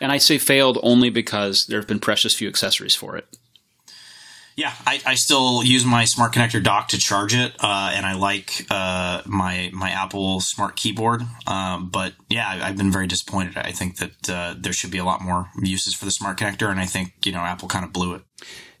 and 0.00 0.12
I 0.12 0.18
say 0.18 0.38
failed 0.38 0.78
only 0.82 1.10
because 1.10 1.66
there 1.68 1.78
have 1.78 1.88
been 1.88 1.98
precious 1.98 2.34
few 2.34 2.48
accessories 2.48 2.94
for 2.94 3.16
it. 3.16 3.26
Yeah, 4.54 4.74
I, 4.86 5.00
I 5.06 5.14
still 5.14 5.64
use 5.64 5.84
my 5.84 6.04
smart 6.04 6.34
connector 6.34 6.62
dock 6.62 6.88
to 6.88 6.98
charge 6.98 7.34
it, 7.34 7.54
uh, 7.58 7.92
and 7.94 8.04
I 8.04 8.14
like 8.14 8.66
uh, 8.70 9.22
my 9.26 9.70
my 9.72 9.90
Apple 9.90 10.40
smart 10.40 10.76
keyboard. 10.76 11.22
Um, 11.46 11.88
but 11.88 12.12
yeah, 12.28 12.46
I, 12.48 12.66
have 12.66 12.76
been 12.76 12.92
very 12.92 13.06
disappointed. 13.06 13.56
I 13.56 13.72
think 13.72 13.96
that 13.96 14.30
uh, 14.30 14.54
there 14.58 14.74
should 14.74 14.90
be 14.90 14.98
a 14.98 15.04
lot 15.04 15.22
more 15.22 15.48
uses 15.62 15.94
for 15.94 16.04
the 16.04 16.10
smart 16.10 16.38
connector, 16.38 16.70
and 16.70 16.78
I 16.78 16.86
think 16.86 17.14
you 17.24 17.32
know 17.32 17.40
Apple 17.40 17.68
kind 17.68 17.84
of 17.84 17.92
blew 17.92 18.14
it. 18.14 18.22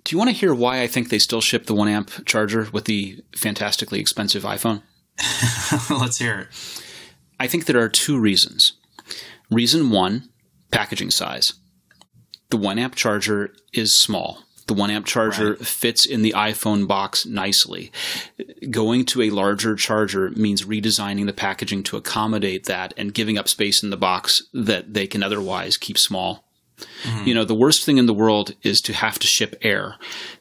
Do 0.04 0.14
you 0.14 0.18
want 0.18 0.28
to 0.28 0.36
hear 0.36 0.54
why 0.54 0.82
I 0.82 0.86
think 0.86 1.08
they 1.08 1.18
still 1.18 1.40
ship 1.40 1.66
the 1.66 1.74
one 1.74 1.88
amp 1.88 2.26
charger 2.26 2.68
with 2.72 2.84
the 2.84 3.22
fantastically 3.34 4.00
expensive 4.00 4.42
iPhone? 4.42 4.82
Let's 5.90 6.18
hear 6.18 6.40
it. 6.40 6.81
I 7.42 7.48
think 7.48 7.64
there 7.64 7.82
are 7.82 7.88
two 7.88 8.20
reasons. 8.20 8.74
Reason 9.50 9.90
one 9.90 10.28
packaging 10.70 11.10
size. 11.10 11.54
The 12.50 12.56
1 12.56 12.78
amp 12.78 12.94
charger 12.94 13.52
is 13.72 14.00
small. 14.00 14.44
The 14.68 14.74
1 14.74 14.92
amp 14.92 15.06
charger 15.06 15.54
right. 15.54 15.66
fits 15.66 16.06
in 16.06 16.22
the 16.22 16.34
iPhone 16.36 16.86
box 16.86 17.26
nicely. 17.26 17.90
Going 18.70 19.04
to 19.06 19.22
a 19.22 19.30
larger 19.30 19.74
charger 19.74 20.30
means 20.30 20.66
redesigning 20.66 21.26
the 21.26 21.32
packaging 21.32 21.82
to 21.84 21.96
accommodate 21.96 22.66
that 22.66 22.94
and 22.96 23.12
giving 23.12 23.36
up 23.36 23.48
space 23.48 23.82
in 23.82 23.90
the 23.90 23.96
box 23.96 24.44
that 24.54 24.94
they 24.94 25.08
can 25.08 25.24
otherwise 25.24 25.76
keep 25.76 25.98
small. 25.98 26.44
Mm-hmm. 27.02 27.26
You 27.26 27.34
know, 27.34 27.44
the 27.44 27.56
worst 27.56 27.84
thing 27.84 27.98
in 27.98 28.06
the 28.06 28.14
world 28.14 28.54
is 28.62 28.80
to 28.82 28.92
have 28.92 29.18
to 29.18 29.26
ship 29.26 29.56
air 29.62 29.96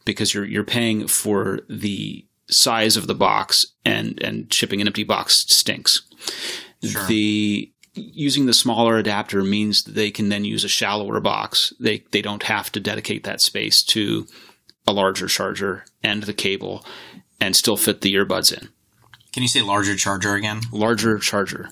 because 0.06 0.36
you're 0.36 0.45
you're 0.45 0.64
paying 0.64 1.08
for 1.08 1.62
the 1.68 2.28
size 2.47 2.95
of 2.95 3.08
the 3.08 3.16
box 3.16 3.66
and 3.84 4.22
and 4.22 4.54
shipping 4.54 4.82
an 4.82 4.88
empty 4.88 5.04
box 5.04 5.45
stinks. 5.47 6.04
Sure. 6.84 7.06
The 7.08 7.72
using 7.94 8.46
the 8.46 8.54
smaller 8.54 8.98
adapter 8.98 9.44
means 9.44 9.84
that 9.84 9.96
they 9.96 10.12
can 10.12 10.30
then 10.30 10.46
use 10.46 10.64
a 10.64 10.70
shallower 10.70 11.20
box. 11.20 11.74
They 11.80 12.04
they 12.12 12.22
don't 12.22 12.44
have 12.44 12.72
to 12.74 12.80
dedicate 12.80 13.24
that 13.24 13.42
space 13.42 13.84
to 13.86 14.28
a 14.88 14.94
larger 14.94 15.28
charger 15.28 15.86
and 16.04 16.24
the 16.24 16.34
cable 16.34 16.86
and 17.40 17.56
still 17.56 17.78
fit 17.78 18.02
the 18.02 18.14
earbuds 18.14 18.52
in. 18.52 18.70
Can 19.34 19.44
you 19.44 19.50
say 19.50 19.62
larger 19.62 19.96
charger 19.96 20.36
again? 20.36 20.62
Larger 20.72 21.18
charger. 21.18 21.70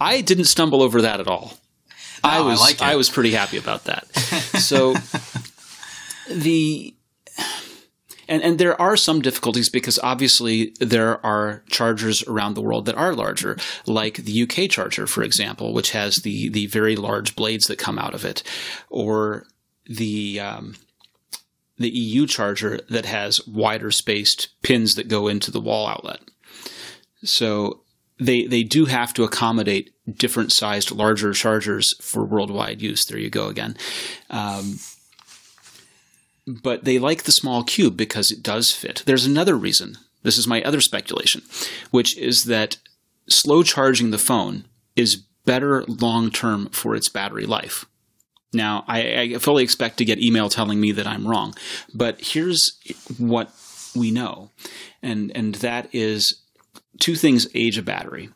I 0.00 0.20
didn't 0.20 0.44
stumble 0.44 0.82
over 0.82 1.02
that 1.02 1.20
at 1.20 1.28
all. 1.28 1.54
No, 2.22 2.30
I 2.30 2.40
was 2.40 2.60
I, 2.60 2.64
like 2.64 2.82
I 2.82 2.96
was 2.96 3.08
pretty 3.08 3.32
happy 3.32 3.58
about 3.58 3.84
that. 3.84 4.06
so 4.58 4.94
the 6.30 6.94
and, 8.28 8.42
and 8.42 8.58
there 8.58 8.80
are 8.80 8.96
some 8.96 9.22
difficulties 9.22 9.68
because 9.68 9.98
obviously 10.02 10.74
there 10.80 11.24
are 11.24 11.64
chargers 11.70 12.22
around 12.24 12.54
the 12.54 12.62
world 12.62 12.86
that 12.86 12.94
are 12.94 13.14
larger, 13.14 13.56
like 13.86 14.16
the 14.16 14.42
UK 14.42 14.70
charger, 14.70 15.06
for 15.06 15.22
example, 15.22 15.72
which 15.72 15.92
has 15.92 16.16
the, 16.16 16.48
the 16.50 16.66
very 16.66 16.94
large 16.94 17.34
blades 17.34 17.66
that 17.66 17.78
come 17.78 17.98
out 17.98 18.14
of 18.14 18.24
it, 18.24 18.42
or 18.90 19.46
the, 19.86 20.38
um, 20.38 20.76
the 21.78 21.90
EU 21.90 22.26
charger 22.26 22.80
that 22.90 23.06
has 23.06 23.46
wider 23.46 23.90
spaced 23.90 24.48
pins 24.62 24.94
that 24.94 25.08
go 25.08 25.28
into 25.28 25.50
the 25.50 25.60
wall 25.60 25.86
outlet. 25.86 26.20
So 27.24 27.82
they 28.20 28.46
they 28.46 28.62
do 28.62 28.86
have 28.86 29.14
to 29.14 29.24
accommodate 29.24 29.94
different 30.16 30.52
sized 30.52 30.90
larger 30.90 31.32
chargers 31.32 31.94
for 32.00 32.24
worldwide 32.24 32.82
use. 32.82 33.04
There 33.04 33.18
you 33.18 33.30
go 33.30 33.48
again. 33.48 33.76
Um, 34.30 34.78
but 36.48 36.84
they 36.84 36.98
like 36.98 37.24
the 37.24 37.32
small 37.32 37.62
cube 37.62 37.96
because 37.96 38.30
it 38.30 38.42
does 38.42 38.72
fit. 38.72 39.02
There's 39.06 39.26
another 39.26 39.56
reason. 39.56 39.98
This 40.22 40.38
is 40.38 40.46
my 40.46 40.62
other 40.62 40.80
speculation, 40.80 41.42
which 41.90 42.16
is 42.16 42.44
that 42.44 42.78
slow 43.28 43.62
charging 43.62 44.10
the 44.10 44.18
phone 44.18 44.64
is 44.96 45.16
better 45.44 45.84
long 45.84 46.30
term 46.30 46.70
for 46.70 46.94
its 46.94 47.08
battery 47.08 47.46
life. 47.46 47.84
Now, 48.52 48.84
I, 48.88 49.20
I 49.20 49.38
fully 49.38 49.62
expect 49.62 49.98
to 49.98 50.06
get 50.06 50.18
email 50.18 50.48
telling 50.48 50.80
me 50.80 50.92
that 50.92 51.06
I'm 51.06 51.26
wrong, 51.26 51.54
but 51.94 52.18
here's 52.20 52.78
what 53.18 53.52
we 53.94 54.10
know, 54.10 54.50
and 55.02 55.30
and 55.34 55.56
that 55.56 55.88
is 55.92 56.42
two 56.98 57.14
things 57.14 57.46
age 57.54 57.76
a 57.76 57.82
battery. 57.82 58.30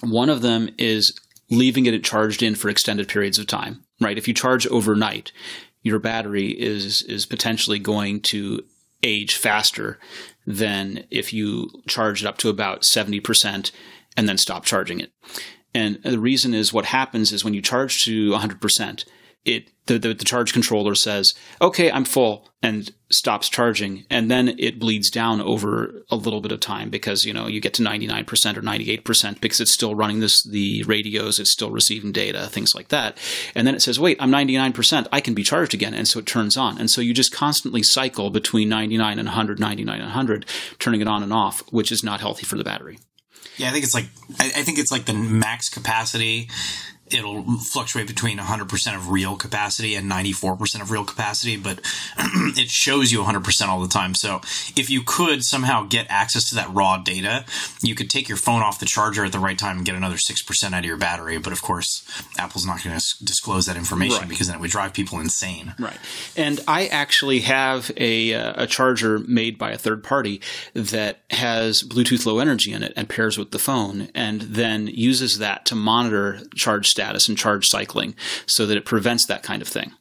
One 0.00 0.28
of 0.28 0.42
them 0.42 0.70
is 0.76 1.16
leaving 1.50 1.86
it 1.86 2.02
charged 2.02 2.42
in 2.42 2.56
for 2.56 2.68
extended 2.68 3.08
periods 3.08 3.38
of 3.38 3.46
time. 3.46 3.84
Right? 4.00 4.18
If 4.18 4.26
you 4.26 4.34
charge 4.34 4.66
overnight, 4.66 5.30
your 5.82 5.98
battery 5.98 6.48
is 6.48 7.02
is 7.02 7.26
potentially 7.26 7.78
going 7.78 8.20
to 8.20 8.62
age 9.02 9.36
faster 9.36 9.98
than 10.46 11.04
if 11.10 11.32
you 11.32 11.68
charge 11.88 12.22
it 12.22 12.26
up 12.26 12.38
to 12.38 12.48
about 12.48 12.82
70% 12.82 13.72
and 14.16 14.28
then 14.28 14.38
stop 14.38 14.64
charging 14.64 15.00
it. 15.00 15.12
And 15.74 16.00
the 16.02 16.18
reason 16.18 16.54
is 16.54 16.72
what 16.72 16.86
happens 16.86 17.32
is 17.32 17.44
when 17.44 17.54
you 17.54 17.62
charge 17.62 18.04
to 18.04 18.30
100%, 18.30 19.04
it 19.44 19.68
the, 19.86 19.98
the, 19.98 20.14
the, 20.14 20.24
charge 20.24 20.52
controller 20.52 20.94
says, 20.94 21.34
okay, 21.60 21.90
I'm 21.90 22.04
full 22.04 22.48
and 22.62 22.92
stops 23.10 23.48
charging. 23.48 24.04
And 24.08 24.30
then 24.30 24.54
it 24.58 24.78
bleeds 24.78 25.10
down 25.10 25.40
over 25.40 26.04
a 26.08 26.14
little 26.14 26.40
bit 26.40 26.52
of 26.52 26.60
time 26.60 26.88
because, 26.88 27.24
you 27.24 27.32
know, 27.32 27.48
you 27.48 27.60
get 27.60 27.74
to 27.74 27.82
99% 27.82 28.20
or 28.56 28.62
98% 28.62 29.40
because 29.40 29.60
it's 29.60 29.72
still 29.72 29.96
running 29.96 30.20
this, 30.20 30.44
the 30.44 30.84
radios, 30.84 31.40
it's 31.40 31.50
still 31.50 31.72
receiving 31.72 32.12
data, 32.12 32.46
things 32.46 32.76
like 32.76 32.88
that. 32.88 33.18
And 33.56 33.66
then 33.66 33.74
it 33.74 33.82
says, 33.82 33.98
wait, 33.98 34.16
I'm 34.20 34.30
99%, 34.30 35.08
I 35.10 35.20
can 35.20 35.34
be 35.34 35.42
charged 35.42 35.74
again. 35.74 35.94
And 35.94 36.06
so 36.06 36.20
it 36.20 36.26
turns 36.26 36.56
on. 36.56 36.78
And 36.78 36.88
so 36.88 37.00
you 37.00 37.12
just 37.12 37.32
constantly 37.32 37.82
cycle 37.82 38.30
between 38.30 38.68
99 38.68 39.18
and 39.18 39.26
100, 39.26 39.58
99 39.58 39.94
and 39.94 40.04
100, 40.04 40.46
turning 40.78 41.00
it 41.00 41.08
on 41.08 41.24
and 41.24 41.32
off, 41.32 41.60
which 41.72 41.90
is 41.90 42.04
not 42.04 42.20
healthy 42.20 42.46
for 42.46 42.56
the 42.56 42.64
battery. 42.64 43.00
Yeah, 43.56 43.68
I 43.68 43.72
think 43.72 43.84
it's 43.84 43.94
like 43.94 44.06
I, 44.38 44.46
I 44.46 44.62
think 44.62 44.78
it's 44.78 44.90
like 44.90 45.04
the 45.04 45.12
max 45.12 45.68
capacity 45.68 46.48
it'll 47.12 47.42
fluctuate 47.58 48.06
between 48.06 48.38
100% 48.38 48.96
of 48.96 49.10
real 49.10 49.36
capacity 49.36 49.94
and 49.94 50.10
94% 50.10 50.80
of 50.80 50.90
real 50.90 51.04
capacity, 51.04 51.56
but 51.56 51.80
it 52.18 52.70
shows 52.70 53.12
you 53.12 53.20
100% 53.22 53.68
all 53.68 53.80
the 53.80 53.88
time. 53.88 54.14
So 54.14 54.40
if 54.76 54.90
you 54.90 55.02
could 55.04 55.44
somehow 55.44 55.84
get 55.84 56.06
access 56.08 56.48
to 56.50 56.54
that 56.56 56.72
raw 56.72 56.98
data, 56.98 57.44
you 57.82 57.94
could 57.94 58.10
take 58.10 58.28
your 58.28 58.38
phone 58.38 58.62
off 58.62 58.80
the 58.80 58.86
charger 58.86 59.24
at 59.24 59.32
the 59.32 59.38
right 59.38 59.58
time 59.58 59.78
and 59.78 59.86
get 59.86 59.94
another 59.94 60.16
6% 60.16 60.72
out 60.72 60.78
of 60.78 60.84
your 60.84 60.96
battery. 60.96 61.38
But 61.38 61.52
of 61.52 61.62
course, 61.62 62.04
Apple's 62.38 62.66
not 62.66 62.82
going 62.82 62.98
to 62.98 63.24
disclose 63.24 63.66
that 63.66 63.76
information 63.76 64.20
right. 64.20 64.28
because 64.28 64.46
then 64.46 64.56
it 64.56 64.60
would 64.60 64.70
drive 64.70 64.94
people 64.94 65.20
insane. 65.20 65.74
Right. 65.78 65.98
And 66.36 66.60
I 66.66 66.86
actually 66.86 67.40
have 67.40 67.90
a, 67.96 68.34
uh, 68.34 68.64
a 68.64 68.66
charger 68.66 69.18
made 69.18 69.58
by 69.58 69.72
a 69.72 69.78
third 69.78 70.02
party 70.02 70.40
that 70.74 71.20
has 71.30 71.82
Bluetooth 71.82 72.26
Low 72.26 72.38
Energy 72.38 72.72
in 72.72 72.82
it 72.82 72.92
and 72.96 73.08
pairs 73.08 73.36
with 73.36 73.50
the 73.50 73.58
phone 73.58 74.08
and 74.14 74.40
then 74.42 74.86
uses 74.86 75.38
that 75.38 75.66
to 75.66 75.74
monitor 75.74 76.40
charge 76.54 76.88
status 76.88 77.01
status 77.02 77.28
and 77.28 77.36
charge 77.36 77.66
cycling 77.66 78.14
so 78.46 78.64
that 78.66 78.76
it 78.76 78.84
prevents 78.84 79.26
that 79.26 79.42
kind 79.42 79.60
of 79.60 79.68
thing. 79.68 79.92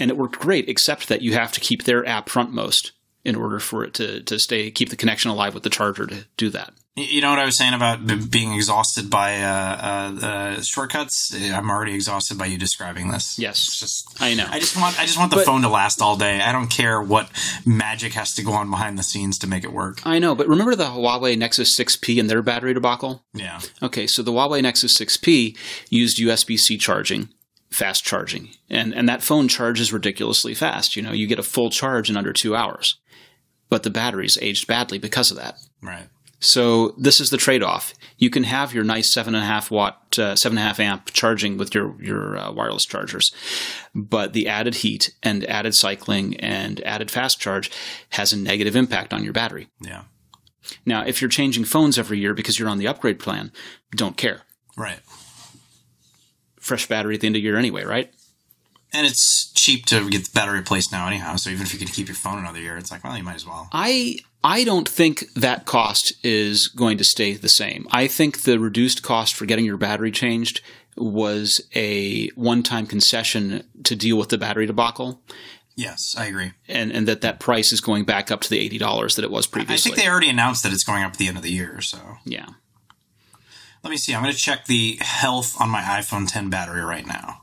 And 0.00 0.10
it 0.10 0.16
worked 0.16 0.38
great, 0.38 0.68
except 0.68 1.08
that 1.08 1.22
you 1.22 1.34
have 1.34 1.52
to 1.52 1.60
keep 1.60 1.84
their 1.84 2.06
app 2.06 2.28
frontmost 2.28 2.90
in 3.24 3.36
order 3.36 3.60
for 3.60 3.84
it 3.84 3.94
to, 3.94 4.22
to 4.22 4.38
stay, 4.38 4.70
keep 4.70 4.90
the 4.90 4.96
connection 4.96 5.30
alive 5.30 5.54
with 5.54 5.62
the 5.62 5.70
charger 5.70 6.06
to 6.06 6.24
do 6.36 6.50
that. 6.50 6.72
You 6.98 7.20
know 7.20 7.30
what 7.30 7.38
I 7.38 7.44
was 7.44 7.56
saying 7.56 7.74
about 7.74 8.30
being 8.30 8.54
exhausted 8.54 9.08
by 9.08 9.40
uh, 9.40 9.46
uh, 9.46 10.26
uh, 10.26 10.62
shortcuts. 10.62 11.34
I'm 11.34 11.70
already 11.70 11.94
exhausted 11.94 12.38
by 12.38 12.46
you 12.46 12.58
describing 12.58 13.10
this. 13.10 13.38
Yes, 13.38 13.66
it's 13.66 13.78
just 13.78 14.20
I 14.20 14.34
know. 14.34 14.46
I 14.48 14.58
just 14.58 14.76
want 14.76 14.98
I 14.98 15.04
just 15.04 15.18
want 15.18 15.30
the 15.30 15.36
but, 15.36 15.46
phone 15.46 15.62
to 15.62 15.68
last 15.68 16.02
all 16.02 16.16
day. 16.16 16.40
I 16.40 16.52
don't 16.52 16.68
care 16.68 17.00
what 17.00 17.30
magic 17.64 18.14
has 18.14 18.34
to 18.34 18.42
go 18.42 18.52
on 18.52 18.70
behind 18.70 18.98
the 18.98 19.02
scenes 19.02 19.38
to 19.38 19.46
make 19.46 19.64
it 19.64 19.72
work. 19.72 20.04
I 20.04 20.18
know, 20.18 20.34
but 20.34 20.48
remember 20.48 20.74
the 20.74 20.86
Huawei 20.86 21.38
Nexus 21.38 21.78
6P 21.78 22.18
and 22.18 22.28
their 22.28 22.42
battery 22.42 22.74
debacle? 22.74 23.22
Yeah. 23.32 23.60
Okay, 23.82 24.06
so 24.06 24.22
the 24.22 24.32
Huawei 24.32 24.62
Nexus 24.62 24.96
6P 24.98 25.56
used 25.90 26.18
USB-C 26.18 26.78
charging 26.78 27.28
fast 27.70 28.04
charging. 28.04 28.50
And 28.70 28.94
and 28.94 29.08
that 29.08 29.22
phone 29.22 29.48
charges 29.48 29.92
ridiculously 29.92 30.54
fast. 30.54 30.96
You 30.96 31.02
know, 31.02 31.12
you 31.12 31.26
get 31.26 31.38
a 31.38 31.44
full 31.44 31.70
charge 31.70 32.10
in 32.10 32.16
under 32.16 32.32
2 32.32 32.56
hours. 32.56 32.98
But 33.68 33.82
the 33.82 33.90
battery's 33.90 34.38
aged 34.40 34.66
badly 34.66 34.98
because 34.98 35.30
of 35.30 35.36
that. 35.36 35.56
Right. 35.82 36.08
So 36.40 36.94
this 36.96 37.20
is 37.20 37.30
the 37.30 37.36
trade-off. 37.36 37.94
You 38.16 38.30
can 38.30 38.44
have 38.44 38.72
your 38.72 38.84
nice 38.84 39.12
seven 39.12 39.34
and 39.34 39.42
a 39.42 39.46
half 39.46 39.70
watt, 39.70 40.18
uh, 40.18 40.36
seven 40.36 40.56
and 40.56 40.64
a 40.64 40.68
half 40.68 40.78
amp 40.80 41.06
charging 41.12 41.58
with 41.58 41.74
your 41.74 42.00
your 42.00 42.36
uh, 42.36 42.52
wireless 42.52 42.84
chargers, 42.84 43.32
but 43.94 44.32
the 44.32 44.46
added 44.46 44.76
heat 44.76 45.14
and 45.22 45.44
added 45.44 45.74
cycling 45.74 46.36
and 46.36 46.80
added 46.84 47.10
fast 47.10 47.40
charge 47.40 47.70
has 48.10 48.32
a 48.32 48.36
negative 48.36 48.76
impact 48.76 49.12
on 49.12 49.24
your 49.24 49.32
battery. 49.32 49.68
Yeah. 49.80 50.04
Now, 50.84 51.04
if 51.04 51.20
you're 51.20 51.30
changing 51.30 51.64
phones 51.64 51.98
every 51.98 52.18
year 52.18 52.34
because 52.34 52.58
you're 52.58 52.68
on 52.68 52.78
the 52.78 52.88
upgrade 52.88 53.18
plan, 53.18 53.52
don't 53.92 54.16
care. 54.16 54.42
Right. 54.76 55.00
Fresh 56.60 56.88
battery 56.88 57.14
at 57.14 57.20
the 57.20 57.26
end 57.26 57.36
of 57.36 57.40
the 57.40 57.44
year 57.44 57.56
anyway, 57.56 57.84
right? 57.84 58.12
And 58.92 59.06
it's 59.06 59.52
cheap 59.52 59.84
to 59.86 60.08
get 60.08 60.24
the 60.24 60.30
battery 60.32 60.58
replaced 60.58 60.92
now, 60.92 61.06
anyhow. 61.06 61.36
So 61.36 61.50
even 61.50 61.62
if 61.62 61.72
you 61.72 61.78
can 61.78 61.88
keep 61.88 62.08
your 62.08 62.14
phone 62.14 62.38
another 62.38 62.60
year, 62.60 62.76
it's 62.78 62.90
like, 62.90 63.04
well, 63.04 63.16
you 63.16 63.22
might 63.22 63.34
as 63.34 63.46
well. 63.46 63.68
I 63.72 64.18
I 64.42 64.64
don't 64.64 64.88
think 64.88 65.24
that 65.34 65.66
cost 65.66 66.14
is 66.22 66.68
going 66.68 66.96
to 66.98 67.04
stay 67.04 67.34
the 67.34 67.48
same. 67.48 67.86
I 67.90 68.06
think 68.06 68.42
the 68.42 68.58
reduced 68.58 69.02
cost 69.02 69.34
for 69.34 69.46
getting 69.46 69.64
your 69.64 69.76
battery 69.76 70.10
changed 70.10 70.62
was 70.96 71.60
a 71.74 72.28
one-time 72.30 72.86
concession 72.86 73.64
to 73.84 73.94
deal 73.94 74.16
with 74.16 74.30
the 74.30 74.38
battery 74.38 74.66
debacle. 74.66 75.20
Yes, 75.76 76.14
I 76.18 76.26
agree. 76.26 76.52
And 76.66 76.90
and 76.90 77.06
that 77.06 77.20
that 77.20 77.38
price 77.38 77.72
is 77.72 77.80
going 77.80 78.04
back 78.04 78.30
up 78.30 78.40
to 78.40 78.50
the 78.50 78.58
eighty 78.58 78.78
dollars 78.78 79.16
that 79.16 79.24
it 79.24 79.30
was 79.30 79.46
previously. 79.46 79.92
I 79.92 79.94
think 79.94 80.04
they 80.04 80.10
already 80.10 80.28
announced 80.28 80.62
that 80.64 80.72
it's 80.72 80.82
going 80.82 81.04
up 81.04 81.12
at 81.12 81.18
the 81.18 81.28
end 81.28 81.36
of 81.36 81.42
the 81.42 81.52
year. 81.52 81.80
So 81.80 81.98
yeah. 82.24 82.46
Let 83.84 83.90
me 83.90 83.96
see. 83.96 84.12
I'm 84.12 84.22
going 84.22 84.34
to 84.34 84.38
check 84.38 84.64
the 84.66 84.98
health 85.00 85.60
on 85.60 85.68
my 85.70 85.82
iPhone 85.82 86.30
10 86.30 86.50
battery 86.50 86.82
right 86.82 87.06
now. 87.06 87.42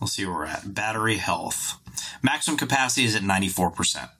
We'll 0.00 0.08
see 0.08 0.26
where 0.26 0.34
we're 0.34 0.44
at. 0.46 0.74
Battery 0.74 1.16
health. 1.16 1.78
Maximum 2.22 2.58
capacity 2.58 3.06
is 3.06 3.16
at 3.16 3.22
94%. 3.22 4.10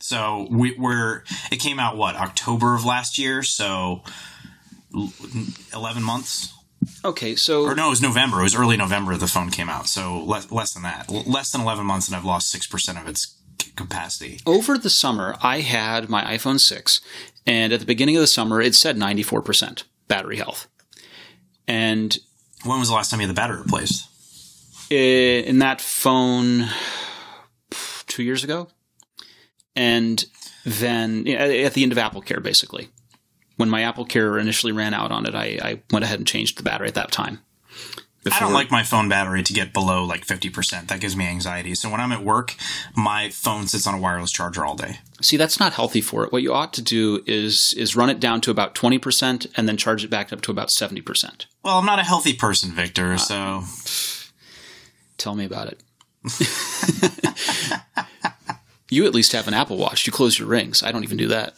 So 0.00 0.46
we, 0.50 0.76
are 0.76 1.24
it 1.50 1.60
came 1.60 1.80
out 1.80 1.96
what 1.96 2.14
October 2.14 2.74
of 2.74 2.84
last 2.84 3.16
year, 3.16 3.42
so 3.42 4.02
eleven 5.72 6.02
months. 6.02 6.52
Okay, 7.02 7.36
so 7.36 7.62
or 7.64 7.74
no, 7.74 7.86
it 7.86 7.90
was 7.90 8.02
November. 8.02 8.40
It 8.40 8.42
was 8.44 8.54
early 8.54 8.76
November 8.76 9.16
the 9.16 9.26
phone 9.26 9.50
came 9.50 9.70
out, 9.70 9.86
so 9.86 10.22
less 10.22 10.50
less 10.52 10.74
than 10.74 10.82
that, 10.82 11.08
less 11.08 11.50
than 11.50 11.62
eleven 11.62 11.86
months, 11.86 12.06
and 12.06 12.14
I've 12.14 12.24
lost 12.24 12.50
six 12.50 12.66
percent 12.66 12.98
of 12.98 13.08
its 13.08 13.38
capacity. 13.76 14.40
Over 14.44 14.76
the 14.76 14.90
summer, 14.90 15.36
I 15.42 15.60
had 15.60 16.10
my 16.10 16.22
iPhone 16.36 16.60
six, 16.60 17.00
and 17.46 17.72
at 17.72 17.80
the 17.80 17.86
beginning 17.86 18.16
of 18.16 18.20
the 18.20 18.26
summer, 18.26 18.60
it 18.60 18.74
said 18.74 18.98
ninety 18.98 19.22
four 19.22 19.40
percent 19.40 19.84
battery 20.06 20.36
health. 20.36 20.66
And 21.66 22.18
when 22.64 22.78
was 22.78 22.88
the 22.88 22.94
last 22.94 23.10
time 23.10 23.20
you 23.20 23.26
had 23.26 23.34
the 23.34 23.40
battery 23.40 23.62
replaced? 23.62 24.06
In 24.90 25.58
that 25.60 25.80
phone, 25.80 26.68
two 28.06 28.22
years 28.22 28.44
ago 28.44 28.68
and 29.76 30.24
then 30.64 31.26
at 31.28 31.74
the 31.74 31.82
end 31.82 31.92
of 31.92 31.98
AppleCare, 31.98 32.42
basically, 32.42 32.88
when 33.56 33.68
my 33.68 33.82
AppleCare 33.82 34.40
initially 34.40 34.72
ran 34.72 34.94
out 34.94 35.12
on 35.12 35.26
it, 35.26 35.34
I, 35.34 35.58
I 35.62 35.82
went 35.90 36.04
ahead 36.04 36.18
and 36.18 36.26
changed 36.26 36.58
the 36.58 36.62
battery 36.62 36.88
at 36.88 36.94
that 36.94 37.12
time. 37.12 37.40
Before. 38.22 38.38
I 38.38 38.40
don't 38.40 38.54
like 38.54 38.70
my 38.70 38.82
phone 38.82 39.10
battery 39.10 39.42
to 39.42 39.52
get 39.52 39.74
below 39.74 40.02
like 40.02 40.26
50%. 40.26 40.88
That 40.88 40.98
gives 40.98 41.14
me 41.14 41.26
anxiety. 41.26 41.74
So 41.74 41.90
when 41.90 42.00
I'm 42.00 42.10
at 42.10 42.24
work, 42.24 42.54
my 42.96 43.28
phone 43.28 43.66
sits 43.66 43.86
on 43.86 43.94
a 43.94 43.98
wireless 43.98 44.32
charger 44.32 44.64
all 44.64 44.76
day. 44.76 45.00
See, 45.20 45.36
that's 45.36 45.60
not 45.60 45.74
healthy 45.74 46.00
for 46.00 46.24
it. 46.24 46.32
What 46.32 46.40
you 46.40 46.54
ought 46.54 46.72
to 46.74 46.82
do 46.82 47.22
is 47.26 47.74
is 47.76 47.96
run 47.96 48.08
it 48.08 48.20
down 48.20 48.40
to 48.42 48.50
about 48.50 48.74
20% 48.74 49.46
and 49.58 49.68
then 49.68 49.76
charge 49.76 50.04
it 50.04 50.08
back 50.08 50.32
up 50.32 50.40
to 50.42 50.50
about 50.50 50.70
70%. 50.70 51.44
Well, 51.62 51.78
I'm 51.78 51.84
not 51.84 51.98
a 51.98 52.02
healthy 52.02 52.32
person, 52.32 52.72
Victor, 52.72 53.12
uh, 53.12 53.18
so 53.18 53.62
tell 55.18 55.34
me 55.34 55.44
about 55.44 55.68
it. 55.68 55.82
You 58.94 59.06
at 59.06 59.14
least 59.14 59.32
have 59.32 59.48
an 59.48 59.54
Apple 59.54 59.76
Watch. 59.76 60.06
You 60.06 60.12
close 60.12 60.38
your 60.38 60.46
rings. 60.46 60.82
I 60.82 60.92
don't 60.92 61.02
even 61.02 61.16
do 61.16 61.28
that. 61.28 61.54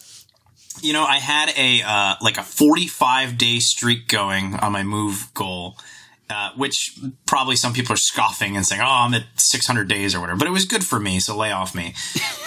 You 0.80 0.94
know, 0.94 1.04
I 1.04 1.16
had 1.16 1.52
a 1.57 1.82
uh, 1.82 2.14
like 2.22 2.38
a 2.38 2.42
45 2.42 3.36
day 3.36 3.59
streak 3.59 4.09
going 4.09 4.54
on 4.54 4.72
my 4.72 4.82
move 4.82 5.28
goal, 5.34 5.76
uh, 6.29 6.51
which 6.57 6.99
probably 7.27 7.55
some 7.57 7.72
people 7.72 7.93
are 7.93 7.99
scoffing 7.99 8.57
and 8.57 8.66
saying, 8.66 8.81
"Oh, 8.83 8.87
I'm 8.87 9.14
at 9.14 9.24
600 9.37 9.89
days 9.89 10.14
or 10.14 10.20
whatever." 10.20 10.39
But 10.39 10.49
it 10.49 10.53
was 10.53 10.64
good 10.64 10.85
for 10.85 10.99
me, 10.99 11.20
so 11.20 11.37
lay 11.37 11.53
off 11.53 11.74
me. 11.74 11.95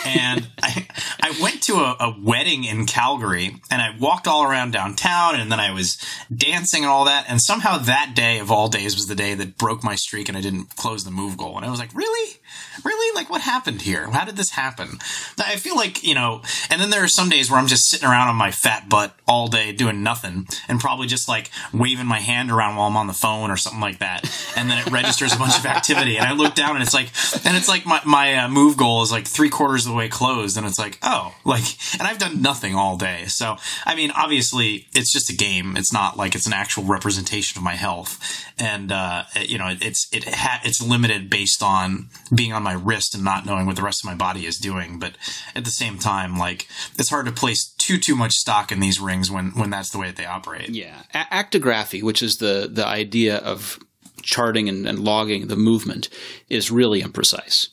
and 0.06 0.50
I 0.64 0.88
I 1.22 1.38
went 1.42 1.64
to 1.64 1.76
a, 1.76 1.96
a 2.00 2.16
wedding 2.22 2.66
in 2.66 2.86
Calgary, 2.86 3.56
and 3.72 3.82
I 3.82 3.96
walked 3.98 4.28
all 4.28 4.44
around 4.44 4.72
downtown, 4.72 5.40
and 5.40 5.52
then 5.52 5.60
I 5.60 5.72
was 5.72 5.98
dancing 6.36 6.84
and 6.84 6.92
all 6.92 7.06
that. 7.06 7.26
And 7.30 7.42
somehow 7.42 7.78
that 7.78 8.14
day 8.16 8.40
of 8.40 8.52
all 8.52 8.68
days 8.68 8.96
was 8.96 9.08
the 9.08 9.16
day 9.16 9.34
that 9.36 9.58
broke 9.58 9.84
my 9.84 9.96
streak, 9.96 10.28
and 10.28 10.38
I 10.38 10.42
didn't 10.42 10.76
close 10.76 11.06
the 11.06 11.12
move 11.12 11.38
goal. 11.38 11.56
And 11.56 11.66
I 11.66 11.70
was 11.70 11.80
like, 11.80 11.94
"Really?" 11.94 12.39
Really? 12.84 13.16
Like, 13.16 13.30
what 13.30 13.42
happened 13.42 13.82
here? 13.82 14.10
How 14.10 14.26
did 14.26 14.36
this 14.36 14.52
happen? 14.52 15.00
I 15.38 15.56
feel 15.56 15.76
like, 15.76 16.04
you 16.04 16.16
know, 16.16 16.42
and 16.70 16.82
then 16.82 16.90
there 16.90 17.04
are 17.04 17.08
some 17.08 17.30
days 17.30 17.50
where 17.50 17.60
I'm 17.60 17.68
just 17.68 17.90
sitting 17.90 18.08
around 18.08 18.30
on 18.30 18.36
my 18.36 18.52
fat 18.52 18.90
butt 18.90 19.16
all 19.28 19.48
day 19.48 19.72
doing 19.72 20.04
nothing 20.04 20.48
and 20.68 20.80
probably 20.80 21.08
just 21.08 21.28
like 21.28 21.52
waving 21.74 22.06
my 22.06 22.20
hand 22.20 22.52
around 22.52 22.76
while 22.76 22.88
I'm 22.88 22.98
on 22.98 23.08
the 23.08 23.14
phone 23.14 23.52
or 23.52 23.58
something 23.58 23.82
like 23.82 24.00
that. 24.00 24.24
And 24.56 24.70
then 24.70 24.78
it 24.80 24.92
registers 24.92 25.34
a 25.34 25.38
bunch 25.38 25.58
of 25.58 25.66
activity. 25.66 26.18
And 26.18 26.26
I 26.26 26.34
look 26.34 26.56
down 26.56 26.76
and 26.76 26.82
it's 26.82 26.94
like, 26.94 27.12
and 27.46 27.58
it's 27.58 27.68
like 27.68 27.86
my, 27.86 28.02
my 28.06 28.36
uh, 28.36 28.50
move 28.50 28.78
goal 28.78 29.02
is 29.02 29.12
like 29.12 29.28
three 29.28 29.50
quarters 29.50 29.86
of 29.86 29.92
the 29.92 29.98
way 29.98 30.10
closed. 30.10 30.58
And 30.58 30.66
it's 30.66 30.80
like, 30.80 30.98
oh, 31.04 31.36
like, 31.46 31.64
and 31.94 32.04
I've 32.04 32.18
done 32.18 32.42
nothing 32.42 32.76
all 32.76 32.98
day. 32.98 33.26
So, 33.26 33.58
I 33.86 33.96
mean, 33.96 34.12
obviously 34.12 34.88
it's 34.94 35.12
just 35.12 35.30
a 35.30 35.36
game. 35.36 35.78
It's 35.78 35.94
not 35.94 36.18
like 36.18 36.36
it's 36.36 36.48
an 36.48 36.54
actual 36.54 36.84
representation 36.84 37.58
of 37.58 37.64
my 37.64 37.76
health. 37.76 38.46
And, 38.58 38.92
uh, 38.92 39.24
you 39.40 39.58
know, 39.58 39.76
it's, 39.80 40.08
it 40.12 40.24
ha- 40.28 40.62
it's 40.64 40.82
limited 40.82 41.30
based 41.30 41.62
on 41.62 42.10
being 42.40 42.54
on 42.54 42.64
my 42.64 42.72
wrist 42.72 43.14
and 43.14 43.22
not 43.22 43.46
knowing 43.46 43.66
what 43.66 43.76
the 43.76 43.82
rest 43.82 44.02
of 44.02 44.06
my 44.06 44.16
body 44.16 44.46
is 44.46 44.58
doing. 44.58 44.98
But 44.98 45.18
at 45.54 45.66
the 45.66 45.72
same 45.72 46.00
time, 46.00 46.38
like, 46.38 46.70
it's 46.98 47.10
hard 47.10 47.26
to 47.26 47.34
place 47.34 47.66
too, 47.78 47.98
too 47.98 48.16
much 48.16 48.32
stock 48.32 48.72
in 48.72 48.80
these 48.80 48.98
rings 48.98 49.30
when, 49.30 49.48
when 49.48 49.70
that's 49.70 49.90
the 49.90 49.98
way 49.98 50.08
that 50.08 50.16
they 50.16 50.26
operate. 50.26 50.70
Yeah. 50.70 51.02
A- 51.14 51.44
actigraphy, 51.44 52.02
which 52.02 52.24
is 52.24 52.38
the, 52.38 52.70
the 52.72 52.88
idea 52.88 53.40
of 53.40 53.78
charting 54.22 54.70
and, 54.70 54.88
and 54.88 55.00
logging 55.00 55.48
the 55.48 55.58
movement, 55.58 56.08
is 56.48 56.72
really 56.72 57.02
imprecise. 57.02 57.68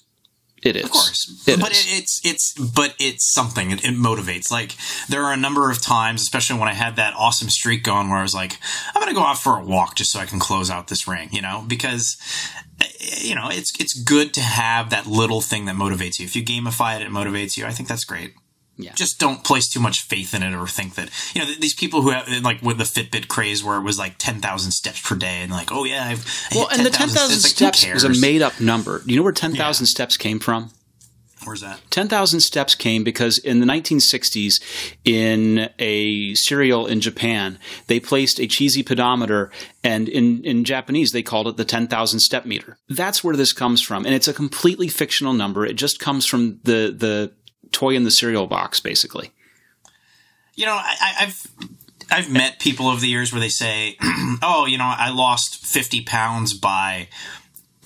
It 0.62 0.76
is. 0.76 0.84
Of 0.84 0.90
course. 0.90 1.44
It 1.46 1.60
but 1.60 1.72
is. 1.72 1.86
It, 1.86 1.98
it's 1.98 2.20
it's 2.24 2.54
but 2.54 2.94
it's 2.98 3.32
something. 3.32 3.70
It, 3.70 3.84
it 3.84 3.94
motivates. 3.94 4.50
Like 4.50 4.74
there 5.08 5.24
are 5.24 5.32
a 5.32 5.36
number 5.36 5.70
of 5.70 5.82
times, 5.82 6.22
especially 6.22 6.58
when 6.58 6.68
I 6.68 6.72
had 6.72 6.96
that 6.96 7.14
awesome 7.14 7.50
streak 7.50 7.84
going 7.84 8.08
where 8.08 8.18
I 8.18 8.22
was 8.22 8.34
like, 8.34 8.58
I'm 8.94 9.00
gonna 9.00 9.14
go 9.14 9.22
out 9.22 9.38
for 9.38 9.58
a 9.58 9.64
walk 9.64 9.96
just 9.96 10.10
so 10.12 10.20
I 10.20 10.26
can 10.26 10.38
close 10.38 10.70
out 10.70 10.88
this 10.88 11.06
ring, 11.06 11.28
you 11.30 11.42
know? 11.42 11.64
Because 11.66 12.16
eh, 12.80 12.86
eh, 13.00 13.16
you 13.20 13.34
know, 13.34 13.48
it's 13.50 13.78
it's 13.78 14.00
good 14.02 14.32
to 14.34 14.40
have 14.40 14.90
that 14.90 15.06
little 15.06 15.40
thing 15.40 15.66
that 15.66 15.76
motivates 15.76 16.18
you. 16.18 16.24
If 16.24 16.34
you 16.34 16.42
gamify 16.42 16.96
it, 16.96 17.02
it 17.02 17.10
motivates 17.10 17.56
you. 17.56 17.66
I 17.66 17.70
think 17.70 17.88
that's 17.88 18.04
great. 18.04 18.32
Yeah. 18.78 18.92
Just 18.94 19.18
don't 19.18 19.42
place 19.42 19.68
too 19.68 19.80
much 19.80 20.00
faith 20.02 20.34
in 20.34 20.42
it 20.42 20.54
or 20.54 20.66
think 20.66 20.96
that, 20.96 21.08
you 21.34 21.40
know, 21.40 21.46
th- 21.46 21.60
these 21.60 21.74
people 21.74 22.02
who 22.02 22.10
have, 22.10 22.28
like, 22.42 22.60
with 22.60 22.76
the 22.78 22.84
Fitbit 22.84 23.26
craze 23.28 23.64
where 23.64 23.78
it 23.78 23.82
was 23.82 23.98
like 23.98 24.16
10,000 24.18 24.70
steps 24.70 25.00
per 25.00 25.16
day 25.16 25.40
and 25.42 25.50
like, 25.50 25.72
oh 25.72 25.84
yeah, 25.84 26.04
I've, 26.06 26.26
I 26.52 26.56
well, 26.56 26.68
and 26.70 26.84
the 26.84 26.90
10,000 26.90 27.16
10,000 27.16 27.42
Like, 27.42 27.50
steps 27.54 27.82
who 27.84 27.94
was 27.94 28.04
a 28.04 28.20
made 28.20 28.42
up 28.42 28.60
number. 28.60 28.98
Do 29.00 29.10
you 29.12 29.16
know 29.16 29.22
where 29.22 29.32
10,000 29.32 29.84
Yeah. 29.84 29.88
steps 29.88 30.16
came 30.18 30.38
from? 30.38 30.70
Where's 31.44 31.60
that? 31.60 31.80
10,000 31.90 32.40
steps 32.40 32.74
came 32.74 33.04
because 33.04 33.38
in 33.38 33.60
the 33.60 33.66
1960s, 33.66 34.60
in 35.04 35.70
a 35.78 36.34
cereal 36.34 36.86
in 36.86 37.00
Japan, 37.00 37.58
they 37.86 38.00
placed 38.00 38.40
a 38.40 38.46
cheesy 38.46 38.82
pedometer, 38.82 39.50
and 39.84 40.08
in, 40.08 40.42
in 40.44 40.64
Japanese, 40.64 41.12
they 41.12 41.22
called 41.22 41.46
it 41.46 41.56
the 41.56 41.64
10,000 41.64 42.20
step 42.20 42.46
meter. 42.46 42.78
That's 42.88 43.22
where 43.22 43.36
this 43.36 43.52
comes 43.52 43.80
from. 43.80 44.04
And 44.06 44.14
it's 44.14 44.28
a 44.28 44.32
completely 44.32 44.88
fictional 44.88 45.34
number. 45.34 45.64
It 45.64 45.74
just 45.76 46.00
comes 46.00 46.26
from 46.26 46.58
the, 46.64 46.92
the 46.96 47.32
toy 47.76 47.94
in 47.94 48.04
the 48.04 48.10
cereal 48.10 48.46
box, 48.46 48.80
basically. 48.80 49.32
You 50.54 50.64
know, 50.64 50.72
I, 50.72 51.14
I've 51.20 51.46
I've 52.10 52.32
met 52.32 52.58
people 52.58 52.88
over 52.88 53.00
the 53.00 53.08
years 53.08 53.32
where 53.32 53.40
they 53.40 53.50
say, 53.50 53.98
"Oh, 54.42 54.64
you 54.66 54.78
know, 54.78 54.84
I 54.96 55.10
lost 55.10 55.64
fifty 55.64 56.02
pounds 56.02 56.54
by 56.54 57.08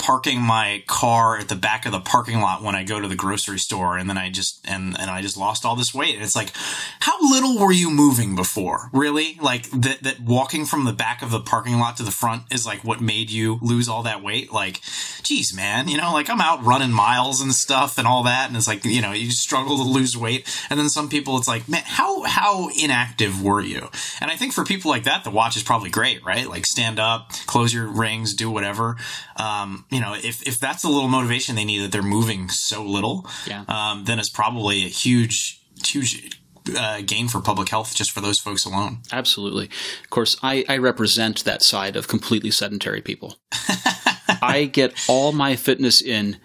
parking 0.01 0.41
my 0.41 0.83
car 0.87 1.37
at 1.37 1.49
the 1.49 1.55
back 1.55 1.85
of 1.85 1.93
the 1.93 2.01
parking 2.01 2.41
lot 2.41 2.63
when 2.63 2.75
I 2.75 2.85
go 2.85 3.01
to 3.01 3.07
the 3.07 3.15
grocery 3.15 3.59
store, 3.59 3.99
and 3.99 4.09
then 4.09 4.17
I 4.17 4.31
just 4.31 4.67
and 4.67 4.99
and 4.99 5.11
I 5.11 5.21
just 5.21 5.37
lost 5.37 5.65
all 5.65 5.77
this 5.77 5.95
weight." 5.95 6.15
And 6.15 6.25
it's 6.25 6.35
like, 6.35 6.53
how 7.01 7.21
little 7.21 7.59
were 7.59 7.71
you 7.71 7.91
moving 7.91 8.35
before? 8.35 8.89
Really? 8.93 9.39
Like 9.41 9.71
that 9.71 10.03
that 10.03 10.21
walking 10.21 10.65
from 10.65 10.87
the 10.87 10.95
back 10.95 11.23
of 11.23 11.31
the 11.31 11.41
parking 11.41 11.79
lot 11.79 11.99
to 11.99 12.03
the 12.03 12.11
front 12.11 12.45
is 12.51 12.67
like 12.67 12.83
what 12.83 13.01
made 13.01 13.31
you 13.31 13.59
lose 13.61 13.89
all 13.89 14.03
that 14.05 14.23
weight? 14.23 14.51
Like, 14.51 14.81
geez, 15.23 15.55
man, 15.55 15.89
you 15.89 15.99
know, 15.99 16.13
like 16.13 16.31
I'm 16.31 16.41
out 16.41 16.65
running 16.65 16.93
miles 16.93 17.43
and 17.43 17.53
stuff 17.53 17.99
and 17.99 18.09
all 18.09 18.23
that, 18.25 18.49
and 18.49 18.57
it's 18.57 18.67
like 18.67 18.85
you 18.85 19.03
know 19.03 19.13
you 19.13 19.31
struggle 19.31 19.77
to 19.77 19.83
lose 19.83 20.17
weight, 20.17 20.49
and 20.71 20.81
then 20.81 20.89
some 20.89 21.11
people 21.11 21.37
it's 21.37 21.49
like, 21.49 21.69
man, 21.69 21.83
how 21.85 22.23
how 22.23 22.71
inactive 22.71 23.43
were 23.43 23.61
you? 23.61 23.91
And 24.21 24.31
I 24.31 24.37
think 24.37 24.55
for 24.55 24.65
people 24.65 24.91
like 24.91 25.05
that, 25.05 25.25
the 25.25 25.31
watch 25.31 25.57
is 25.57 25.63
probably 25.63 25.91
great, 25.91 26.25
right? 26.25 26.49
Like 26.49 26.65
stand 26.65 26.99
up, 26.99 27.33
close 27.47 27.75
your 27.75 27.87
rings, 27.87 28.33
do 28.33 28.51
whatever. 28.51 28.97
Um, 29.41 29.87
you 29.91 30.01
know, 30.01 30.15
if 30.15 30.47
if 30.47 30.59
that's 30.59 30.85
a 30.85 30.89
little 30.89 31.09
motivation 31.09 31.57
they 31.57 31.65
need 31.65 31.81
that 31.83 31.93
they're 31.93 32.03
moving 32.03 32.49
so 32.51 32.85
little, 32.85 33.27
Yeah. 33.47 33.65
um, 33.69 34.05
then 34.05 34.19
it's 34.19 34.29
probably 34.31 34.85
a 34.85 34.89
huge 34.89 35.61
huge. 35.87 36.37
Uh, 36.79 37.01
gain 37.01 37.27
for 37.27 37.41
public 37.41 37.71
health 37.71 37.95
just 37.97 38.11
for 38.11 38.21
those 38.21 38.39
folks 38.39 38.67
alone. 38.67 38.99
Absolutely. 39.11 39.65
Of 40.05 40.11
course, 40.11 40.37
I, 40.43 40.63
I 40.69 40.77
represent 40.77 41.43
that 41.45 41.63
side 41.63 41.97
of 41.97 42.07
completely 42.07 42.51
sedentary 42.51 43.01
people. 43.01 43.39
I 44.43 44.69
get 44.71 44.93
all 45.09 45.33
my 45.33 45.57
fitness 45.57 46.03
in 46.03 46.37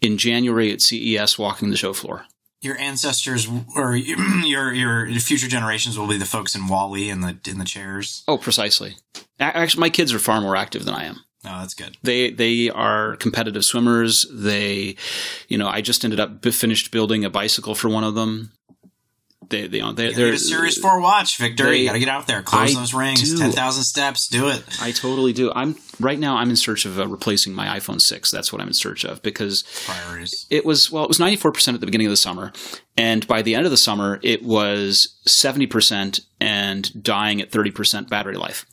in 0.00 0.16
January 0.16 0.72
at 0.72 0.80
CES 0.80 1.38
walking 1.38 1.68
the 1.70 1.76
show 1.76 1.92
floor. 1.92 2.24
Your 2.62 2.78
ancestors 2.78 3.46
or 3.76 3.94
your 4.44 4.72
your 4.72 5.06
future 5.20 5.48
generations 5.48 5.98
will 5.98 6.08
be 6.08 6.16
the 6.16 6.24
folks 6.24 6.54
in 6.54 6.66
WALL-E 6.66 7.10
and 7.10 7.22
the 7.22 7.38
in 7.48 7.58
the 7.58 7.64
chairs. 7.66 8.24
Oh, 8.26 8.38
precisely. 8.38 8.96
Actually, 9.38 9.80
my 9.82 9.90
kids 9.90 10.14
are 10.14 10.18
far 10.18 10.40
more 10.40 10.56
active 10.56 10.86
than 10.86 10.94
I 10.94 11.04
am. 11.04 11.20
Oh, 11.44 11.60
that's 11.60 11.74
good. 11.74 11.96
They 12.02 12.30
they 12.30 12.68
are 12.70 13.16
competitive 13.16 13.64
swimmers. 13.64 14.26
They, 14.32 14.96
you 15.48 15.56
know, 15.56 15.68
I 15.68 15.80
just 15.80 16.04
ended 16.04 16.18
up 16.20 16.44
finished 16.44 16.90
building 16.90 17.24
a 17.24 17.30
bicycle 17.30 17.74
for 17.74 17.88
one 17.88 18.04
of 18.04 18.14
them. 18.14 18.50
They 19.50 19.66
they 19.66 19.80
they 19.92 20.12
they're 20.12 20.32
a 20.34 20.38
Series 20.38 20.76
Four 20.76 21.00
watch, 21.00 21.38
Victor. 21.38 21.64
they- 21.70 21.78
you 21.78 21.86
got 21.86 21.94
to 21.94 21.98
get 22.00 22.08
out 22.08 22.26
there, 22.26 22.42
close 22.42 22.76
I 22.76 22.78
those 22.80 22.92
rings, 22.92 23.22
do. 23.22 23.38
ten 23.38 23.52
thousand 23.52 23.84
steps, 23.84 24.28
do 24.28 24.48
it. 24.48 24.62
I 24.82 24.90
totally 24.90 25.32
do. 25.32 25.50
I'm 25.54 25.76
right 25.98 26.18
now. 26.18 26.36
I'm 26.36 26.50
in 26.50 26.56
search 26.56 26.84
of 26.84 26.98
uh, 26.98 27.06
replacing 27.08 27.54
my 27.54 27.78
iPhone 27.78 27.98
six. 28.00 28.30
That's 28.30 28.52
what 28.52 28.60
I'm 28.60 28.68
in 28.68 28.74
search 28.74 29.04
of 29.04 29.22
because 29.22 29.62
Priorities. 29.86 30.44
it 30.50 30.66
was 30.66 30.90
well, 30.92 31.04
it 31.04 31.08
was 31.08 31.18
94 31.20 31.52
percent 31.52 31.76
at 31.76 31.80
the 31.80 31.86
beginning 31.86 32.08
of 32.08 32.12
the 32.12 32.16
summer, 32.18 32.52
and 32.98 33.26
by 33.26 33.40
the 33.40 33.54
end 33.54 33.64
of 33.64 33.70
the 33.70 33.78
summer, 33.78 34.18
it 34.22 34.42
was 34.42 35.16
70 35.24 35.66
percent 35.68 36.20
and 36.40 37.02
dying 37.02 37.40
at 37.40 37.50
30 37.50 37.70
percent 37.70 38.10
battery 38.10 38.36
life. 38.36 38.66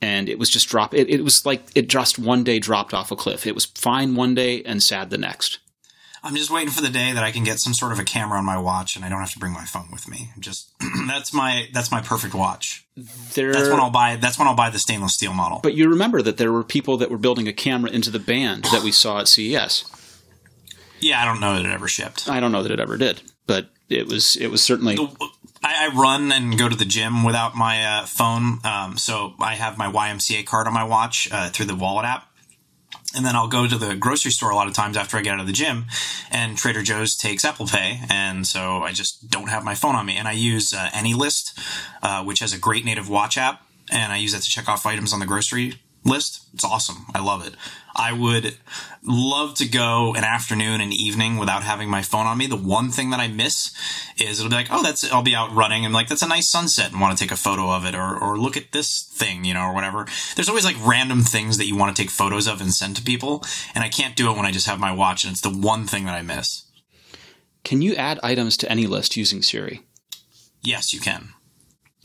And 0.00 0.28
it 0.28 0.38
was 0.38 0.50
just 0.50 0.68
drop. 0.68 0.92
It, 0.94 1.08
it 1.08 1.22
was 1.22 1.46
like 1.46 1.62
it 1.74 1.88
just 1.88 2.18
one 2.18 2.44
day 2.44 2.58
dropped 2.58 2.92
off 2.92 3.10
a 3.10 3.16
cliff. 3.16 3.46
It 3.46 3.54
was 3.54 3.64
fine 3.64 4.14
one 4.14 4.34
day 4.34 4.62
and 4.64 4.82
sad 4.82 5.10
the 5.10 5.18
next. 5.18 5.60
I'm 6.22 6.34
just 6.36 6.50
waiting 6.50 6.70
for 6.70 6.80
the 6.80 6.88
day 6.88 7.12
that 7.12 7.22
I 7.22 7.30
can 7.30 7.44
get 7.44 7.58
some 7.60 7.74
sort 7.74 7.92
of 7.92 7.98
a 7.98 8.04
camera 8.04 8.38
on 8.38 8.46
my 8.46 8.56
watch 8.58 8.96
and 8.96 9.04
I 9.04 9.10
don't 9.10 9.20
have 9.20 9.32
to 9.32 9.38
bring 9.38 9.52
my 9.52 9.64
phone 9.64 9.88
with 9.92 10.08
me. 10.08 10.30
Just 10.38 10.72
that's 11.06 11.32
my 11.34 11.68
that's 11.72 11.90
my 11.90 12.00
perfect 12.00 12.34
watch. 12.34 12.86
There, 13.34 13.52
That's 13.52 13.68
when 13.68 13.80
I'll 13.80 13.90
buy. 13.90 14.16
That's 14.16 14.38
when 14.38 14.46
I'll 14.48 14.54
buy 14.54 14.70
the 14.70 14.78
stainless 14.78 15.14
steel 15.14 15.34
model. 15.34 15.60
but 15.62 15.74
you 15.74 15.88
remember 15.88 16.22
that 16.22 16.36
there 16.38 16.52
were 16.52 16.62
people 16.64 16.96
that 16.98 17.10
were 17.10 17.18
building 17.18 17.48
a 17.48 17.52
camera 17.52 17.90
into 17.90 18.08
the 18.10 18.20
band 18.20 18.64
that 18.72 18.82
we 18.82 18.92
saw 18.92 19.18
at 19.20 19.28
CES. 19.28 19.84
yeah, 21.00 21.20
I 21.20 21.24
don't 21.24 21.40
know 21.40 21.56
that 21.56 21.66
it 21.66 21.72
ever 21.72 21.88
shipped. 21.88 22.28
I 22.28 22.40
don't 22.40 22.52
know 22.52 22.62
that 22.62 22.70
it 22.72 22.80
ever 22.80 22.96
did, 22.96 23.20
but 23.46 23.68
it 23.88 24.06
was 24.06 24.36
it 24.36 24.46
was 24.48 24.62
certainly 24.62 24.96
I, 25.64 25.86
I 25.86 25.94
run 25.94 26.30
and 26.30 26.58
go 26.58 26.68
to 26.68 26.76
the 26.76 26.84
gym 26.84 27.24
without 27.24 27.56
my 27.56 27.84
uh, 27.84 28.04
phone, 28.04 28.58
um, 28.64 28.98
so 28.98 29.34
I 29.40 29.54
have 29.54 29.78
my 29.78 29.90
YMCA 29.90 30.44
card 30.44 30.66
on 30.66 30.74
my 30.74 30.84
watch 30.84 31.28
uh, 31.32 31.48
through 31.48 31.66
the 31.66 31.74
Wallet 31.74 32.04
app. 32.04 32.30
And 33.16 33.24
then 33.24 33.34
I'll 33.34 33.48
go 33.48 33.66
to 33.66 33.78
the 33.78 33.94
grocery 33.94 34.32
store 34.32 34.50
a 34.50 34.56
lot 34.56 34.66
of 34.66 34.74
times 34.74 34.96
after 34.96 35.16
I 35.16 35.22
get 35.22 35.34
out 35.34 35.40
of 35.40 35.46
the 35.46 35.52
gym, 35.52 35.86
and 36.30 36.58
Trader 36.58 36.82
Joe's 36.82 37.16
takes 37.16 37.44
Apple 37.44 37.66
Pay, 37.66 38.00
and 38.10 38.46
so 38.46 38.82
I 38.82 38.92
just 38.92 39.30
don't 39.30 39.48
have 39.48 39.64
my 39.64 39.74
phone 39.74 39.94
on 39.94 40.04
me. 40.04 40.16
And 40.16 40.28
I 40.28 40.32
use 40.32 40.74
uh, 40.74 40.90
AnyList, 40.92 41.58
uh, 42.02 42.24
which 42.24 42.40
has 42.40 42.52
a 42.52 42.58
great 42.58 42.84
native 42.84 43.08
watch 43.08 43.38
app, 43.38 43.62
and 43.90 44.12
I 44.12 44.16
use 44.16 44.32
that 44.32 44.42
to 44.42 44.50
check 44.50 44.68
off 44.68 44.84
items 44.84 45.12
on 45.12 45.20
the 45.20 45.26
grocery 45.26 45.74
list. 46.04 46.46
It's 46.52 46.64
awesome. 46.64 47.06
I 47.14 47.20
love 47.20 47.46
it. 47.46 47.54
I 47.96 48.12
would 48.12 48.56
love 49.06 49.54
to 49.54 49.68
go 49.68 50.14
an 50.14 50.24
afternoon 50.24 50.80
and 50.80 50.92
evening 50.92 51.36
without 51.36 51.62
having 51.62 51.90
my 51.90 52.02
phone 52.02 52.26
on 52.26 52.38
me. 52.38 52.46
The 52.46 52.56
one 52.56 52.90
thing 52.90 53.10
that 53.10 53.20
I 53.20 53.28
miss 53.28 53.72
is 54.18 54.38
it'll 54.38 54.50
be 54.50 54.56
like, 54.56 54.68
oh, 54.70 54.82
that's 54.82 55.10
I'll 55.12 55.22
be 55.22 55.34
out 55.34 55.54
running 55.54 55.84
and 55.84 55.92
like 55.92 56.08
that's 56.08 56.22
a 56.22 56.28
nice 56.28 56.50
sunset 56.50 56.90
and 56.92 57.00
want 57.00 57.16
to 57.16 57.22
take 57.22 57.32
a 57.32 57.36
photo 57.36 57.70
of 57.70 57.84
it 57.84 57.94
or 57.94 58.16
or 58.18 58.38
look 58.38 58.56
at 58.56 58.72
this 58.72 59.02
thing, 59.02 59.44
you 59.44 59.54
know, 59.54 59.62
or 59.62 59.74
whatever. 59.74 60.06
There's 60.34 60.48
always 60.48 60.64
like 60.64 60.76
random 60.84 61.22
things 61.22 61.58
that 61.58 61.66
you 61.66 61.76
want 61.76 61.94
to 61.94 62.02
take 62.02 62.10
photos 62.10 62.46
of 62.46 62.60
and 62.60 62.72
send 62.72 62.96
to 62.96 63.02
people, 63.02 63.44
and 63.74 63.84
I 63.84 63.88
can't 63.88 64.16
do 64.16 64.30
it 64.30 64.36
when 64.36 64.46
I 64.46 64.52
just 64.52 64.66
have 64.66 64.80
my 64.80 64.92
watch 64.92 65.24
and 65.24 65.32
it's 65.32 65.40
the 65.40 65.50
one 65.50 65.86
thing 65.86 66.06
that 66.06 66.14
I 66.14 66.22
miss. 66.22 66.64
Can 67.62 67.82
you 67.82 67.94
add 67.94 68.20
items 68.22 68.56
to 68.58 68.70
any 68.70 68.86
list 68.86 69.16
using 69.16 69.42
Siri? 69.42 69.82
Yes, 70.62 70.92
you 70.92 71.00
can. 71.00 71.30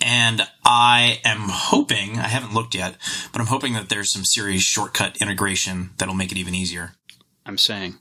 And 0.02 0.42
I 0.64 1.20
am 1.26 1.48
hoping, 1.50 2.18
I 2.18 2.28
haven't 2.28 2.54
looked 2.54 2.76
yet, 2.76 2.96
but 3.32 3.42
I'm 3.42 3.48
hoping 3.48 3.74
that 3.74 3.90
there's 3.90 4.12
some 4.12 4.24
Siri 4.24 4.58
shortcut 4.58 5.18
integration 5.22 5.92
that'll 5.98 6.16
make 6.16 6.32
it 6.32 6.38
even 6.38 6.56
easier. 6.56 6.94
I'm 7.46 7.58
saying 7.58 7.98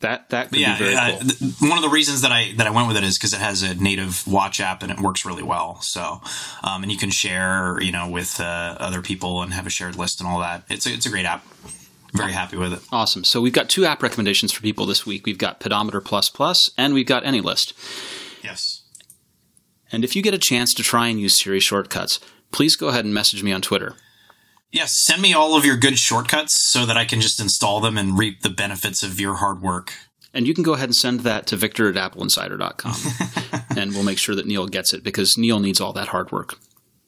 that 0.00 0.30
that 0.30 0.50
could 0.50 0.58
yeah, 0.58 0.78
be 0.78 0.84
very 0.84 0.96
uh, 0.96 1.10
cool. 1.10 1.28
th- 1.28 1.52
one 1.60 1.78
of 1.78 1.82
the 1.82 1.88
reasons 1.88 2.22
that 2.22 2.30
I 2.30 2.52
that 2.56 2.66
I 2.66 2.70
went 2.70 2.86
with 2.88 2.96
it 2.96 3.04
is 3.04 3.18
because 3.18 3.32
it 3.32 3.40
has 3.40 3.62
a 3.62 3.74
native 3.74 4.26
watch 4.26 4.60
app 4.60 4.82
and 4.82 4.92
it 4.92 5.00
works 5.00 5.24
really 5.24 5.42
well. 5.42 5.80
So, 5.80 6.20
um, 6.62 6.82
and 6.82 6.92
you 6.92 6.98
can 6.98 7.10
share, 7.10 7.80
you 7.80 7.90
know, 7.90 8.08
with 8.08 8.40
uh, 8.40 8.76
other 8.78 9.02
people 9.02 9.42
and 9.42 9.52
have 9.52 9.66
a 9.66 9.70
shared 9.70 9.96
list 9.96 10.20
and 10.20 10.28
all 10.28 10.40
that. 10.40 10.64
It's 10.68 10.86
a, 10.86 10.92
it's 10.92 11.06
a 11.06 11.10
great 11.10 11.24
app. 11.26 11.44
Very 12.14 12.32
happy 12.32 12.56
with 12.56 12.72
it. 12.72 12.80
Awesome. 12.90 13.22
So 13.22 13.40
we've 13.40 13.52
got 13.52 13.68
two 13.68 13.84
app 13.84 14.02
recommendations 14.02 14.50
for 14.50 14.62
people 14.62 14.86
this 14.86 15.04
week. 15.04 15.26
We've 15.26 15.36
got 15.36 15.60
Pedometer 15.60 16.00
Plus 16.00 16.30
Plus 16.30 16.70
and 16.78 16.94
we've 16.94 17.06
got 17.06 17.22
AnyList. 17.24 17.74
Yes. 18.42 18.77
And 19.90 20.04
if 20.04 20.14
you 20.14 20.22
get 20.22 20.34
a 20.34 20.38
chance 20.38 20.74
to 20.74 20.82
try 20.82 21.08
and 21.08 21.20
use 21.20 21.40
Siri 21.40 21.60
shortcuts, 21.60 22.20
please 22.52 22.76
go 22.76 22.88
ahead 22.88 23.04
and 23.04 23.14
message 23.14 23.42
me 23.42 23.52
on 23.52 23.62
Twitter. 23.62 23.94
Yes, 24.70 25.02
send 25.02 25.22
me 25.22 25.32
all 25.32 25.56
of 25.56 25.64
your 25.64 25.76
good 25.76 25.98
shortcuts 25.98 26.70
so 26.70 26.84
that 26.84 26.96
I 26.96 27.06
can 27.06 27.20
just 27.20 27.40
install 27.40 27.80
them 27.80 27.96
and 27.96 28.18
reap 28.18 28.42
the 28.42 28.50
benefits 28.50 29.02
of 29.02 29.18
your 29.18 29.36
hard 29.36 29.62
work. 29.62 29.94
And 30.34 30.46
you 30.46 30.52
can 30.52 30.62
go 30.62 30.74
ahead 30.74 30.90
and 30.90 30.94
send 30.94 31.20
that 31.20 31.46
to 31.46 31.56
victor 31.56 31.88
at 31.88 31.94
appleinsider.com. 31.94 33.62
and 33.76 33.92
we'll 33.92 34.02
make 34.02 34.18
sure 34.18 34.34
that 34.34 34.46
Neil 34.46 34.66
gets 34.66 34.92
it 34.92 35.02
because 35.02 35.38
Neil 35.38 35.58
needs 35.58 35.80
all 35.80 35.94
that 35.94 36.08
hard 36.08 36.30
work. 36.30 36.58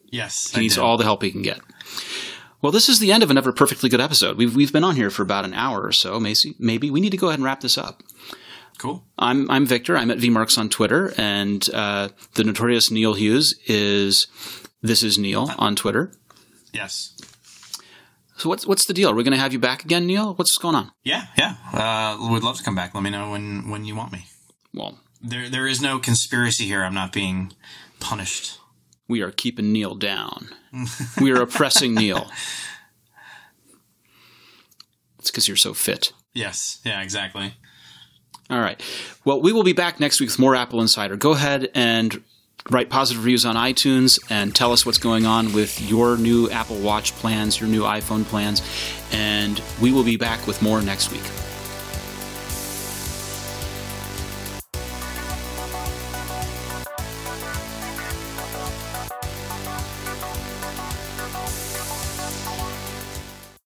Yes. 0.07 0.51
He 0.51 0.61
needs 0.63 0.79
all 0.79 0.97
the 0.97 1.05
help 1.05 1.23
he 1.23 1.31
can 1.31 1.43
get. 1.43 1.61
Well, 2.63 2.73
this 2.73 2.89
is 2.89 2.99
the 2.99 3.13
end 3.13 3.23
of 3.23 3.31
another 3.31 3.53
perfectly 3.53 3.89
good 3.89 4.01
episode. 4.01 4.37
We've, 4.37 4.55
we've 4.55 4.73
been 4.73 4.85
on 4.85 4.97
here 4.97 5.11
for 5.11 5.23
about 5.23 5.45
an 5.45 5.55
hour 5.55 5.83
or 5.83 5.93
so. 5.93 6.19
Maybe, 6.19 6.55
maybe 6.59 6.91
we 6.91 7.01
need 7.01 7.11
to 7.11 7.17
go 7.17 7.29
ahead 7.29 7.39
and 7.39 7.45
wrap 7.45 7.61
this 7.61 7.79
up. 7.79 8.03
Cool. 8.81 9.05
I'm 9.19 9.51
I'm 9.51 9.67
Victor. 9.67 9.95
I'm 9.95 10.11
at 10.11 10.17
vmarks 10.17 10.57
on 10.57 10.71
Twitter, 10.71 11.13
and 11.19 11.69
uh, 11.75 12.09
the 12.33 12.45
notorious 12.45 12.91
Neil 12.91 13.13
Hughes 13.13 13.55
is 13.67 14.27
this 14.81 15.03
is 15.03 15.19
Neil 15.19 15.51
on 15.59 15.77
Twitter. 15.77 16.15
Yes. 16.73 17.15
So 18.39 18.49
what's 18.49 18.67
what's 18.67 18.87
the 18.87 18.95
deal? 18.95 19.11
Are 19.11 19.15
we 19.15 19.23
going 19.23 19.35
to 19.35 19.39
have 19.39 19.53
you 19.53 19.59
back 19.59 19.85
again, 19.85 20.07
Neil? 20.07 20.33
What's 20.33 20.57
going 20.57 20.75
on? 20.75 20.93
Yeah, 21.05 21.27
yeah. 21.37 21.57
Uh, 21.75 22.31
would 22.31 22.43
love 22.43 22.57
to 22.57 22.63
come 22.63 22.75
back. 22.75 22.95
Let 22.95 23.03
me 23.03 23.11
know 23.11 23.33
when 23.33 23.69
when 23.69 23.85
you 23.85 23.95
want 23.95 24.13
me. 24.13 24.25
Well, 24.73 24.99
there 25.21 25.51
there 25.51 25.67
is 25.67 25.83
no 25.83 25.99
conspiracy 25.99 26.65
here. 26.65 26.83
I'm 26.83 26.95
not 26.95 27.13
being 27.13 27.53
punished. 27.99 28.61
We 29.09 29.21
are 29.21 29.31
keeping 29.31 29.73
Neil 29.73 29.95
down. 29.95 30.49
we 31.21 31.33
are 31.33 31.43
oppressing 31.43 31.95
Neil. 31.95 32.31
It's 35.19 35.31
because 35.31 35.47
you're 35.47 35.57
so 35.59 35.75
fit. 35.75 36.15
Yes. 36.33 36.81
Yeah. 36.83 37.03
Exactly. 37.03 37.53
All 38.51 38.61
right. 38.61 38.81
Well, 39.25 39.41
we 39.41 39.53
will 39.53 39.63
be 39.63 39.73
back 39.73 40.01
next 40.01 40.21
week 40.21 40.29
with 40.31 40.39
more 40.39 40.55
AppleInsider. 40.55 41.19
Go 41.19 41.33
ahead 41.33 41.71
and 41.75 42.23
write 42.69 42.91
positive 42.91 43.25
reviews 43.25 43.47
on 43.47 43.55
iTunes 43.57 44.19
and 44.29 44.55
tell 44.55 44.73
us 44.73 44.85
what's 44.85 44.99
going 44.99 45.25
on 45.25 45.53
with 45.53 45.81
your 45.81 46.17
new 46.17 46.51
Apple 46.51 46.77
Watch 46.77 47.13
plans, 47.15 47.61
your 47.61 47.69
new 47.69 47.83
iPhone 47.83 48.25
plans, 48.25 48.63
and 49.13 49.63
we 49.81 49.93
will 49.93 50.05
be 50.05 50.17
back 50.17 50.47
with 50.47 50.61
more 50.61 50.83
next 50.83 51.13
week. 51.13 51.23